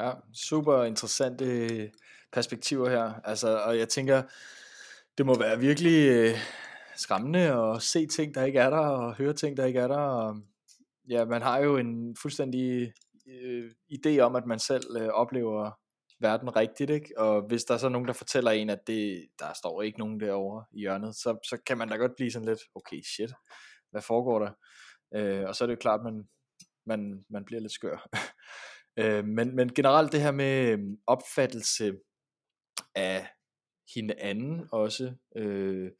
Ja, 0.00 0.10
super 0.48 0.84
interessante 0.84 1.44
øh, 1.44 1.90
perspektiver 2.32 2.88
her. 2.88 3.06
Altså, 3.24 3.58
og 3.66 3.78
jeg 3.78 3.88
tænker, 3.88 4.22
det 5.18 5.26
må 5.26 5.38
være 5.38 5.58
virkelig 5.58 6.08
øh, 6.08 6.34
skræmmende 6.96 7.40
at 7.40 7.82
se 7.82 8.06
ting, 8.06 8.34
der 8.34 8.44
ikke 8.44 8.58
er 8.58 8.70
der, 8.70 8.86
og 8.86 9.16
høre 9.16 9.32
ting, 9.32 9.56
der 9.56 9.64
ikke 9.64 9.80
er 9.80 9.88
der. 9.88 9.96
Og, 9.98 10.36
ja, 11.08 11.24
man 11.24 11.42
har 11.42 11.58
jo 11.58 11.76
en 11.76 12.16
fuldstændig 12.22 12.92
øh, 13.26 13.70
idé 13.92 14.18
om, 14.18 14.36
at 14.36 14.46
man 14.46 14.58
selv 14.58 14.84
øh, 15.00 15.08
oplever 15.08 15.70
verden 16.20 16.56
rigtigt, 16.56 16.90
ikke? 16.90 17.18
Og 17.18 17.42
hvis 17.46 17.64
der 17.64 17.74
er 17.74 17.78
så 17.78 17.88
nogen, 17.88 18.08
der 18.08 18.14
fortæller 18.14 18.50
en, 18.50 18.70
at 18.70 18.86
det, 18.86 19.28
der 19.38 19.52
står 19.52 19.82
ikke 19.82 19.98
nogen 19.98 20.20
derovre 20.20 20.64
i 20.72 20.78
hjørnet, 20.78 21.16
så, 21.16 21.38
så 21.48 21.58
kan 21.66 21.78
man 21.78 21.88
da 21.88 21.96
godt 21.96 22.16
blive 22.16 22.30
sådan 22.30 22.48
lidt, 22.48 22.60
okay, 22.74 23.02
shit, 23.02 23.32
hvad 23.90 24.02
foregår 24.02 24.38
der? 24.38 24.52
Øh, 25.14 25.48
og 25.48 25.54
så 25.54 25.64
er 25.64 25.66
det 25.66 25.74
jo 25.74 25.80
klart, 25.80 26.00
at 26.00 26.04
man, 26.04 26.28
man, 26.86 27.24
man 27.30 27.44
bliver 27.44 27.60
lidt 27.60 27.72
skør. 27.72 28.08
øh, 29.00 29.24
men, 29.24 29.56
men 29.56 29.74
generelt 29.74 30.12
det 30.12 30.20
her 30.20 30.32
med 30.32 30.68
øh, 30.68 30.78
opfattelse 31.06 31.92
af 32.94 33.28
hinanden 33.94 34.68
også, 34.72 35.14
øh, 35.36 35.90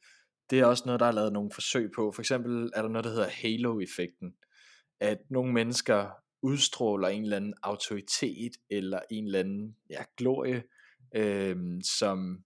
det 0.49 0.59
er 0.59 0.65
også 0.65 0.83
noget, 0.85 0.99
der 0.99 1.05
er 1.05 1.11
lavet 1.11 1.33
nogle 1.33 1.51
forsøg 1.53 1.91
på. 1.95 2.11
For 2.11 2.21
eksempel 2.21 2.71
er 2.75 2.81
der 2.81 2.89
noget, 2.89 3.05
der 3.05 3.11
hedder 3.11 3.29
halo-effekten. 3.29 4.35
At 4.99 5.17
nogle 5.29 5.53
mennesker 5.53 6.11
udstråler 6.45 7.07
en 7.07 7.23
eller 7.23 7.37
anden 7.37 7.53
autoritet 7.63 8.51
eller 8.69 8.99
en 9.11 9.25
eller 9.25 9.39
anden 9.39 9.75
ja, 9.89 10.03
glorie, 10.17 10.63
øh, 11.15 11.57
som, 11.83 12.43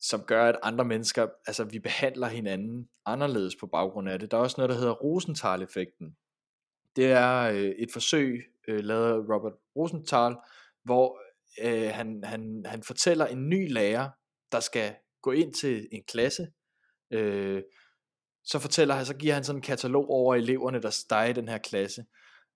som 0.00 0.22
gør, 0.22 0.48
at 0.48 0.58
andre 0.62 0.84
mennesker, 0.84 1.28
altså 1.46 1.64
vi 1.64 1.78
behandler 1.78 2.26
hinanden 2.26 2.88
anderledes 3.06 3.56
på 3.56 3.66
baggrund 3.66 4.08
af 4.08 4.18
det. 4.18 4.30
Der 4.30 4.36
er 4.36 4.40
også 4.40 4.54
noget, 4.58 4.70
der 4.70 4.76
hedder 4.76 4.92
Rosenthal-effekten. 4.92 6.16
Det 6.96 7.06
er 7.06 7.40
øh, 7.42 7.72
et 7.78 7.88
forsøg, 7.92 8.44
øh, 8.68 8.84
lavet 8.84 9.12
af 9.12 9.34
Robert 9.34 9.54
Rosenthal, 9.76 10.36
hvor 10.84 11.20
øh, 11.64 11.90
han, 11.94 12.24
han, 12.24 12.62
han 12.66 12.82
fortæller 12.82 13.26
en 13.26 13.48
ny 13.48 13.72
lærer, 13.72 14.10
der 14.52 14.60
skal 14.60 14.94
gå 15.22 15.32
ind 15.32 15.54
til 15.54 15.88
en 15.92 16.02
klasse, 16.08 16.48
øh, 17.10 17.62
så 18.44 18.58
fortæller 18.58 18.94
han, 18.94 19.06
så 19.06 19.14
giver 19.16 19.34
han 19.34 19.44
sådan 19.44 19.58
en 19.58 19.62
katalog 19.62 20.10
over 20.10 20.34
eleverne, 20.34 20.82
der 20.82 21.16
er 21.16 21.24
i 21.24 21.32
den 21.32 21.48
her 21.48 21.58
klasse. 21.58 22.04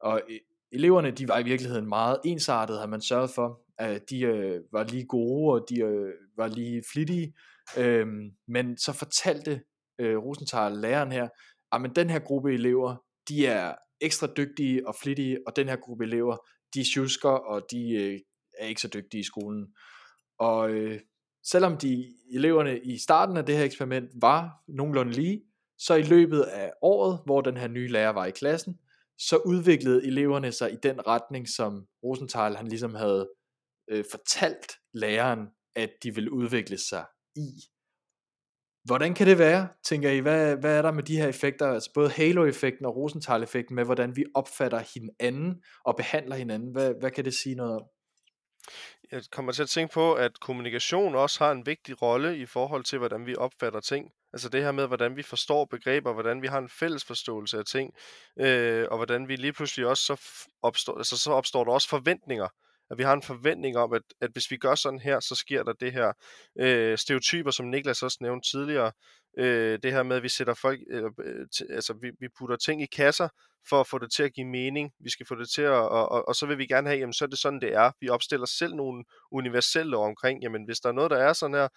Og 0.03 0.23
e, 0.31 0.39
eleverne, 0.73 1.11
de 1.11 1.29
var 1.29 1.39
i 1.39 1.45
virkeligheden 1.45 1.89
meget 1.89 2.19
ensartet, 2.25 2.79
har 2.79 2.87
man 2.87 3.01
sørget 3.01 3.31
for. 3.31 3.61
At 3.79 4.11
de 4.11 4.21
øh, 4.21 4.61
var 4.73 4.85
lige 4.85 5.07
gode, 5.07 5.53
og 5.53 5.67
de 5.69 5.81
øh, 5.81 6.13
var 6.37 6.49
lige 6.49 6.83
flittige, 6.93 7.35
Øhm, 7.79 8.31
men 8.49 8.79
så 8.79 8.93
fortalte 8.93 9.63
øh, 9.99 10.19
Rosenthal, 10.19 10.73
læreren 10.73 11.13
her, 11.13 11.29
ah, 11.73 11.85
at 11.85 11.97
den 11.97 12.11
her 12.11 12.19
gruppe 12.19 12.55
elever, 12.55 12.97
de 13.29 13.47
er 13.47 13.75
ekstra 14.01 14.29
dygtige 14.37 14.89
og 14.89 14.95
flittige, 15.03 15.39
og 15.47 15.57
den 15.57 15.69
her 15.69 15.77
gruppe 15.77 16.05
elever, 16.05 16.37
de 16.75 16.85
sjusker, 16.85 17.31
og 17.31 17.63
de 17.71 17.93
øh, 17.93 18.21
er 18.59 18.67
ikke 18.67 18.81
så 18.81 18.89
dygtige 18.89 19.21
i 19.21 19.25
skolen. 19.25 19.67
Og 20.39 20.71
øh, 20.71 21.01
selvom 21.45 21.77
de 21.77 22.15
eleverne 22.35 22.81
i 22.81 22.99
starten 22.99 23.37
af 23.37 23.47
det 23.47 23.57
her 23.57 23.65
eksperiment 23.65 24.11
var 24.21 24.51
nogenlunde 24.69 25.13
lige, 25.13 25.43
så 25.79 25.95
i 25.95 26.03
løbet 26.03 26.43
af 26.43 26.73
året, 26.83 27.21
hvor 27.25 27.41
den 27.41 27.57
her 27.57 27.69
nye 27.69 27.89
lærer 27.89 28.11
var 28.11 28.27
i 28.27 28.31
klassen, 28.31 28.79
så 29.19 29.37
udviklede 29.37 30.07
eleverne 30.07 30.53
sig 30.53 30.73
i 30.73 30.77
den 30.83 31.07
retning, 31.07 31.49
som 31.49 31.87
Rosenthal 32.05 32.57
han 32.57 32.69
ligesom 32.69 32.95
havde 32.95 33.31
øh, 33.91 34.05
fortalt 34.11 34.73
læreren, 34.95 35.49
at 35.77 35.91
de 36.03 36.15
ville 36.15 36.33
udvikle 36.33 36.79
sig 36.79 37.05
i. 37.37 37.51
Hvordan 38.85 39.15
kan 39.15 39.27
det 39.27 39.39
være, 39.39 39.69
tænker 39.85 40.11
I? 40.11 40.19
Hvad, 40.19 40.57
hvad 40.57 40.79
er 40.79 40.83
der 40.83 40.93
med 40.93 41.03
de 41.03 41.17
her 41.17 41.29
effekter, 41.29 41.67
altså 41.67 41.91
både 41.95 42.11
Halo-effekten 42.11 42.87
og 42.87 42.97
Rosenthal-effekten, 42.97 43.75
med 43.75 43.85
hvordan 43.85 44.17
vi 44.17 44.25
opfatter 44.35 44.83
hinanden 44.95 45.63
og 45.85 45.97
behandler 45.97 46.37
hinanden? 46.37 46.73
Hvad, 46.73 46.95
hvad 47.01 47.11
kan 47.11 47.25
det 47.25 47.35
sige 47.35 47.55
noget 47.55 47.73
om? 47.73 47.83
Jeg 49.13 49.23
kommer 49.33 49.53
til 49.53 49.63
at 49.63 49.69
tænke 49.69 49.95
på, 49.95 50.15
at 50.15 50.41
kommunikation 50.41 51.15
også 51.15 51.45
har 51.45 51.53
en 51.53 51.67
vigtig 51.67 52.03
rolle 52.03 52.39
i 52.39 52.47
forhold 52.47 52.85
til, 52.85 52.99
hvordan 52.99 53.27
vi 53.27 53.37
opfatter 53.37 53.81
ting. 53.81 54.11
Altså 54.33 54.49
det 54.49 54.63
her 54.63 54.73
med, 54.73 54.87
hvordan 54.87 55.17
vi 55.17 55.23
forstår 55.23 55.65
begreber, 55.65 56.13
hvordan 56.13 56.43
vi 56.43 56.47
har 56.47 56.59
en 56.59 56.69
fælles 56.69 57.05
forståelse 57.05 57.59
af 57.59 57.65
ting, 57.65 57.95
øh, 58.41 58.87
og 58.91 58.97
hvordan 58.97 59.29
vi 59.29 59.37
lige 59.37 59.53
pludselig 59.53 59.87
også 59.87 60.05
så 60.05 60.23
opstår, 60.63 60.99
altså 60.99 61.19
så 61.19 61.33
opstår 61.33 61.65
der 61.65 61.73
også 61.73 61.89
forventninger 61.89 62.49
at 62.93 62.99
vi 62.99 63.03
har 63.03 63.13
en 63.13 63.23
forventning 63.23 63.77
om, 63.77 63.93
at, 63.93 64.03
at 64.21 64.31
hvis 64.33 64.51
vi 64.51 64.57
gør 64.57 64.75
sådan 64.75 64.99
her, 64.99 65.21
så 65.21 65.35
sker 65.35 65.63
der 65.63 65.73
det 65.73 65.93
her. 65.93 66.13
Øh, 66.59 66.99
stereotyper, 66.99 67.51
som 67.51 67.67
Niklas 67.67 68.03
også 68.03 68.19
nævnte 68.21 68.51
tidligere, 68.51 68.93
øh, 69.39 69.79
det 69.83 69.93
her 69.93 70.03
med, 70.03 70.17
at 70.17 70.23
vi 70.23 70.29
sætter 70.29 70.55
folk, 70.55 70.81
øh, 70.91 71.05
øh 71.19 71.47
altså 71.71 71.93
vi, 72.03 72.11
vi 72.21 72.29
putter 72.39 72.57
ting 72.57 72.83
i 72.83 72.87
kasser, 72.87 73.29
for 73.69 73.81
at 73.81 73.87
få 73.87 73.99
det 73.99 74.13
til 74.13 74.23
at 74.23 74.33
give 74.33 74.47
mening. 74.47 74.93
Vi 75.01 75.11
skal 75.11 75.27
få 75.27 75.35
det 75.35 75.49
til 75.51 75.63
at, 75.63 75.71
og, 75.71 76.13
og, 76.13 76.29
og 76.29 76.35
så 76.35 76.47
vil 76.47 76.59
vi 76.59 76.67
gerne 76.67 76.89
have, 76.89 76.99
jamen 76.99 77.13
så 77.13 77.25
er 77.25 77.29
det 77.29 77.39
sådan, 77.39 77.61
det 77.61 77.75
er. 77.75 77.91
Vi 78.01 78.09
opstiller 78.09 78.47
selv 78.47 78.75
nogle 78.75 79.05
universelle 79.31 79.97
omkring, 79.97 80.43
jamen 80.43 80.65
hvis 80.65 80.81
der 80.81 80.89
er 80.89 80.93
noget, 80.93 81.11
der 81.11 81.17
er 81.17 81.33
sådan 81.33 81.55
her, 81.55 81.69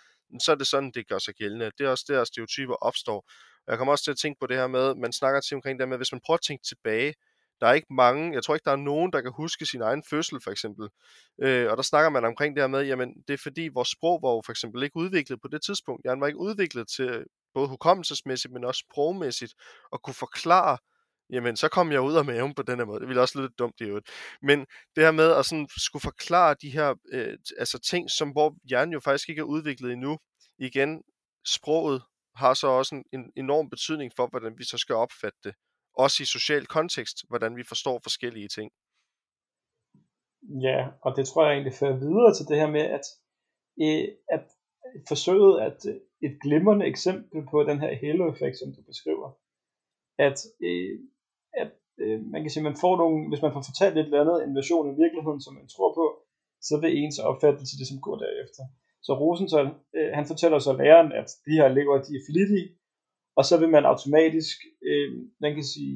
så 0.42 0.52
er 0.52 0.56
det 0.56 0.68
sådan, 0.68 0.92
det 0.92 1.08
gør 1.08 1.18
sig 1.18 1.34
gældende. 1.34 1.72
Det 1.78 1.86
er 1.86 1.90
også 1.90 2.06
der, 2.08 2.24
stereotyper 2.24 2.74
opstår. 2.74 3.30
Jeg 3.68 3.78
kommer 3.78 3.92
også 3.92 4.04
til 4.04 4.12
at 4.12 4.18
tænke 4.18 4.40
på 4.40 4.48
det 4.48 4.58
her 4.58 4.68
med, 4.68 4.96
man 4.96 5.14
snakker 5.14 5.42
til 5.42 5.56
omkring 5.56 5.80
det 5.80 5.90
med, 5.90 5.98
hvis 5.98 6.12
man 6.12 6.22
prøver 6.26 6.38
at 6.38 6.42
tænke 6.48 6.64
tilbage, 6.64 7.14
der 7.62 7.68
er 7.68 7.74
ikke 7.74 7.94
mange, 7.94 8.34
jeg 8.34 8.44
tror 8.44 8.56
ikke, 8.56 8.66
der 8.66 8.72
er 8.72 8.76
nogen, 8.92 9.14
der 9.14 9.22
kan 9.22 9.32
huske 9.38 9.66
sin 9.66 9.82
egen 9.82 10.04
fødsel, 10.10 10.40
for 10.44 10.52
eksempel. 10.52 10.90
Øh, 11.42 11.72
og 11.72 11.78
der 11.78 11.84
snakker 11.84 12.10
man 12.10 12.26
omkring 12.26 12.56
det 12.56 12.64
her 12.64 12.68
med, 12.68 12.84
jamen, 12.86 13.14
det 13.28 13.34
er 13.34 13.38
fordi, 13.38 13.70
vores 13.74 13.90
sprog 13.90 14.20
var 14.22 14.30
jo 14.30 14.42
for 14.46 14.52
eksempel 14.52 14.84
ikke 14.84 14.98
udviklet 14.98 15.42
på 15.42 15.48
det 15.48 15.62
tidspunkt. 15.62 16.02
Jeg 16.06 16.20
var 16.20 16.28
ikke 16.28 16.40
udviklet 16.40 16.88
til 16.88 17.26
både 17.56 17.68
hukommelsesmæssigt, 17.68 18.54
men 18.54 18.64
også 18.64 18.86
sprogmæssigt, 18.90 19.54
at 19.94 20.02
kunne 20.02 20.14
forklare, 20.26 20.78
jamen, 21.30 21.56
så 21.56 21.68
kom 21.70 21.92
jeg 21.92 22.02
ud 22.02 22.16
af 22.16 22.26
maven 22.26 22.54
på 22.56 22.64
den 22.64 22.78
her 22.80 22.86
måde. 22.86 23.00
Det 23.00 23.08
ville 23.08 23.22
også 23.22 23.42
lidt 23.42 23.60
dumt 23.60 23.82
i 23.82 23.84
øvrigt. 23.84 24.10
Men 24.42 24.60
det 24.96 25.04
her 25.04 25.12
med 25.12 25.30
at 25.40 25.46
sådan 25.46 25.68
skulle 25.78 26.02
forklare 26.10 26.56
de 26.62 26.70
her 26.70 26.90
øh, 27.14 27.38
altså 27.58 27.80
ting, 27.80 28.10
som 28.10 28.30
hvor 28.30 28.56
hjernen 28.70 28.94
jo 28.94 29.00
faktisk 29.00 29.30
ikke 29.30 29.40
er 29.40 29.54
udviklet 29.56 29.92
endnu. 29.92 30.18
Igen, 30.60 31.02
sproget 31.46 32.02
har 32.36 32.54
så 32.54 32.68
også 32.68 32.96
en, 32.96 33.04
en 33.14 33.32
enorm 33.36 33.70
betydning 33.70 34.12
for, 34.16 34.28
hvordan 34.28 34.54
vi 34.58 34.64
så 34.64 34.78
skal 34.78 34.96
opfatte 34.96 35.40
det 35.44 35.54
også 35.98 36.24
i 36.24 36.26
social 36.26 36.66
kontekst, 36.66 37.18
hvordan 37.30 37.56
vi 37.56 37.64
forstår 37.64 38.00
forskellige 38.04 38.48
ting. 38.48 38.72
Ja, 40.68 40.80
og 41.02 41.16
det 41.18 41.28
tror 41.28 41.46
jeg 41.46 41.54
egentlig 41.54 41.74
fører 41.80 41.98
videre 42.06 42.34
til 42.36 42.46
det 42.50 42.58
her 42.62 42.72
med, 42.78 42.86
at, 42.98 43.06
øh, 43.84 44.08
at 44.36 44.44
forsøget 45.08 45.62
at 45.68 45.78
øh, 45.90 45.96
et 46.26 46.36
glimrende 46.44 46.86
eksempel 46.86 47.40
på 47.52 47.58
den 47.70 47.78
her 47.84 47.92
halo-effekt, 48.04 48.58
som 48.58 48.70
du 48.76 48.82
beskriver, 48.92 49.30
at, 50.28 50.38
øh, 50.68 51.00
at 51.62 51.72
øh, 52.04 52.20
man 52.34 52.42
kan 52.42 52.52
sige, 52.52 52.70
man 52.70 52.82
får 52.84 52.98
nogle, 52.98 53.18
hvis 53.30 53.42
man 53.42 53.54
får 53.54 53.64
fortalt 53.70 53.98
et 53.98 54.06
eller 54.06 54.22
andet 54.22 54.38
en 54.44 54.56
version 54.56 54.90
af 54.90 54.96
virkeligheden, 55.04 55.42
som 55.42 55.54
man 55.60 55.68
tror 55.68 55.92
på, 56.00 56.06
så 56.68 56.74
vil 56.82 56.98
ens 56.98 57.20
opfattelse 57.20 57.78
det, 57.80 57.88
som 57.88 58.02
går 58.06 58.18
derefter. 58.26 58.64
Så 59.06 59.12
Rosenthal, 59.22 59.68
øh, 59.98 60.10
han 60.18 60.26
fortæller 60.32 60.60
så 60.60 60.74
læreren, 60.82 61.12
at 61.22 61.28
de 61.46 61.58
her 61.58 61.66
elever, 61.70 61.96
de 62.08 62.14
er 62.20 62.26
flittige, 62.30 62.68
og 63.38 63.44
så 63.50 63.56
vil 63.62 63.70
man 63.76 63.86
automatisk, 63.86 64.58
øh, 64.90 65.10
man 65.44 65.54
kan 65.54 65.64
sige, 65.74 65.96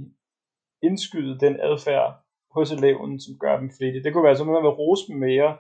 indskyde 0.88 1.40
den 1.46 1.56
adfærd 1.70 2.10
hos 2.56 2.72
eleven, 2.72 3.20
som 3.20 3.34
gør 3.44 3.60
dem 3.60 3.70
flittige. 3.78 4.04
Det 4.04 4.14
kunne 4.14 4.28
være, 4.28 4.40
at 4.40 4.48
man 4.48 4.66
vil 4.68 4.80
rose 4.82 5.04
dem 5.08 5.18
mere, 5.30 5.52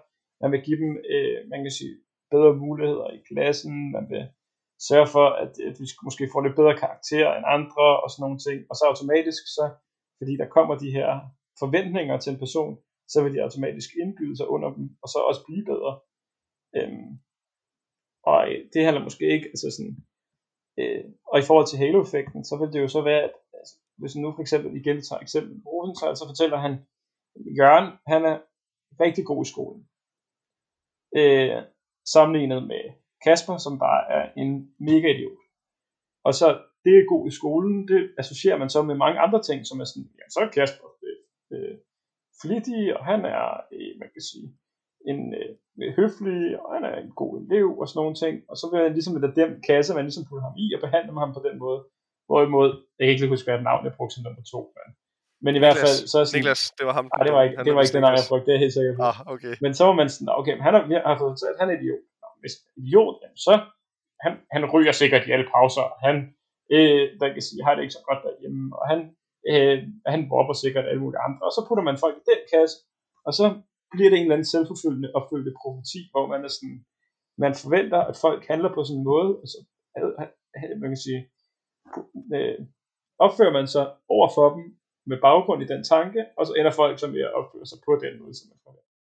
man 0.41 0.51
vil 0.51 0.61
give 0.67 0.79
dem, 0.83 0.91
øh, 1.13 1.37
man 1.51 1.59
kan 1.63 1.71
sige, 1.79 1.95
bedre 2.31 2.53
muligheder 2.55 3.07
i 3.17 3.19
klassen, 3.29 3.91
man 3.91 4.05
vil 4.09 4.23
sørge 4.87 5.07
for, 5.15 5.27
at, 5.43 5.51
at 5.69 5.75
vi 5.79 5.85
måske 6.07 6.29
får 6.33 6.41
lidt 6.41 6.59
bedre 6.59 6.79
karakter 6.83 7.27
end 7.35 7.45
andre, 7.57 7.87
og 8.03 8.07
sådan 8.09 8.23
nogle 8.25 8.39
ting. 8.47 8.59
Og 8.69 8.75
så 8.75 8.83
automatisk, 8.91 9.43
så, 9.57 9.65
fordi 10.19 10.33
der 10.41 10.53
kommer 10.55 10.75
de 10.83 10.91
her 10.97 11.09
forventninger 11.61 12.17
til 12.19 12.33
en 12.33 12.43
person, 12.43 12.73
så 13.13 13.17
vil 13.23 13.33
de 13.33 13.43
automatisk 13.45 13.89
indbyde 14.01 14.37
sig 14.37 14.47
under 14.55 14.69
dem, 14.75 14.85
og 15.03 15.07
så 15.13 15.19
også 15.29 15.41
blive 15.47 15.65
bedre. 15.71 15.93
Øhm, 16.77 17.11
og 18.29 18.39
øh, 18.49 18.59
det 18.73 18.85
handler 18.85 19.03
måske 19.07 19.25
ikke, 19.35 19.47
altså 19.53 19.67
sådan, 19.75 19.95
Øh, 20.79 21.05
og 21.31 21.39
i 21.39 21.47
forhold 21.47 21.67
til 21.67 21.81
halo-effekten, 21.83 22.41
så 22.49 22.53
vil 22.59 22.73
det 22.73 22.79
jo 22.81 22.87
så 22.87 23.01
være, 23.01 23.21
at 23.27 23.33
altså, 23.59 23.75
hvis 23.99 24.15
nu 24.15 24.27
for 24.35 24.41
eksempel 24.41 24.71
igen 24.81 24.97
tager 25.01 25.19
eksempel 25.19 25.53
Rosenthal, 25.71 26.15
så 26.17 26.25
fortæller 26.31 26.57
han, 26.65 26.73
Jørgen, 27.59 27.89
han 28.13 28.21
er 28.31 28.37
rigtig 29.03 29.23
god 29.25 29.41
i 29.45 29.51
skolen. 29.53 29.81
Øh, 31.19 31.57
sammenlignet 32.13 32.61
med 32.71 32.83
Kasper, 33.25 33.57
som 33.57 33.79
bare 33.79 34.01
er 34.17 34.23
en 34.41 34.51
mega 34.79 35.07
idiot. 35.15 35.41
Og 36.27 36.33
så 36.39 36.47
det 36.83 36.93
er 36.97 37.11
god 37.13 37.23
i 37.27 37.33
skolen, 37.39 37.87
det 37.87 38.01
associerer 38.21 38.57
man 38.57 38.69
så 38.69 38.81
med 38.81 38.95
mange 38.95 39.19
andre 39.25 39.41
ting, 39.43 39.59
som 39.65 39.79
er 39.79 39.87
sådan, 39.91 40.09
ja, 40.19 40.25
så 40.33 40.39
er 40.39 40.49
Kasper 40.57 40.87
øh, 41.05 41.17
øh, 41.53 41.75
flittig, 42.41 42.97
og 42.97 43.05
han 43.11 43.19
er, 43.35 43.45
øh, 43.75 43.91
man 44.01 44.09
kan 44.15 44.23
sige, 44.31 44.47
en 45.11 45.19
øh, 45.39 45.51
høflig, 45.99 46.41
og 46.61 46.67
han 46.75 46.83
er 46.89 46.95
en 47.03 47.11
god 47.21 47.31
elev, 47.41 47.67
og 47.79 47.85
sådan 47.87 47.99
nogle 48.01 48.15
ting. 48.23 48.35
Og 48.49 48.55
så 48.59 48.65
vil 48.69 48.81
man 48.83 48.93
ligesom 48.97 49.15
lade 49.23 49.35
den 49.41 49.51
kasse, 49.69 49.95
man 49.97 50.05
ligesom 50.07 50.25
putte 50.29 50.45
ham 50.47 50.55
i, 50.63 50.65
og 50.75 50.79
behandle 50.85 51.19
ham 51.23 51.31
på 51.37 51.41
den 51.47 51.55
måde. 51.63 51.79
Hvorimod, 52.27 52.69
jeg 52.97 53.03
kan 53.05 53.13
ikke 53.13 53.33
huske, 53.35 53.47
hvad 53.47 53.61
navn 53.69 53.85
jeg 53.87 53.93
brugte 53.97 54.13
som 54.15 54.23
nummer 54.23 54.43
to, 54.53 54.61
men, 54.77 54.87
men 55.45 55.51
i 55.57 55.61
hvert 55.63 55.77
fald, 55.83 55.97
så 56.11 56.15
er 56.19 56.25
sådan, 56.25 56.37
Niklas, 56.37 56.61
det 56.77 56.85
var 56.89 56.95
ham. 56.99 57.05
Nej, 57.13 57.23
det 57.27 57.33
var 57.37 57.43
ikke, 57.47 57.57
det 57.65 57.71
var 57.75 57.81
ikke 57.83 57.95
den 57.97 58.03
navn, 58.05 58.15
jeg 58.19 58.29
brugte, 58.29 58.45
det 58.47 58.53
er 58.57 58.61
helt 58.65 58.75
sikkert. 58.79 58.95
Ah, 59.09 59.17
okay. 59.33 59.53
Men 59.63 59.71
så 59.77 59.83
var 59.87 59.95
man 60.01 60.07
sådan, 60.13 60.29
okay, 60.39 60.53
men 60.57 60.63
han 60.67 60.73
har, 60.75 60.81
har 61.09 61.17
fået 61.21 61.31
fortalt, 61.35 61.59
han 61.61 61.69
er 61.71 61.75
idiot. 61.79 62.03
Nå, 62.39 62.41
hvis 62.43 62.55
idiot, 62.79 63.15
jamen 63.21 63.37
så, 63.47 63.53
han, 64.23 64.33
han 64.51 64.63
ryger 64.73 64.91
sikkert 64.91 65.27
i 65.27 65.31
alle 65.31 65.47
pauser, 65.53 65.85
han, 66.05 66.15
øh, 66.75 67.03
der 67.19 67.27
kan 67.33 67.41
sige, 67.47 67.63
har 67.65 67.73
det 67.75 67.81
ikke 67.83 67.97
så 67.99 68.03
godt 68.09 68.21
derhjemme, 68.27 68.63
og 68.79 68.85
han, 68.91 68.99
øh, 69.51 69.77
han 70.13 70.29
bobber 70.29 70.53
sikkert 70.53 70.85
alle 70.89 71.01
mulige 71.03 71.25
andre, 71.27 71.43
og 71.47 71.53
så 71.55 71.61
putter 71.67 71.83
man 71.89 72.01
folk 72.03 72.15
i 72.17 72.27
den 72.31 72.41
kasse, 72.53 72.75
og 73.27 73.33
så 73.39 73.45
bliver 73.91 74.09
det 74.09 74.17
en 74.17 74.25
eller 74.25 74.37
anden 74.37 74.53
selvforfølgende 74.53 75.09
opfølgende 75.17 75.53
profeti, 75.61 76.01
hvor 76.11 76.25
man 76.33 76.41
er 76.47 76.51
sådan, 76.57 76.77
man 77.43 77.53
forventer, 77.63 78.01
at 78.09 78.15
folk 78.25 78.41
handler 78.51 78.69
på 78.73 78.81
sådan 78.83 78.99
en 78.99 79.09
måde, 79.11 79.29
altså, 79.43 79.59
man 80.81 80.89
kan 80.93 81.01
sige, 81.07 81.21
øh, 82.35 82.59
opfører 83.25 83.53
man 83.57 83.67
sig 83.75 83.85
over 84.15 84.27
for 84.35 84.47
dem 84.55 84.63
med 85.09 85.17
baggrund 85.27 85.61
i 85.63 85.71
den 85.73 85.83
tanke, 85.83 86.19
og 86.37 86.43
så 86.47 86.53
ender 86.59 86.71
folk 86.71 86.99
så 86.99 87.07
med 87.07 87.21
at 87.21 87.33
opføre 87.39 87.65
sig 87.65 87.79
på 87.85 87.91
den 88.03 88.13
måde, 88.21 88.33
som 88.37 88.45
man 88.51 88.59
forventer. 88.65 88.95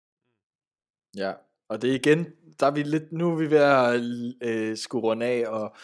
Ja, 1.23 1.33
og 1.69 1.83
det 1.83 1.91
er 1.91 1.95
igen, 1.95 2.27
der 2.61 2.67
er 2.67 2.71
vi 2.71 2.83
lidt, 2.83 3.13
nu 3.13 3.33
er 3.33 3.37
vi 3.37 3.51
ved 3.51 3.59
at 3.59 4.01
øh, 4.49 4.77
skulle 4.77 5.03
runde 5.03 5.27
af, 5.27 5.45
og, 5.49 5.77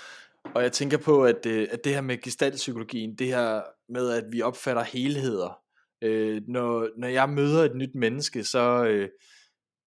og 0.55 0.63
jeg 0.63 0.73
tænker 0.73 0.99
på, 0.99 1.25
at, 1.25 1.47
øh, 1.47 1.69
at 1.71 1.85
det 1.85 1.95
her 1.95 2.01
med 2.01 2.23
gestaltpsykologien, 2.23 3.19
det 3.19 3.27
her 3.27 3.63
med, 3.89 4.11
at 4.11 4.25
vi 4.33 4.43
opfatter 4.43 4.83
helheder, 4.83 5.59
øh, 6.03 6.43
når, 6.49 6.89
når 6.99 7.09
jeg 7.09 7.29
møder 7.29 7.65
et 7.65 7.77
nyt 7.77 7.95
menneske, 7.95 8.45
så, 8.45 8.85
øh, 8.85 9.09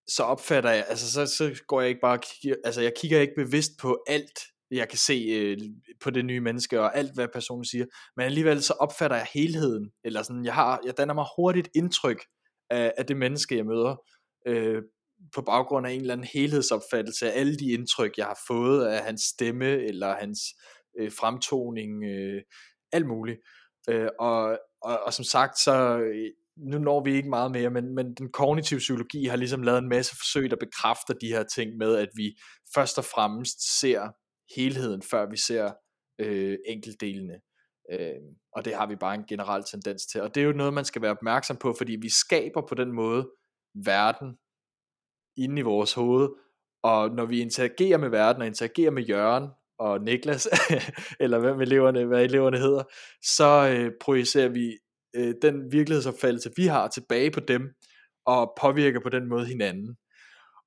så 0.07 0.23
opfatter 0.23 0.69
jeg, 0.69 0.85
altså 0.87 1.11
så, 1.11 1.25
så 1.25 1.61
går 1.67 1.81
jeg 1.81 1.89
ikke 1.89 2.01
bare, 2.01 2.19
kigger, 2.19 2.57
altså 2.65 2.81
jeg 2.81 2.93
kigger 2.97 3.21
ikke 3.21 3.33
bevidst 3.37 3.71
på 3.81 4.03
alt, 4.07 4.39
jeg 4.71 4.89
kan 4.89 4.97
se 4.97 5.13
øh, 5.13 5.57
på 6.01 6.09
det 6.09 6.25
nye 6.25 6.39
menneske, 6.39 6.81
og 6.81 6.97
alt 6.97 7.13
hvad 7.13 7.27
personen 7.33 7.65
siger, 7.65 7.85
men 8.17 8.25
alligevel 8.25 8.63
så 8.63 8.73
opfatter 8.73 9.17
jeg 9.17 9.27
helheden, 9.33 9.91
eller 10.03 10.21
sådan, 10.21 10.45
jeg, 10.45 10.53
har, 10.53 10.81
jeg 10.85 10.97
danner 10.97 11.13
mig 11.13 11.25
hurtigt 11.37 11.69
indtryk 11.75 12.25
af, 12.69 12.93
af 12.97 13.05
det 13.05 13.17
menneske, 13.17 13.57
jeg 13.57 13.65
møder, 13.65 13.95
øh, 14.47 14.81
på 15.35 15.41
baggrund 15.41 15.87
af 15.87 15.91
en 15.91 16.01
eller 16.01 16.13
anden 16.13 16.27
helhedsopfattelse 16.33 17.31
af 17.31 17.39
alle 17.39 17.55
de 17.55 17.71
indtryk, 17.71 18.17
jeg 18.17 18.25
har 18.25 18.39
fået 18.47 18.85
af 18.85 19.03
hans 19.03 19.21
stemme, 19.21 19.65
eller 19.65 20.15
hans 20.15 20.39
øh, 20.99 21.11
fremtoning, 21.11 22.03
øh, 22.03 22.41
alt 22.91 23.07
muligt. 23.07 23.39
Øh, 23.89 24.09
og, 24.19 24.59
og, 24.81 24.99
og 24.99 25.13
som 25.13 25.25
sagt, 25.25 25.59
så 25.59 25.97
øh, 25.99 26.31
nu 26.57 26.79
når 26.79 27.03
vi 27.03 27.15
ikke 27.15 27.29
meget 27.29 27.51
mere, 27.51 27.69
men, 27.69 27.95
men 27.95 28.13
den 28.15 28.31
kognitive 28.31 28.77
psykologi 28.77 29.25
har 29.25 29.35
ligesom 29.35 29.63
lavet 29.63 29.77
en 29.77 29.89
masse 29.89 30.15
forsøg, 30.15 30.49
der 30.49 30.55
bekræfter 30.55 31.13
de 31.13 31.27
her 31.27 31.43
ting 31.43 31.77
med, 31.77 31.95
at 31.95 32.09
vi 32.15 32.37
først 32.73 32.97
og 32.97 33.05
fremmest 33.05 33.79
ser 33.79 34.09
helheden, 34.55 35.01
før 35.01 35.29
vi 35.29 35.37
ser 35.37 35.71
øh, 36.19 36.57
enkeltdelene. 36.67 37.39
Øh, 37.91 38.21
og 38.55 38.65
det 38.65 38.75
har 38.75 38.87
vi 38.87 38.95
bare 38.95 39.15
en 39.15 39.25
generel 39.29 39.63
tendens 39.71 40.05
til. 40.05 40.21
Og 40.21 40.35
det 40.35 40.41
er 40.41 40.45
jo 40.45 40.51
noget, 40.51 40.73
man 40.73 40.85
skal 40.85 41.01
være 41.01 41.11
opmærksom 41.11 41.57
på, 41.57 41.73
fordi 41.77 41.97
vi 42.01 42.09
skaber 42.09 42.61
på 42.69 42.75
den 42.75 42.91
måde 42.91 43.29
verden 43.85 44.37
inde 45.37 45.59
i 45.59 45.63
vores 45.63 45.93
hoved, 45.93 46.29
Og 46.83 47.09
når 47.15 47.25
vi 47.25 47.41
interagerer 47.41 47.97
med 47.97 48.09
verden 48.09 48.41
og 48.41 48.47
interagerer 48.47 48.91
med 48.91 49.03
Jørgen 49.03 49.47
og 49.79 50.01
Niklas, 50.01 50.47
eller 51.19 51.39
hvad, 51.39 51.67
eleverne, 51.67 52.05
hvad 52.05 52.23
eleverne 52.23 52.57
hedder, 52.57 52.83
så 53.23 53.75
øh, 53.75 53.91
projicerer 54.01 54.49
vi 54.49 54.77
øh, 55.15 55.33
den 55.41 55.71
virkelighedsopfattelse, 55.71 56.51
vi 56.57 56.65
har 56.65 56.87
tilbage 56.87 57.31
på 57.31 57.39
dem, 57.39 57.61
og 58.25 58.53
påvirker 58.61 58.99
på 58.99 59.09
den 59.09 59.29
måde 59.29 59.45
hinanden. 59.45 59.95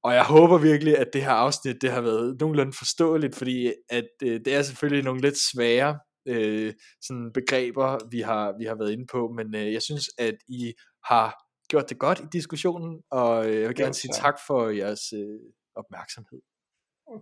Og 0.05 0.15
jeg 0.15 0.25
håber 0.25 0.59
virkelig, 0.59 0.99
at 0.99 1.13
det 1.13 1.23
her 1.23 1.31
afsnit, 1.31 1.83
det 1.83 1.91
har 1.91 2.01
været 2.01 2.41
nogenlunde 2.41 2.73
forståeligt, 2.73 3.37
fordi 3.37 3.73
at 3.89 4.09
øh, 4.23 4.41
det 4.45 4.55
er 4.55 4.63
selvfølgelig 4.63 5.05
nogle 5.05 5.21
lidt 5.21 5.39
svære 5.53 5.99
øh, 6.29 6.73
sådan 7.03 7.31
begreber, 7.35 8.09
vi 8.11 8.21
har, 8.21 8.55
vi 8.59 8.65
har 8.65 8.75
været 8.75 8.93
inde 8.93 9.07
på, 9.13 9.33
men 9.37 9.55
øh, 9.55 9.73
jeg 9.73 9.83
synes, 9.83 10.05
at 10.19 10.35
I 10.49 10.73
har 11.05 11.50
gjort 11.71 11.89
det 11.91 11.99
godt 12.07 12.19
i 12.21 12.27
diskussionen, 12.39 12.93
og 13.11 13.33
øh, 13.47 13.61
jeg 13.61 13.69
vil 13.69 13.77
gerne 13.83 13.99
sige 14.03 14.13
tak 14.25 14.37
for 14.47 14.61
jeres 14.81 15.05
øh, 15.21 15.41
opmærksomhed. 15.81 16.41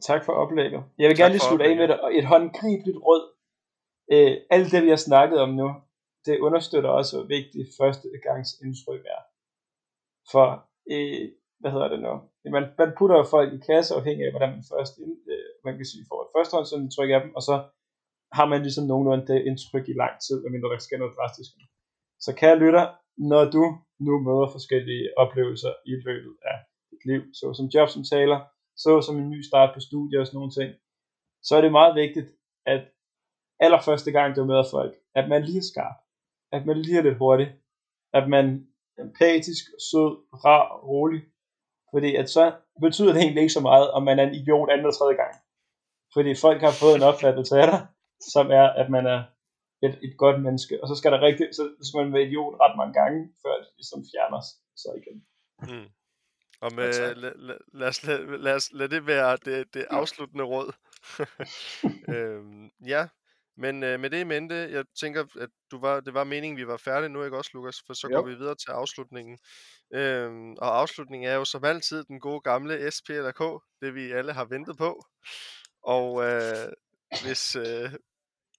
Tak 0.09 0.21
for 0.27 0.33
oplægget. 0.43 0.81
Jeg 0.99 1.07
vil 1.09 1.17
tak 1.17 1.23
gerne 1.23 1.35
lige 1.35 1.47
slutte 1.49 1.65
af 1.69 1.77
med 1.77 1.89
et 2.19 2.27
håndgribeligt 2.33 2.99
råd. 3.07 3.23
Øh, 4.13 4.33
alt 4.55 4.69
det, 4.73 4.81
vi 4.87 4.91
har 4.95 5.03
snakket 5.09 5.39
om 5.47 5.51
nu, 5.61 5.69
det 6.27 6.45
understøtter 6.47 6.91
også, 6.99 7.11
hvor 7.17 7.27
vigtigt 7.37 7.69
første 7.81 8.07
gangs 8.29 8.51
indtryk 8.65 9.03
er. 9.17 9.23
For, 10.33 10.47
øh, 10.93 11.25
hvad 11.61 11.71
hedder 11.75 11.89
det 11.95 12.01
nu? 12.07 12.13
Man, 12.57 12.65
man 12.81 12.91
putter 12.99 13.31
folk 13.35 13.51
i 13.57 13.61
kasser 13.71 13.95
afhængig 13.97 14.25
af, 14.27 14.33
hvordan 14.33 14.51
man 14.57 14.65
først 14.73 14.93
øh, 15.33 15.49
man 15.65 15.77
kan 15.77 15.87
sige, 15.91 16.05
får 16.11 16.21
et 16.25 16.33
førstehåndsindtryk 16.37 17.11
af 17.17 17.21
dem, 17.25 17.31
og 17.39 17.43
så 17.49 17.55
har 18.37 18.47
man 18.53 18.61
ligesom 18.67 18.85
nogenlunde 18.87 19.27
det 19.31 19.47
indtryk 19.49 19.87
i 19.89 20.01
lang 20.03 20.15
tid, 20.25 20.37
medmindre 20.43 20.73
der 20.73 20.79
sker 20.87 20.99
noget 20.99 21.17
drastisk. 21.19 21.51
Så 22.25 22.31
kære 22.41 22.59
lytter, 22.65 22.85
når 23.19 23.45
du 23.51 23.65
nu 24.07 24.13
møder 24.27 24.49
forskellige 24.57 25.19
oplevelser 25.23 25.73
i 25.87 25.95
løbet 26.07 26.35
af 26.53 26.57
dit 26.91 27.03
liv, 27.11 27.23
såsom 27.41 27.67
jobsamtaler, 27.67 28.41
såsom 28.77 29.17
en 29.19 29.31
ny 29.31 29.41
start 29.43 29.71
på 29.75 29.81
studier 29.81 30.21
og 30.21 30.27
sådan 30.27 30.39
nogle 30.39 30.57
ting, 30.59 30.71
så 31.43 31.57
er 31.57 31.61
det 31.61 31.73
meget 31.73 31.95
vigtigt, 31.95 32.29
at 32.67 32.83
allerførste 33.61 34.11
gang 34.13 34.37
du 34.37 34.45
møder 34.45 34.67
folk, 34.71 34.95
at 35.15 35.29
man 35.29 35.45
lige 35.45 35.59
er 35.59 35.71
skarp, 35.73 35.97
at 36.53 36.67
man 36.67 36.77
lige 36.83 36.99
er 36.99 37.03
lidt 37.03 37.19
hurtig, 37.19 37.49
at 38.19 38.29
man 38.29 38.47
er 38.99 39.03
empatisk, 39.03 39.65
sød, 39.91 40.13
rar 40.45 40.69
og 40.69 40.89
rolig, 40.89 41.23
fordi 41.93 42.11
at 42.21 42.29
så 42.31 42.45
betyder 42.81 43.13
det 43.13 43.23
egentlig 43.23 43.43
ikke 43.43 43.59
så 43.59 43.61
meget, 43.61 43.91
om 43.91 44.03
man 44.03 44.19
er 44.19 44.27
en 44.27 44.35
idiot 44.35 44.71
anden 44.71 44.87
og 44.87 44.95
tredje 44.99 45.17
gang. 45.23 45.35
Fordi 46.15 46.31
folk 46.35 46.61
har 46.61 46.75
fået 46.83 46.97
en 46.97 47.09
opfattelse 47.11 47.55
af 47.61 47.67
dig, 47.73 47.81
som 48.35 48.47
er, 48.51 48.67
at 48.81 48.91
man 48.91 49.07
er 49.07 49.21
et, 49.83 49.99
et 50.07 50.15
godt 50.19 50.43
menneske, 50.43 50.75
og 50.83 50.89
så 50.89 50.95
skal 50.95 51.13
der 51.13 51.21
rigtig, 51.21 51.47
så, 51.53 51.63
så 51.81 51.85
skal 51.89 52.03
man 52.05 52.13
være 52.13 52.27
idiot 52.29 52.55
ret 52.63 52.77
mange 52.77 52.95
gange, 53.01 53.19
før 53.43 53.55
det 53.61 53.69
ligesom 53.77 54.01
fjerner 54.13 54.41
sig 54.83 54.93
igen. 55.01 55.17
Mm. 55.69 55.89
Og 56.61 56.73
med, 56.75 56.91
ja, 56.95 57.13
lad, 57.13 57.33
lad, 57.37 57.59
lad, 57.75 57.89
os, 57.89 58.05
lad, 58.07 58.19
lad, 58.39 58.55
os, 58.55 58.73
lad 58.73 58.89
det 58.89 59.07
være 59.07 59.39
det, 59.45 59.75
det 59.75 59.87
afsluttende 59.91 60.45
råd. 60.45 60.73
øhm, 62.15 62.71
ja, 62.87 63.09
men 63.57 63.83
øh, 63.83 64.01
med 64.01 64.11
det 64.11 64.21
i 64.21 64.25
mente, 64.25 64.55
jeg 64.55 64.85
tænker, 65.01 65.25
at 65.41 65.49
du 65.71 65.81
var, 65.81 66.01
det 66.01 66.15
var 66.15 66.25
meningen, 66.25 66.57
vi 66.57 66.67
var 66.67 66.77
færdige 66.77 67.09
nu, 67.09 67.25
ikke 67.25 67.37
også, 67.37 67.51
Lukas? 67.55 67.83
For 67.87 67.95
så 67.95 68.09
jo. 68.11 68.17
går 68.17 68.27
vi 68.27 68.35
videre 68.35 68.55
til 68.55 68.71
afslutningen. 68.71 69.39
Øhm, 69.95 70.53
og 70.53 70.81
afslutningen 70.81 71.29
er 71.31 71.35
jo 71.35 71.45
som 71.45 71.65
altid 71.65 72.05
den 72.05 72.21
gode 72.21 72.41
gamle 72.41 72.91
SP 72.97 73.09
eller 73.11 73.33
K, 73.33 73.43
det 73.81 73.95
vi 73.95 74.13
alle 74.13 74.33
har 74.33 74.45
ventet 74.45 74.77
på. 74.77 75.05
Og 75.83 76.25
øh, 76.25 76.69
hvis, 77.23 77.57
øh, 77.57 77.93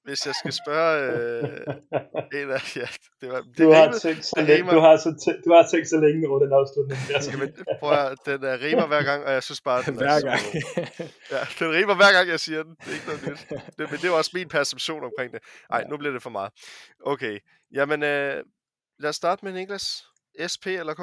hvis 0.03 0.25
jeg 0.25 0.35
skal 0.35 0.53
spørge 0.63 0.93
øh, 1.11 2.41
en 2.41 2.51
af 2.51 2.75
ja, 2.75 2.87
det 3.21 3.29
var, 3.31 3.41
det 3.41 3.57
du, 3.57 3.71
har 3.71 3.83
rimer, 3.83 3.97
tænkt 3.97 4.25
så 4.25 4.33
længe, 4.37 4.55
rimer, 4.55 4.73
du, 4.73 4.79
har 4.79 4.97
så 4.97 5.11
tæ, 5.25 5.31
du 5.45 5.53
har 5.53 5.67
tænkt 5.71 5.87
så 5.89 5.99
længe 6.05 6.27
over 6.29 6.39
den 6.39 6.53
afslutning. 6.53 6.99
Der. 7.07 7.31
Jamen, 7.31 7.49
prøv 7.79 7.91
at, 7.91 8.17
den 8.25 8.43
er 8.43 8.61
rimer 8.61 8.87
hver 8.87 9.03
gang, 9.03 9.25
og 9.25 9.31
jeg 9.33 9.43
synes 9.43 9.61
bare, 9.61 9.83
den 9.87 9.95
hver 9.95 10.07
er 10.07 10.21
gang. 10.21 10.41
ja, 11.33 11.41
den 11.59 11.69
rimer 11.77 11.95
hver 11.95 12.11
gang, 12.11 12.29
jeg 12.29 12.39
siger 12.39 12.63
den. 12.63 12.75
Det 12.75 12.87
er 12.87 12.93
ikke 12.93 13.07
noget 13.07 13.21
nyt. 13.27 13.41
Det, 13.77 13.91
men 13.91 13.99
det 14.01 14.05
er 14.05 14.11
også 14.11 14.31
min 14.33 14.49
perception 14.49 15.03
omkring 15.03 15.33
det. 15.33 15.41
Nej, 15.73 15.83
nu 15.89 15.97
bliver 15.97 16.13
det 16.13 16.23
for 16.23 16.29
meget. 16.29 16.51
Okay, 17.05 17.39
jamen 17.73 18.03
øh, 18.03 18.43
lad 18.99 19.09
os 19.09 19.15
starte 19.15 19.45
med 19.45 19.53
Niklas. 19.53 20.03
SP 20.53 20.65
eller 20.67 20.93
K? 20.93 21.01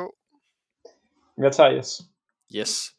Jeg 1.45 1.53
tager 1.53 1.79
yes. 1.79 2.03
Yes. 2.55 2.93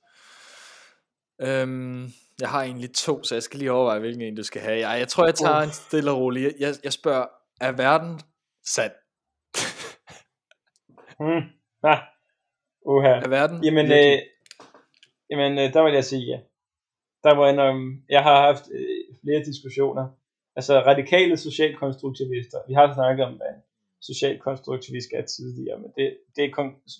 Øhm, 1.42 2.12
jeg 2.42 2.50
har 2.50 2.64
egentlig 2.64 2.94
to, 2.94 3.24
så 3.24 3.36
jeg 3.36 3.44
skal 3.44 3.60
lige 3.60 3.72
overveje, 3.72 4.00
hvilken 4.00 4.22
en 4.22 4.36
du 4.36 4.44
skal 4.44 4.62
have. 4.62 4.80
Jeg, 4.88 5.00
jeg 5.00 5.08
tror, 5.08 5.26
jeg 5.26 5.36
tager 5.36 5.62
en 5.62 5.72
stille 5.72 6.12
og 6.12 6.18
rolig. 6.18 6.54
Jeg, 6.60 6.74
jeg 6.84 6.94
spørger, 6.94 7.26
er 7.62 7.72
verden 7.72 8.20
sand? 8.76 8.92
hmm. 11.22 11.44
Ah. 11.84 12.00
Uha. 12.86 13.14
Er 13.26 13.30
verden 13.30 13.64
Jamen, 13.64 13.88
øh, 14.00 14.18
jamen 15.30 15.54
øh, 15.62 15.74
der 15.74 15.84
vil 15.84 15.94
jeg 15.94 16.04
sige 16.04 16.26
ja. 16.32 16.40
Der 17.24 17.34
var 17.36 17.48
en, 17.50 17.60
um, 17.60 18.04
jeg 18.10 18.24
har 18.24 18.38
haft 18.48 18.66
øh, 18.78 19.06
flere 19.22 19.42
diskussioner. 19.50 20.06
Altså 20.56 20.74
radikale 20.92 21.38
socialkonstruktivister. 21.38 22.60
Vi 22.68 22.74
har 22.74 22.94
snakket 22.94 23.26
om, 23.26 23.34
hvad 23.34 23.54
socialkonstruktivist 24.02 25.10
er 25.20 25.26
tidligere, 25.26 25.80
men 25.80 25.92
det, 25.98 26.18
det 26.36 26.44
er 26.46 26.52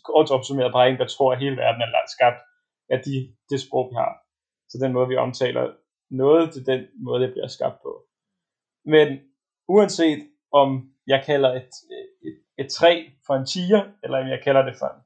kort 0.10 0.32
opsummeret 0.32 0.72
bare 0.74 0.90
en, 0.90 0.98
der 0.98 1.08
tror, 1.08 1.34
at 1.34 1.40
hele 1.40 1.58
verden 1.58 1.82
er 1.82 2.12
skabt 2.16 2.42
af 2.90 3.00
de, 3.06 3.16
det 3.50 3.60
sprog, 3.62 3.86
vi 3.92 3.96
har 4.02 4.12
så 4.70 4.78
den 4.82 4.94
måde, 4.94 5.08
vi 5.08 5.16
omtaler 5.16 5.74
noget 6.10 6.54
til 6.54 6.66
den 6.66 6.86
måde, 7.00 7.24
det 7.24 7.32
bliver 7.32 7.48
skabt 7.48 7.82
på. 7.82 8.04
Men 8.86 9.20
uanset 9.68 10.28
om 10.52 10.92
jeg 11.08 11.24
kalder 11.26 11.54
et, 11.54 11.70
et, 12.28 12.38
et 12.58 12.72
træ 12.72 13.04
for 13.26 13.34
en 13.36 13.46
tiger, 13.46 13.84
eller 14.04 14.18
om 14.18 14.28
jeg 14.28 14.42
kalder 14.44 14.62
det 14.62 14.76
for 14.80 14.88
en, 14.88 15.02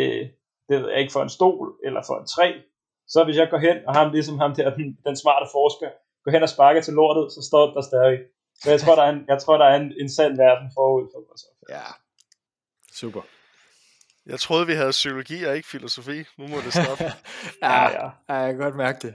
øh, 0.00 0.28
det 0.68 0.80
ved 0.80 0.90
jeg 0.90 1.00
ikke, 1.00 1.12
for 1.12 1.22
en 1.22 1.28
stol, 1.28 1.74
eller 1.84 2.02
for 2.06 2.14
et 2.14 2.28
træ, 2.28 2.52
så 3.08 3.24
hvis 3.24 3.36
jeg 3.36 3.50
går 3.50 3.58
hen, 3.58 3.76
og 3.88 3.94
ham 3.94 4.12
ligesom 4.12 4.38
ham 4.38 4.54
der, 4.54 4.74
den, 4.78 4.98
den 5.06 5.16
smarte 5.16 5.46
forsker, 5.52 5.90
går 6.24 6.30
hen 6.30 6.42
og 6.42 6.48
sparker 6.48 6.80
til 6.80 6.94
lortet, 6.94 7.32
så 7.32 7.40
står 7.48 7.74
der 7.74 7.80
stadig. 7.80 8.18
Så 8.62 8.70
jeg 8.70 8.80
tror, 8.80 8.94
der 8.94 9.02
er 9.02 9.12
en, 9.12 9.24
jeg 9.28 9.38
tror, 9.42 9.56
der 9.56 9.64
er 9.64 9.76
en, 9.80 9.92
en 10.00 10.10
sand 10.16 10.36
verden 10.36 10.70
forud 10.74 11.06
for 11.12 11.36
så. 11.36 11.48
Ja, 11.68 11.86
super. 12.92 13.22
Jeg 14.26 14.40
troede, 14.40 14.66
vi 14.66 14.72
havde 14.72 14.90
psykologi 14.90 15.42
og 15.42 15.56
ikke 15.56 15.68
filosofi. 15.68 16.24
Nu 16.38 16.46
må 16.46 16.60
det 16.60 16.72
stoppe. 16.72 17.04
ja, 17.62 17.90
ja, 17.90 18.10
ja, 18.28 18.34
jeg 18.34 18.52
kan 18.52 18.62
godt 18.62 18.76
mærke 18.76 19.06
det. 19.06 19.14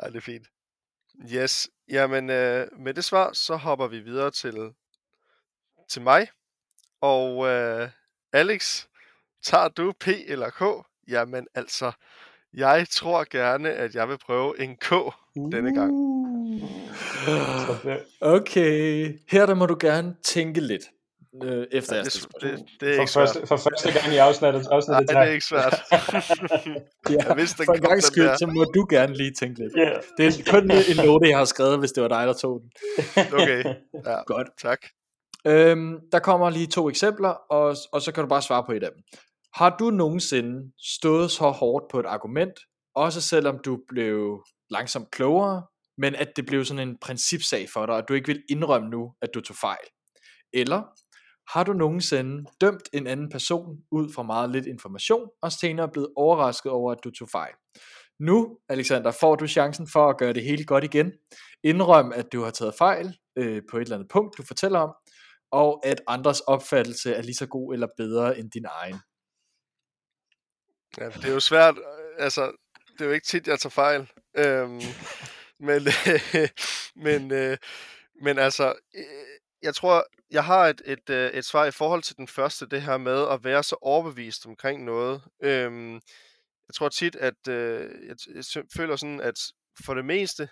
Nej, 0.00 0.10
det 0.10 0.16
er 0.16 0.20
fint. 0.20 0.46
Yes, 1.32 1.68
jamen 1.88 2.30
øh, 2.30 2.66
med 2.78 2.94
det 2.94 3.04
svar, 3.04 3.32
så 3.32 3.56
hopper 3.56 3.86
vi 3.86 3.98
videre 3.98 4.30
til, 4.30 4.72
til 5.88 6.02
mig. 6.02 6.28
Og 7.00 7.46
øh, 7.46 7.88
Alex, 8.32 8.84
tager 9.42 9.68
du 9.68 9.92
P 10.00 10.08
eller 10.08 10.50
K? 10.50 10.86
Jamen 11.08 11.46
altså, 11.54 11.92
jeg 12.52 12.86
tror 12.90 13.26
gerne, 13.30 13.72
at 13.72 13.94
jeg 13.94 14.08
vil 14.08 14.18
prøve 14.18 14.60
en 14.60 14.76
K 14.76 14.92
uh. 14.92 15.52
denne 15.52 15.74
gang. 15.74 15.92
Okay, 18.20 19.18
her 19.28 19.46
der 19.46 19.54
må 19.54 19.66
du 19.66 19.76
gerne 19.80 20.16
tænke 20.22 20.60
lidt 20.60 20.82
øh, 21.42 21.66
efter 21.72 21.96
ja, 21.96 22.02
det, 22.02 22.26
det, 22.40 22.64
det, 22.80 22.90
er 22.90 22.94
for, 22.94 23.00
ikke 23.00 23.12
første, 23.12 23.38
svært. 23.38 23.48
for 23.48 23.56
første 23.56 23.92
gang 23.92 24.14
i 24.14 24.16
afsnittet. 24.16 24.66
afsnittet 24.70 25.06
Nej, 25.06 25.22
det 25.22 25.28
er 25.28 25.32
ikke 25.32 25.46
svært. 25.46 25.82
ja, 27.10 27.14
jeg 27.28 27.36
vidste, 27.36 27.64
for 27.64 27.72
en 27.72 27.80
gang 27.80 28.02
skyld, 28.02 28.38
så 28.38 28.46
må 28.46 28.64
du 28.64 28.86
gerne 28.90 29.16
lige 29.16 29.32
tænke 29.40 29.58
lidt. 29.62 29.72
Yeah. 29.78 30.02
Det 30.18 30.26
er 30.26 30.50
kun 30.50 30.62
en 30.70 31.06
note, 31.06 31.28
jeg 31.28 31.38
har 31.38 31.44
skrevet, 31.44 31.78
hvis 31.78 31.92
det 31.92 32.02
var 32.02 32.08
dig, 32.08 32.26
der 32.26 32.32
tog 32.32 32.60
den. 32.60 32.70
okay, 33.40 33.64
ja, 34.06 34.22
godt. 34.26 34.48
Tak. 34.62 34.78
Øhm, 35.46 35.98
der 36.12 36.18
kommer 36.18 36.50
lige 36.50 36.66
to 36.66 36.88
eksempler, 36.88 37.28
og, 37.28 37.76
og 37.92 38.02
så 38.02 38.12
kan 38.12 38.24
du 38.24 38.28
bare 38.28 38.42
svare 38.42 38.64
på 38.66 38.72
et 38.72 38.82
af 38.82 38.90
dem. 38.94 39.02
Har 39.54 39.76
du 39.76 39.90
nogensinde 39.90 40.72
stået 40.98 41.30
så 41.30 41.50
hårdt 41.50 41.84
på 41.90 42.00
et 42.00 42.06
argument, 42.06 42.54
også 42.94 43.20
selvom 43.20 43.58
du 43.64 43.78
blev 43.88 44.44
langsomt 44.70 45.10
klogere, 45.10 45.62
men 45.98 46.14
at 46.14 46.36
det 46.36 46.46
blev 46.46 46.64
sådan 46.64 46.88
en 46.88 46.96
principsag 47.02 47.68
for 47.72 47.86
dig, 47.86 47.94
og 47.94 48.08
du 48.08 48.14
ikke 48.14 48.26
vil 48.26 48.42
indrømme 48.50 48.88
nu, 48.88 49.12
at 49.22 49.28
du 49.34 49.40
tog 49.40 49.56
fejl? 49.56 49.86
Eller 50.52 50.82
har 51.48 51.64
du 51.64 51.72
nogensinde 51.72 52.44
dømt 52.60 52.88
en 52.92 53.06
anden 53.06 53.28
person 53.28 53.78
ud 53.90 54.12
fra 54.12 54.22
meget 54.22 54.50
lidt 54.50 54.66
information, 54.66 55.28
og 55.42 55.52
senere 55.52 55.88
blevet 55.88 56.08
overrasket 56.16 56.72
over, 56.72 56.92
at 56.92 56.98
du 57.04 57.10
tog 57.10 57.28
fejl? 57.28 57.54
Nu, 58.20 58.58
Alexander, 58.68 59.10
får 59.10 59.36
du 59.36 59.46
chancen 59.46 59.88
for 59.92 60.08
at 60.08 60.18
gøre 60.18 60.32
det 60.32 60.44
hele 60.44 60.64
godt 60.64 60.84
igen. 60.84 61.12
Indrøm, 61.62 62.12
at 62.14 62.32
du 62.32 62.42
har 62.42 62.50
taget 62.50 62.74
fejl 62.78 63.16
øh, 63.36 63.62
på 63.70 63.76
et 63.76 63.82
eller 63.82 63.96
andet 63.96 64.10
punkt, 64.10 64.38
du 64.38 64.42
fortæller 64.42 64.78
om, 64.78 64.94
og 65.50 65.86
at 65.86 66.02
andres 66.06 66.40
opfattelse 66.40 67.14
er 67.14 67.22
lige 67.22 67.34
så 67.34 67.46
god 67.46 67.74
eller 67.74 67.88
bedre 67.96 68.38
end 68.38 68.50
din 68.50 68.64
egen. 68.68 68.96
Ja, 70.98 71.08
det 71.08 71.24
er 71.24 71.32
jo 71.32 71.40
svært, 71.40 71.74
altså, 72.18 72.52
det 72.92 73.00
er 73.00 73.04
jo 73.04 73.12
ikke 73.12 73.26
tit, 73.26 73.46
jeg 73.46 73.60
tager 73.60 73.70
fejl. 73.70 74.10
Øhm, 74.36 74.80
men, 75.60 75.86
øh, 75.86 76.48
men, 77.06 77.32
øh, 77.32 77.56
men 78.22 78.38
altså, 78.38 78.74
øh, 78.94 79.33
jeg 79.64 79.74
tror, 79.74 80.04
jeg 80.30 80.44
har 80.44 80.66
et, 80.66 80.82
et, 80.84 81.10
øh, 81.10 81.30
et 81.30 81.44
svar 81.44 81.64
i 81.64 81.70
forhold 81.70 82.02
til 82.02 82.16
den 82.16 82.28
første, 82.28 82.66
det 82.66 82.82
her 82.82 82.96
med 82.96 83.28
at 83.28 83.44
være 83.44 83.62
så 83.62 83.76
overbevist 83.82 84.46
omkring 84.46 84.84
noget. 84.84 85.22
Øhm, 85.42 85.94
jeg 86.68 86.74
tror 86.74 86.88
tit, 86.88 87.16
at 87.16 87.48
øh, 87.48 87.90
jeg, 88.08 88.16
jeg 88.34 88.64
føler 88.76 88.96
sådan, 88.96 89.20
at 89.20 89.34
for 89.84 89.94
det 89.94 90.04
meste, 90.04 90.48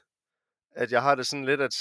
at 0.77 0.93
jeg 0.93 1.03
har 1.03 1.15
det 1.15 1.27
sådan 1.27 1.45
lidt, 1.45 1.61
at 1.61 1.75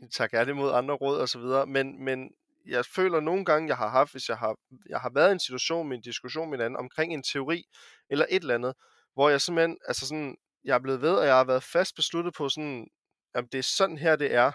jeg 0.00 0.08
tager 0.10 0.28
gerne 0.28 0.50
imod 0.50 0.72
andre 0.72 0.94
råd 0.94 1.20
og 1.20 1.28
så 1.28 1.38
videre, 1.38 1.66
men, 1.66 2.04
men 2.04 2.30
jeg 2.66 2.84
føler 2.86 3.20
nogle 3.20 3.44
gange, 3.44 3.68
jeg 3.68 3.76
har 3.76 3.88
haft, 3.88 4.12
hvis 4.12 4.28
jeg 4.28 4.38
har, 4.38 4.56
jeg 4.88 5.00
har 5.00 5.10
været 5.14 5.28
i 5.28 5.32
en 5.32 5.40
situation 5.40 5.88
med 5.88 5.96
en 5.96 6.02
diskussion 6.02 6.50
med 6.50 6.58
en 6.58 6.64
anden 6.64 6.76
omkring 6.76 7.14
en 7.14 7.22
teori 7.22 7.64
eller 8.10 8.26
et 8.30 8.42
eller 8.42 8.54
andet, 8.54 8.74
hvor 9.14 9.28
jeg 9.28 9.40
simpelthen, 9.40 9.78
altså 9.88 10.06
sådan, 10.06 10.36
jeg 10.64 10.74
er 10.74 10.78
blevet 10.78 11.00
ved, 11.00 11.14
og 11.14 11.26
jeg 11.26 11.34
har 11.34 11.44
været 11.44 11.62
fast 11.62 11.94
besluttet 11.96 12.34
på 12.34 12.48
sådan, 12.48 12.86
at 13.34 13.44
det 13.52 13.58
er 13.58 13.62
sådan 13.62 13.98
her, 13.98 14.16
det 14.16 14.34
er. 14.34 14.52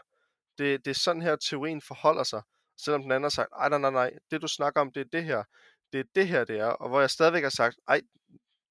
Det, 0.58 0.86
det 0.86 0.92
er 0.92 0.96
sådan 0.96 1.22
her, 1.22 1.36
teorien 1.36 1.82
forholder 1.82 2.24
sig. 2.24 2.42
Selvom 2.78 3.02
den 3.02 3.12
anden 3.12 3.24
har 3.24 3.30
sagt, 3.30 3.50
nej, 3.52 3.70
nej, 3.70 3.80
nej, 3.80 3.92
nej, 3.92 4.12
det 4.32 4.42
du 4.42 4.48
snakker 4.48 4.82
om, 4.82 4.92
det 4.92 5.02
er 5.02 5.10
det 5.12 5.24
her. 5.24 5.44
Det 5.94 6.00
er 6.00 6.04
det 6.16 6.28
her, 6.28 6.46
det 6.46 6.60
er. 6.60 6.66
Og 6.66 6.90
hvor 6.90 7.00
jeg 7.00 7.10
stadigvæk 7.10 7.44
har 7.44 7.50
sagt, 7.50 7.76
ej, 7.88 8.02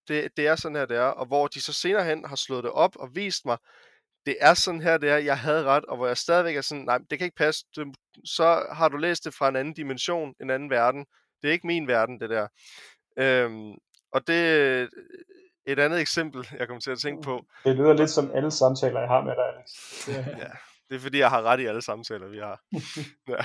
det, 0.09 0.37
det 0.37 0.47
er 0.47 0.57
sådan 0.57 0.77
her, 0.77 0.87
det 0.87 0.97
er. 0.97 1.03
Og 1.03 1.27
hvor 1.27 1.47
de 1.47 1.61
så 1.61 1.73
senere 1.73 2.05
hen 2.05 2.25
har 2.25 2.37
slået 2.37 2.65
det 2.65 2.73
op 2.73 2.97
og 2.97 3.15
vist 3.15 3.45
mig, 3.45 3.59
det 4.27 4.37
er 4.41 4.55
sådan 4.55 4.81
her, 4.81 4.99
det 4.99 5.11
er, 5.11 5.17
jeg 5.17 5.39
havde 5.39 5.65
ret, 5.65 5.85
og 5.85 5.97
hvor 5.97 6.07
jeg 6.07 6.17
stadigvæk 6.17 6.57
er 6.57 6.61
sådan, 6.61 6.85
nej, 6.85 6.99
det 7.11 7.19
kan 7.19 7.25
ikke 7.25 7.37
passe, 7.37 7.65
du, 7.77 7.93
så 8.25 8.67
har 8.73 8.89
du 8.89 8.97
læst 8.97 9.25
det 9.25 9.35
fra 9.35 9.49
en 9.49 9.57
anden 9.57 9.75
dimension, 9.75 10.35
en 10.41 10.51
anden 10.51 10.71
verden. 10.71 11.07
Det 11.43 11.49
er 11.49 11.53
ikke 11.53 11.67
min 11.67 11.89
verden, 11.89 12.21
det 12.21 12.31
der. 12.31 12.49
Øhm, 13.19 13.75
og 14.13 14.27
det 14.27 14.89
et 15.67 15.79
andet 15.79 16.01
eksempel, 16.01 16.49
jeg 16.59 16.67
kommer 16.67 16.81
til 16.81 16.91
at 16.91 16.99
tænke 16.99 17.23
på. 17.23 17.45
Det 17.65 17.77
lyder 17.77 17.93
lidt 17.93 18.11
som 18.11 18.31
alle 18.35 18.51
samtaler, 18.51 19.01
jeg 19.01 19.09
har 19.09 19.23
med 19.25 19.33
dig, 19.37 19.45
Alex. 19.55 19.69
ja, 20.43 20.51
det 20.93 20.99
er 20.99 21.03
fordi, 21.03 21.19
jeg 21.19 21.31
har 21.31 21.43
ret 21.43 21.61
i 21.61 21.67
alle 21.67 21.83
samtaler, 21.83 22.29
vi 22.29 22.39
har. 22.39 22.61
ja. 23.35 23.45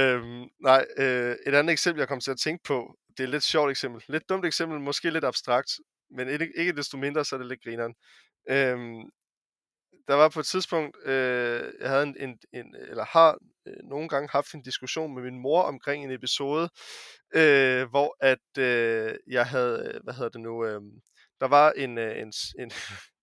øhm, 0.00 0.48
nej, 0.60 0.86
øh, 0.98 1.36
et 1.46 1.54
andet 1.54 1.72
eksempel, 1.72 2.00
jeg 2.00 2.08
kommer 2.08 2.20
til 2.20 2.30
at 2.30 2.38
tænke 2.38 2.62
på, 2.64 2.96
det 3.08 3.20
er 3.20 3.24
et 3.24 3.30
lidt 3.30 3.42
sjovt 3.42 3.70
eksempel. 3.70 4.04
Lidt 4.08 4.28
dumt 4.28 4.44
eksempel, 4.46 4.80
måske 4.80 5.10
lidt 5.10 5.24
abstrakt, 5.24 5.70
men 6.10 6.28
ikke, 6.28 6.52
ikke 6.56 6.72
desto 6.72 6.96
mindre, 6.96 7.24
så 7.24 7.36
er 7.36 7.38
det 7.38 7.48
lidt 7.48 7.62
grineren. 7.62 7.94
Øhm, 8.50 9.10
der 10.08 10.14
var 10.14 10.28
på 10.28 10.40
et 10.40 10.46
tidspunkt, 10.46 10.96
øh, 11.04 11.72
jeg 11.80 11.88
havde 11.88 12.02
en, 12.02 12.16
en, 12.20 12.38
en 12.52 12.74
eller 12.74 13.04
har 13.04 13.38
øh, 13.66 13.88
nogle 13.88 14.08
gange 14.08 14.28
haft 14.32 14.54
en 14.54 14.62
diskussion 14.62 15.14
med 15.14 15.22
min 15.22 15.38
mor 15.38 15.62
omkring 15.62 16.04
en 16.04 16.10
episode, 16.10 16.68
øh, 17.34 17.88
hvor 17.90 18.16
at 18.20 18.58
øh, 18.58 19.14
jeg 19.26 19.46
havde, 19.46 19.92
øh, 19.94 20.00
hvad 20.04 20.14
hedder 20.14 20.30
det 20.30 20.40
nu, 20.40 20.64
øh, 20.66 20.80
der 21.40 21.48
var 21.48 21.72
en, 21.76 21.98
øh, 21.98 22.18
en, 22.18 22.32
en 22.58 22.70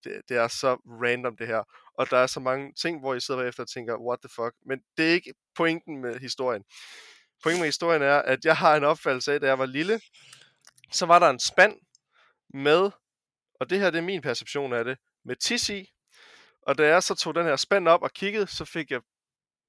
det, 0.06 0.22
det 0.30 0.38
er 0.38 0.48
så 0.48 0.76
random 0.76 1.38
det 1.38 1.48
her, 1.48 1.64
og 1.98 2.10
der 2.10 2.18
er 2.18 2.28
så 2.28 2.40
mange 2.40 2.74
ting, 2.74 3.00
hvor 3.00 3.14
I 3.14 3.20
sidder 3.20 3.44
efter 3.44 3.64
og 3.64 3.70
tænker, 3.70 3.98
what 3.98 4.20
the 4.20 4.30
fuck, 4.30 4.56
men 4.66 4.80
det 4.98 5.10
er 5.10 5.14
ikke 5.14 5.34
pointen 5.56 6.02
med 6.02 6.20
historien. 6.20 6.64
Pointen 7.44 7.62
med 7.62 7.68
historien 7.68 8.02
er, 8.02 8.18
at 8.18 8.46
jeg 8.46 8.58
har 8.58 8.76
en 8.76 8.84
opfattelse 8.84 9.34
af, 9.34 9.40
da 9.40 9.48
jeg 9.48 9.60
var 9.60 9.66
lille, 9.66 10.02
så 10.92 11.06
var 11.06 11.20
der 11.20 11.30
en 11.30 11.40
spand 11.40 11.80
med, 12.54 12.92
og 13.60 13.70
det 13.70 13.80
her 13.80 13.90
det 13.90 13.98
er 13.98 14.04
min 14.04 14.22
perception 14.22 14.74
af 14.74 14.84
det, 14.84 14.98
med 15.26 15.36
tis 15.36 15.70
i, 15.70 15.92
og 16.62 16.78
da 16.78 16.88
jeg 16.88 17.04
så 17.04 17.16
tog 17.16 17.36
den 17.36 17.46
her 17.46 17.56
spand 17.56 17.88
op 17.88 18.02
og 18.02 18.12
kiggede, 18.12 18.48
så 18.48 18.66
fik 18.66 18.92
jeg 18.92 19.02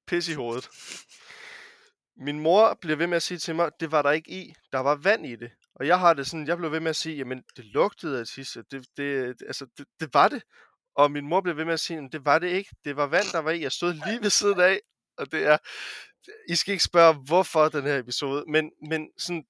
pis 0.06 0.28
i 0.28 0.34
hovedet. 0.34 0.68
Min 2.16 2.40
mor 2.40 2.78
bliver 2.80 2.96
ved 2.96 3.06
med 3.06 3.16
at 3.16 3.22
sige 3.22 3.38
til 3.38 3.54
mig, 3.54 3.70
det 3.80 3.92
var 3.92 4.02
der 4.02 4.10
ikke 4.10 4.30
i, 4.30 4.54
der 4.72 4.78
var 4.78 4.94
vand 4.94 5.26
i 5.26 5.36
det. 5.36 5.50
Og 5.80 5.86
jeg 5.86 5.98
har 5.98 6.14
det 6.14 6.26
sådan, 6.26 6.46
jeg 6.46 6.56
blev 6.56 6.72
ved 6.72 6.80
med 6.80 6.90
at 6.90 6.96
sige, 6.96 7.16
jamen 7.16 7.42
det 7.56 7.64
lugtede 7.64 8.20
af 8.20 8.26
tisse, 8.26 8.62
det, 8.70 8.86
det, 8.96 9.36
altså, 9.46 9.66
det, 9.78 9.86
det 10.00 10.14
var 10.14 10.28
det. 10.28 10.42
Og 10.96 11.10
min 11.10 11.28
mor 11.28 11.40
blev 11.40 11.56
ved 11.56 11.64
med 11.64 11.72
at 11.72 11.80
sige, 11.80 12.08
det 12.12 12.24
var 12.24 12.38
det 12.38 12.48
ikke, 12.48 12.70
det 12.84 12.96
var 12.96 13.06
vand, 13.06 13.26
der 13.32 13.38
var 13.38 13.50
i, 13.50 13.62
jeg 13.62 13.72
stod 13.72 13.92
lige 13.92 14.22
ved 14.22 14.30
siden 14.30 14.60
af, 14.60 14.80
og 15.18 15.32
det 15.32 15.46
er, 15.46 15.58
I 16.48 16.54
skal 16.54 16.72
ikke 16.72 16.84
spørge, 16.84 17.14
hvorfor 17.14 17.68
den 17.68 17.82
her 17.82 17.98
episode, 17.98 18.44
men, 18.48 18.70
men 18.88 19.08
sådan 19.18 19.44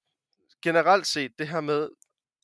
generelt 0.63 1.07
set, 1.07 1.31
det 1.39 1.47
her 1.47 1.61
med, 1.61 1.89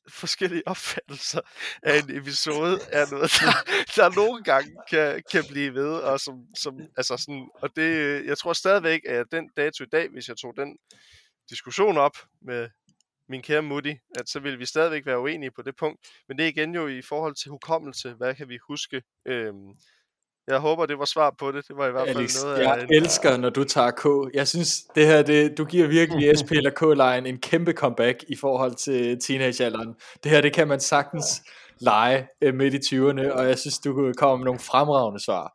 forskellige 0.08 0.68
opfattelser 0.72 1.40
af 1.82 1.98
en 1.98 2.16
episode 2.16 2.78
er 2.92 3.06
noget, 3.10 3.30
der, 3.40 3.52
der 3.96 4.14
nogle 4.14 4.44
gange 4.44 4.76
kan, 4.90 5.22
kan 5.32 5.44
blive 5.48 5.74
ved, 5.74 5.94
og 5.94 6.20
som, 6.20 6.34
som 6.56 6.80
altså 6.96 7.16
sådan, 7.16 7.48
og 7.54 7.76
det, 7.76 8.24
jeg 8.26 8.38
tror 8.38 8.52
stadigvæk, 8.52 9.00
at 9.08 9.26
den 9.32 9.50
dato 9.56 9.84
i 9.84 9.86
dag, 9.92 10.08
hvis 10.08 10.28
jeg 10.28 10.36
tog 10.36 10.56
den 10.56 10.76
diskussion 11.50 11.98
op 11.98 12.16
med 12.42 12.68
min 13.28 13.42
kære 13.42 13.62
Mutti, 13.62 13.94
at 14.18 14.28
så 14.28 14.40
vil 14.40 14.58
vi 14.58 14.66
stadigvæk 14.66 15.06
være 15.06 15.20
uenige 15.20 15.50
på 15.50 15.62
det 15.62 15.76
punkt, 15.76 16.00
men 16.28 16.38
det 16.38 16.44
er 16.44 16.48
igen 16.48 16.74
jo 16.74 16.86
i 16.86 17.02
forhold 17.02 17.34
til 17.34 17.50
hukommelse, 17.50 18.14
hvad 18.18 18.34
kan 18.34 18.48
vi 18.48 18.58
huske, 18.68 19.02
øhm, 19.26 19.74
jeg 20.48 20.58
håber, 20.58 20.86
det 20.86 20.98
var 20.98 21.04
svar 21.04 21.34
på 21.38 21.52
det. 21.52 21.68
Det 21.68 21.76
var 21.76 21.88
i 21.88 21.90
hvert 21.90 22.06
fald 22.06 22.16
Alex, 22.16 22.44
noget 22.44 22.58
jeg 22.58 22.76
af 22.76 22.82
en... 22.82 22.92
elsker, 22.92 23.36
når 23.36 23.50
du 23.50 23.64
tager 23.64 23.90
K. 23.90 24.34
Jeg 24.34 24.48
synes, 24.48 24.82
det 24.94 25.06
her, 25.06 25.22
det, 25.22 25.58
du 25.58 25.64
giver 25.64 25.86
virkelig 25.88 26.22
SP 26.40 26.50
eller 26.52 26.70
K-line 26.70 27.28
en 27.28 27.38
kæmpe 27.38 27.72
comeback 27.72 28.24
i 28.28 28.36
forhold 28.36 28.74
til 28.74 29.20
teenagealderen. 29.20 29.94
Det 30.22 30.30
her, 30.30 30.40
det 30.40 30.52
kan 30.52 30.68
man 30.68 30.80
sagtens 30.80 31.42
lege 31.80 32.28
øh, 32.40 32.54
midt 32.54 32.74
i 32.74 32.94
20'erne, 32.94 33.32
og 33.32 33.46
jeg 33.48 33.58
synes, 33.58 33.78
du 33.78 34.12
kommer 34.16 34.36
med 34.36 34.44
nogle 34.44 34.60
fremragende 34.60 35.24
svar. 35.24 35.46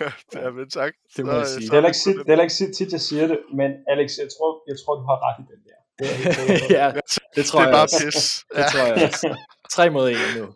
ja, 0.42 0.50
men 0.50 0.70
tak. 0.70 0.92
Det 1.16 1.24
må 1.24 1.30
Så, 1.30 1.36
jeg 1.36 1.40
øh, 1.40 1.46
sige. 1.46 1.66
så 1.66 1.70
Det 1.70 1.70
er 1.70 1.74
heller 1.74 1.88
ikke, 1.92 2.02
på 2.04 2.06
sit, 2.06 2.14
det 2.14 2.26
er 2.26 2.32
heller 2.32 2.46
ikke 2.48 2.76
tit, 2.78 2.92
jeg 2.92 3.00
siger 3.00 3.26
det, 3.32 3.38
men 3.58 3.70
Alex, 3.92 4.08
jeg 4.22 4.28
tror, 4.34 4.50
jeg 4.70 4.76
tror 4.80 4.94
du 5.00 5.04
har 5.10 5.18
ret 5.26 5.38
i 5.42 5.44
den 5.52 5.60
der. 5.68 5.78
Det 6.02 6.70
ja, 6.78 6.92
det 7.36 7.44
tror 7.46 7.60
det 7.60 7.66
er 7.66 7.70
jeg 7.70 7.72
bare 7.74 7.82
også. 7.82 8.04
pis. 8.04 8.44
Det 8.56 8.64
tror 8.72 8.80
jeg 8.86 9.04
også. 9.08 9.36
Tre 9.70 9.90
mod 9.90 10.10
en 10.10 10.16
nu. 10.38 10.54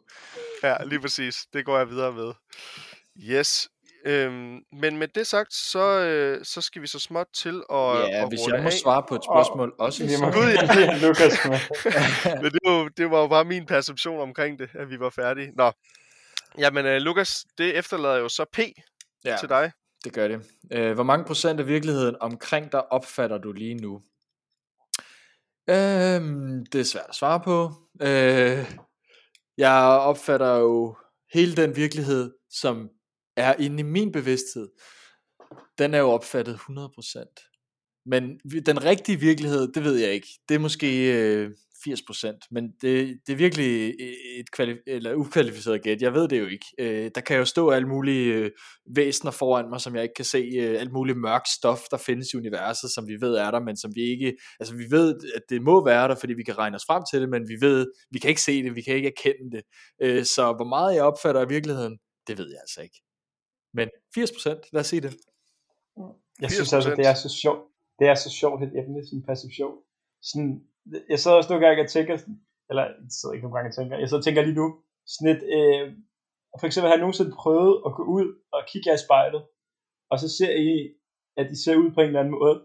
ja, 0.63 0.77
lige 0.85 1.01
præcis. 1.01 1.37
Det 1.53 1.65
går 1.65 1.79
jeg 1.79 1.89
videre 1.91 2.13
med. 2.13 2.33
Yes. 3.19 3.69
Øhm, 4.07 4.59
men 4.73 4.99
med 4.99 5.09
det 5.09 5.27
sagt, 5.27 5.55
så, 5.55 6.01
øh, 6.01 6.45
så 6.45 6.61
skal 6.61 6.83
vi 6.83 6.87
så 6.87 6.99
småt 6.99 7.27
til 7.35 7.63
at, 7.73 7.77
Ja, 7.77 8.23
at 8.23 8.29
hvis 8.29 8.41
jeg 8.53 8.63
må 8.63 8.67
af. 8.67 8.73
svare 8.73 9.03
på 9.09 9.15
et 9.15 9.25
spørgsmål 9.25 9.75
også. 9.79 10.05
Vi 10.07 10.11
må 10.21 10.33
så- 10.33 10.39
Gud, 10.39 10.47
ja. 10.79 10.99
Lukas 11.07 11.33
med. 11.45 11.59
Men 12.43 12.53
det 12.53 12.59
var, 12.67 12.73
jo- 12.83 12.89
det 12.89 13.11
var 13.11 13.21
jo 13.21 13.27
bare 13.29 13.45
min 13.45 13.67
perception 13.67 14.21
omkring 14.21 14.59
det, 14.59 14.69
at 14.75 14.91
vi 14.91 15.01
var 15.01 15.11
færdige. 15.11 15.53
Nå. 15.57 15.73
Jamen, 16.59 16.87
øh, 16.87 16.97
Lukas, 16.97 17.45
det 17.59 17.77
efterlader 17.79 18.17
jo 18.17 18.29
så 18.29 18.45
P 18.53 18.59
ja, 19.25 19.37
til 19.41 19.49
dig. 19.49 19.73
det 20.05 20.13
gør 20.13 20.29
det. 20.29 20.41
Øh, 20.73 20.93
hvor 20.95 21.03
mange 21.05 21.25
procent 21.25 21.61
af 21.61 21.67
virkeligheden 21.67 22.17
omkring 22.21 22.73
dig 22.73 22.93
opfatter 22.93 23.39
du 23.39 23.53
lige 23.53 23.75
nu? 23.75 24.01
Øhm, 25.71 26.67
det 26.73 26.81
er 26.81 26.85
svært 26.85 27.07
at 27.09 27.15
svare 27.15 27.41
på. 27.41 27.73
Øh, 28.03 28.81
jeg 29.59 29.83
opfatter 29.83 30.57
jo 30.57 30.97
hele 31.33 31.57
den 31.57 31.77
virkelighed, 31.77 32.35
som 32.51 32.91
er 33.37 33.55
inde 33.55 33.81
i 33.81 33.83
min 33.83 34.13
bevidsthed, 34.13 34.69
den 35.79 35.95
er 35.95 35.99
jo 35.99 36.11
opfattet 36.11 36.55
100%. 36.55 37.56
Men 38.07 38.39
den 38.67 38.85
rigtige 38.85 39.21
virkelighed, 39.21 39.73
det 39.73 39.85
ved 39.85 39.97
jeg 39.97 40.13
ikke. 40.13 40.29
Det 40.49 40.55
er 40.55 40.59
måske 40.59 41.13
øh, 41.13 41.51
80%, 41.89 42.49
men 42.51 42.65
det, 42.83 43.19
det 43.27 43.33
er 43.33 43.37
virkelig 43.37 43.95
et 44.39 44.47
kvali- 44.57 44.83
eller 44.87 45.15
ukvalificeret 45.15 45.83
gæt. 45.83 46.03
Jeg 46.03 46.15
ved 46.15 46.29
det 46.29 46.41
jo 46.41 46.47
ikke. 46.47 46.67
Øh, 46.79 47.11
der 47.15 47.21
kan 47.21 47.37
jo 47.37 47.45
stå 47.45 47.71
alle 47.71 47.89
mulige 47.89 48.35
øh, 48.35 48.51
væsener 48.95 49.31
foran 49.31 49.69
mig, 49.71 49.81
som 49.81 49.95
jeg 49.95 50.03
ikke 50.03 50.15
kan 50.15 50.25
se. 50.25 50.39
Øh, 50.39 50.81
alt 50.81 50.93
muligt 50.93 51.19
mørkt 51.19 51.49
stof, 51.49 51.81
der 51.91 51.97
findes 51.97 52.33
i 52.33 52.37
universet, 52.37 52.91
som 52.91 53.09
vi 53.09 53.21
ved 53.21 53.35
er 53.35 53.51
der, 53.51 53.61
men 53.61 53.77
som 53.77 53.95
vi 53.95 54.01
ikke... 54.01 54.37
Altså 54.61 54.75
vi 54.75 54.85
ved, 54.91 55.15
at 55.35 55.43
det 55.49 55.63
må 55.63 55.85
være 55.85 56.09
der, 56.09 56.15
fordi 56.15 56.35
vi 56.35 56.43
kan 56.43 56.59
regne 56.59 56.77
os 56.77 56.85
frem 56.87 57.03
til 57.11 57.21
det, 57.21 57.29
men 57.29 57.49
vi 57.49 57.57
ved, 57.61 57.87
vi 58.11 58.19
kan 58.19 58.29
ikke 58.29 58.43
se 58.43 58.63
det, 58.63 58.77
vi 58.77 58.83
kan 58.83 58.97
ikke 58.97 59.09
erkende 59.17 59.57
det. 59.57 59.63
Øh, 60.03 60.25
så 60.25 60.53
hvor 60.53 60.69
meget 60.69 60.95
jeg 60.95 61.05
opfatter 61.05 61.41
af 61.41 61.49
virkeligheden, 61.49 61.99
det 62.27 62.39
ved 62.39 62.49
jeg 62.51 62.59
altså 62.61 62.81
ikke. 62.83 63.03
Men 63.75 63.89
80%, 64.19 64.71
lad 64.73 64.81
os 64.81 64.87
sige 64.87 65.01
det. 65.01 65.17
Jeg 66.41 66.51
synes 66.51 66.73
altså, 66.73 66.91
det 66.91 67.07
er 67.07 67.15
så 67.15 67.29
sjovt. 67.43 67.76
Det 67.99 68.07
er 68.09 68.15
så 68.15 68.31
sjovt 68.41 68.63
et 68.63 68.73
emne, 68.81 69.07
sådan 69.07 69.27
perception. 69.29 69.77
Sådan, 70.31 70.53
jeg 71.13 71.19
sidder 71.19 71.37
også 71.37 71.51
nogle 71.51 71.67
gange 71.67 71.83
og 71.85 71.91
tænker, 71.91 72.17
sådan, 72.17 72.41
eller 72.71 72.83
jeg 72.85 72.95
sidder 73.17 73.33
ikke 73.35 73.45
nogle 73.45 73.57
gange 73.57 73.71
og 73.71 73.77
tænker, 73.77 73.99
jeg 73.99 74.09
sidder 74.09 74.23
og 74.23 74.25
tænker 74.25 74.43
lige 74.43 74.61
nu, 74.63 74.67
sådan 75.13 75.37
et, 75.37 75.43
øh, 75.57 75.87
for 76.61 76.67
eksempel 76.67 76.89
har 76.89 76.97
jeg 76.97 77.05
nogensinde 77.05 77.37
prøvet 77.43 77.75
at 77.87 77.95
gå 77.99 78.03
ud 78.17 78.27
og 78.53 78.61
kigge 78.71 78.89
jer 78.89 78.97
i 78.97 79.05
spejlet, 79.07 79.43
og 80.11 80.17
så 80.23 80.29
ser 80.39 80.53
I, 80.69 80.77
at 81.37 81.47
de 81.51 81.63
ser 81.65 81.77
ud 81.77 81.91
på 81.95 82.01
en 82.01 82.07
eller 82.07 82.21
anden 82.21 82.39
måde, 82.39 82.57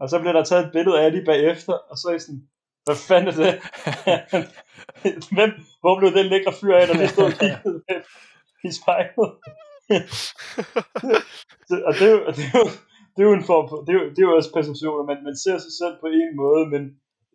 og 0.00 0.08
så 0.08 0.18
bliver 0.18 0.32
der 0.32 0.44
taget 0.44 0.66
et 0.66 0.72
billede 0.72 0.98
af 0.98 1.04
jer 1.04 1.10
lige 1.10 1.24
bagefter, 1.24 1.72
og 1.90 1.96
så 1.96 2.08
er 2.10 2.14
I 2.14 2.18
sådan, 2.18 2.42
hvad 2.84 2.96
fanden 3.08 3.28
er 3.28 3.36
det? 3.42 3.52
Hvem, 5.36 5.50
hvor 5.80 5.98
blev 5.98 6.10
den 6.18 6.26
lækre 6.26 6.52
fyr 6.60 6.74
af, 6.74 6.86
der 6.86 6.94
lige 6.94 7.08
stod 7.08 7.24
og 7.24 7.36
kiggede 7.40 7.82
i 8.68 8.70
spejlet? 8.80 9.30
og 11.88 11.92
det 11.98 12.06
er, 12.08 12.12
jo, 12.16 12.20
det, 12.36 12.44
er 12.52 12.58
jo, 12.62 12.66
det 13.14 13.20
er 13.22 13.28
jo 13.30 13.34
en 13.40 13.48
form 13.52 13.68
for, 13.68 13.76
det 13.86 13.92
er 13.94 13.98
jo, 14.00 14.06
det 14.10 14.18
er 14.18 14.28
jo 14.30 14.36
også 14.36 14.52
perceptioner, 14.58 15.02
man, 15.10 15.18
man 15.28 15.36
ser 15.44 15.56
sig 15.64 15.74
selv 15.80 15.94
på 16.02 16.06
en 16.20 16.30
måde, 16.42 16.62
men 16.74 16.82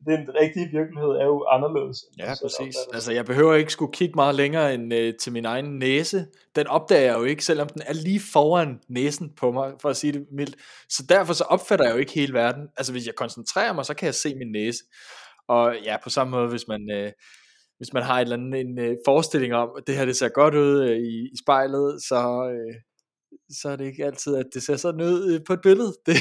den 0.05 0.35
rigtige 0.41 0.67
virkelighed 0.77 1.09
er 1.09 1.25
jo 1.25 1.45
anderledes. 1.55 1.97
Ja, 2.19 2.33
præcis. 2.41 2.75
Altså, 2.93 3.11
jeg 3.13 3.25
behøver 3.25 3.53
ikke 3.55 3.71
skulle 3.71 3.93
kigge 3.93 4.15
meget 4.15 4.35
længere 4.35 4.73
end 4.73 4.93
øh, 4.93 5.13
til 5.21 5.33
min 5.33 5.45
egen 5.45 5.79
næse. 5.79 6.25
Den 6.55 6.67
opdager 6.67 7.01
jeg 7.01 7.19
jo 7.19 7.23
ikke, 7.23 7.45
selvom 7.45 7.69
den 7.69 7.81
er 7.85 7.93
lige 7.93 8.21
foran 8.33 8.79
næsen 8.89 9.31
på 9.37 9.51
mig, 9.51 9.73
for 9.81 9.89
at 9.89 9.97
sige 9.97 10.13
det 10.13 10.25
mildt. 10.31 10.55
Så 10.89 11.03
derfor 11.09 11.33
så 11.33 11.43
opfatter 11.43 11.85
jeg 11.85 11.93
jo 11.93 11.99
ikke 11.99 12.13
hele 12.13 12.33
verden. 12.33 12.67
Altså, 12.77 12.91
hvis 12.91 13.05
jeg 13.05 13.15
koncentrerer 13.15 13.73
mig, 13.73 13.85
så 13.85 13.93
kan 13.93 14.05
jeg 14.05 14.15
se 14.15 14.35
min 14.35 14.51
næse. 14.51 14.83
Og 15.47 15.75
ja, 15.83 15.95
på 16.03 16.09
samme 16.09 16.31
måde, 16.31 16.49
hvis 16.49 16.67
man, 16.67 16.91
øh, 16.91 17.11
hvis 17.77 17.93
man 17.93 18.03
har 18.03 18.15
et 18.15 18.21
eller 18.21 18.37
andet, 18.37 18.59
en 18.59 18.79
øh, 18.79 18.95
forestilling 19.05 19.53
om, 19.53 19.69
at 19.77 19.83
det 19.87 19.95
her 19.95 20.05
det 20.05 20.15
ser 20.15 20.29
godt 20.29 20.55
ud 20.55 20.83
øh, 20.83 20.97
i, 20.97 21.29
i 21.33 21.37
spejlet, 21.43 22.01
så, 22.03 22.49
øh, 22.53 22.75
så 23.49 23.69
er 23.69 23.75
det 23.75 23.85
ikke 23.85 24.05
altid, 24.05 24.35
at 24.35 24.45
det 24.53 24.63
ser 24.63 24.75
sådan 24.75 25.01
ud 25.01 25.33
øh, 25.33 25.39
på 25.47 25.53
et 25.53 25.61
billede. 25.61 25.93
Det, 26.05 26.15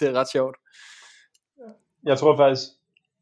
det 0.00 0.08
er 0.08 0.12
ret 0.12 0.30
sjovt. 0.32 0.56
Jeg 2.04 2.18
tror 2.18 2.36
faktisk, 2.36 2.62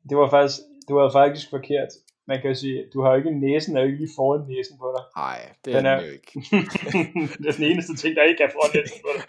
det 0.09 0.17
var 0.17 0.31
faktisk, 0.31 0.59
det 0.89 0.95
var 0.97 1.11
faktisk 1.13 1.51
forkert. 1.51 1.89
Man 2.27 2.41
kan 2.41 2.51
jo 2.51 2.55
sige, 2.55 2.85
du 2.95 3.03
har 3.03 3.11
jo 3.11 3.17
ikke 3.17 3.41
næsen, 3.41 3.77
er 3.77 3.81
jo 3.81 3.87
ikke 3.87 3.99
lige 3.99 4.15
foran 4.17 4.47
næsen 4.49 4.79
på 4.79 4.95
dig. 4.97 5.05
Nej, 5.17 5.41
det 5.65 5.75
Den 5.75 5.87
er 5.87 5.97
den 5.97 6.07
jo 6.07 6.13
ikke. 6.13 6.33
det 7.39 7.47
er 7.51 7.57
den 7.57 7.65
eneste 7.65 7.97
ting, 7.97 8.17
der 8.17 8.23
ikke 8.23 8.43
er 8.43 8.51
foran 8.57 8.71
næsen 8.75 8.99
på 9.05 9.11
dig. 9.17 9.25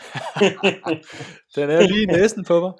Den 1.55 1.69
er 1.69 1.81
lige 1.81 2.05
næsen 2.05 2.43
på 2.45 2.59
mig. 2.59 2.73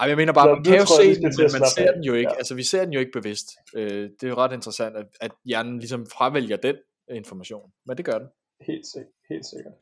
Ej, 0.00 0.08
jeg 0.08 0.16
mener 0.16 0.32
bare, 0.32 0.48
Så 0.48 0.54
man 0.54 0.64
kan 0.64 0.78
jo 0.78 0.86
se 0.86 1.14
den, 1.14 1.32
men 1.38 1.50
man 1.60 1.68
ser 1.76 1.92
den 1.92 2.04
jo 2.04 2.14
ikke. 2.14 2.30
Ja. 2.30 2.36
Altså, 2.36 2.54
vi 2.54 2.62
ser 2.62 2.84
den 2.84 2.92
jo 2.92 3.00
ikke 3.00 3.12
bevidst. 3.12 3.48
Øh, 3.76 4.02
det 4.02 4.22
er 4.22 4.28
jo 4.28 4.34
ret 4.34 4.52
interessant, 4.52 4.96
at, 4.96 5.06
at 5.20 5.32
hjernen 5.44 5.78
ligesom 5.78 6.06
fravælger 6.06 6.56
den 6.56 6.76
information. 7.14 7.70
Men 7.86 7.96
det 7.96 8.04
gør 8.04 8.18
den. 8.18 8.28
Helt 8.60 8.86
sikkert. 8.86 9.12
Helt 9.28 9.46
sikkert. 9.46 9.74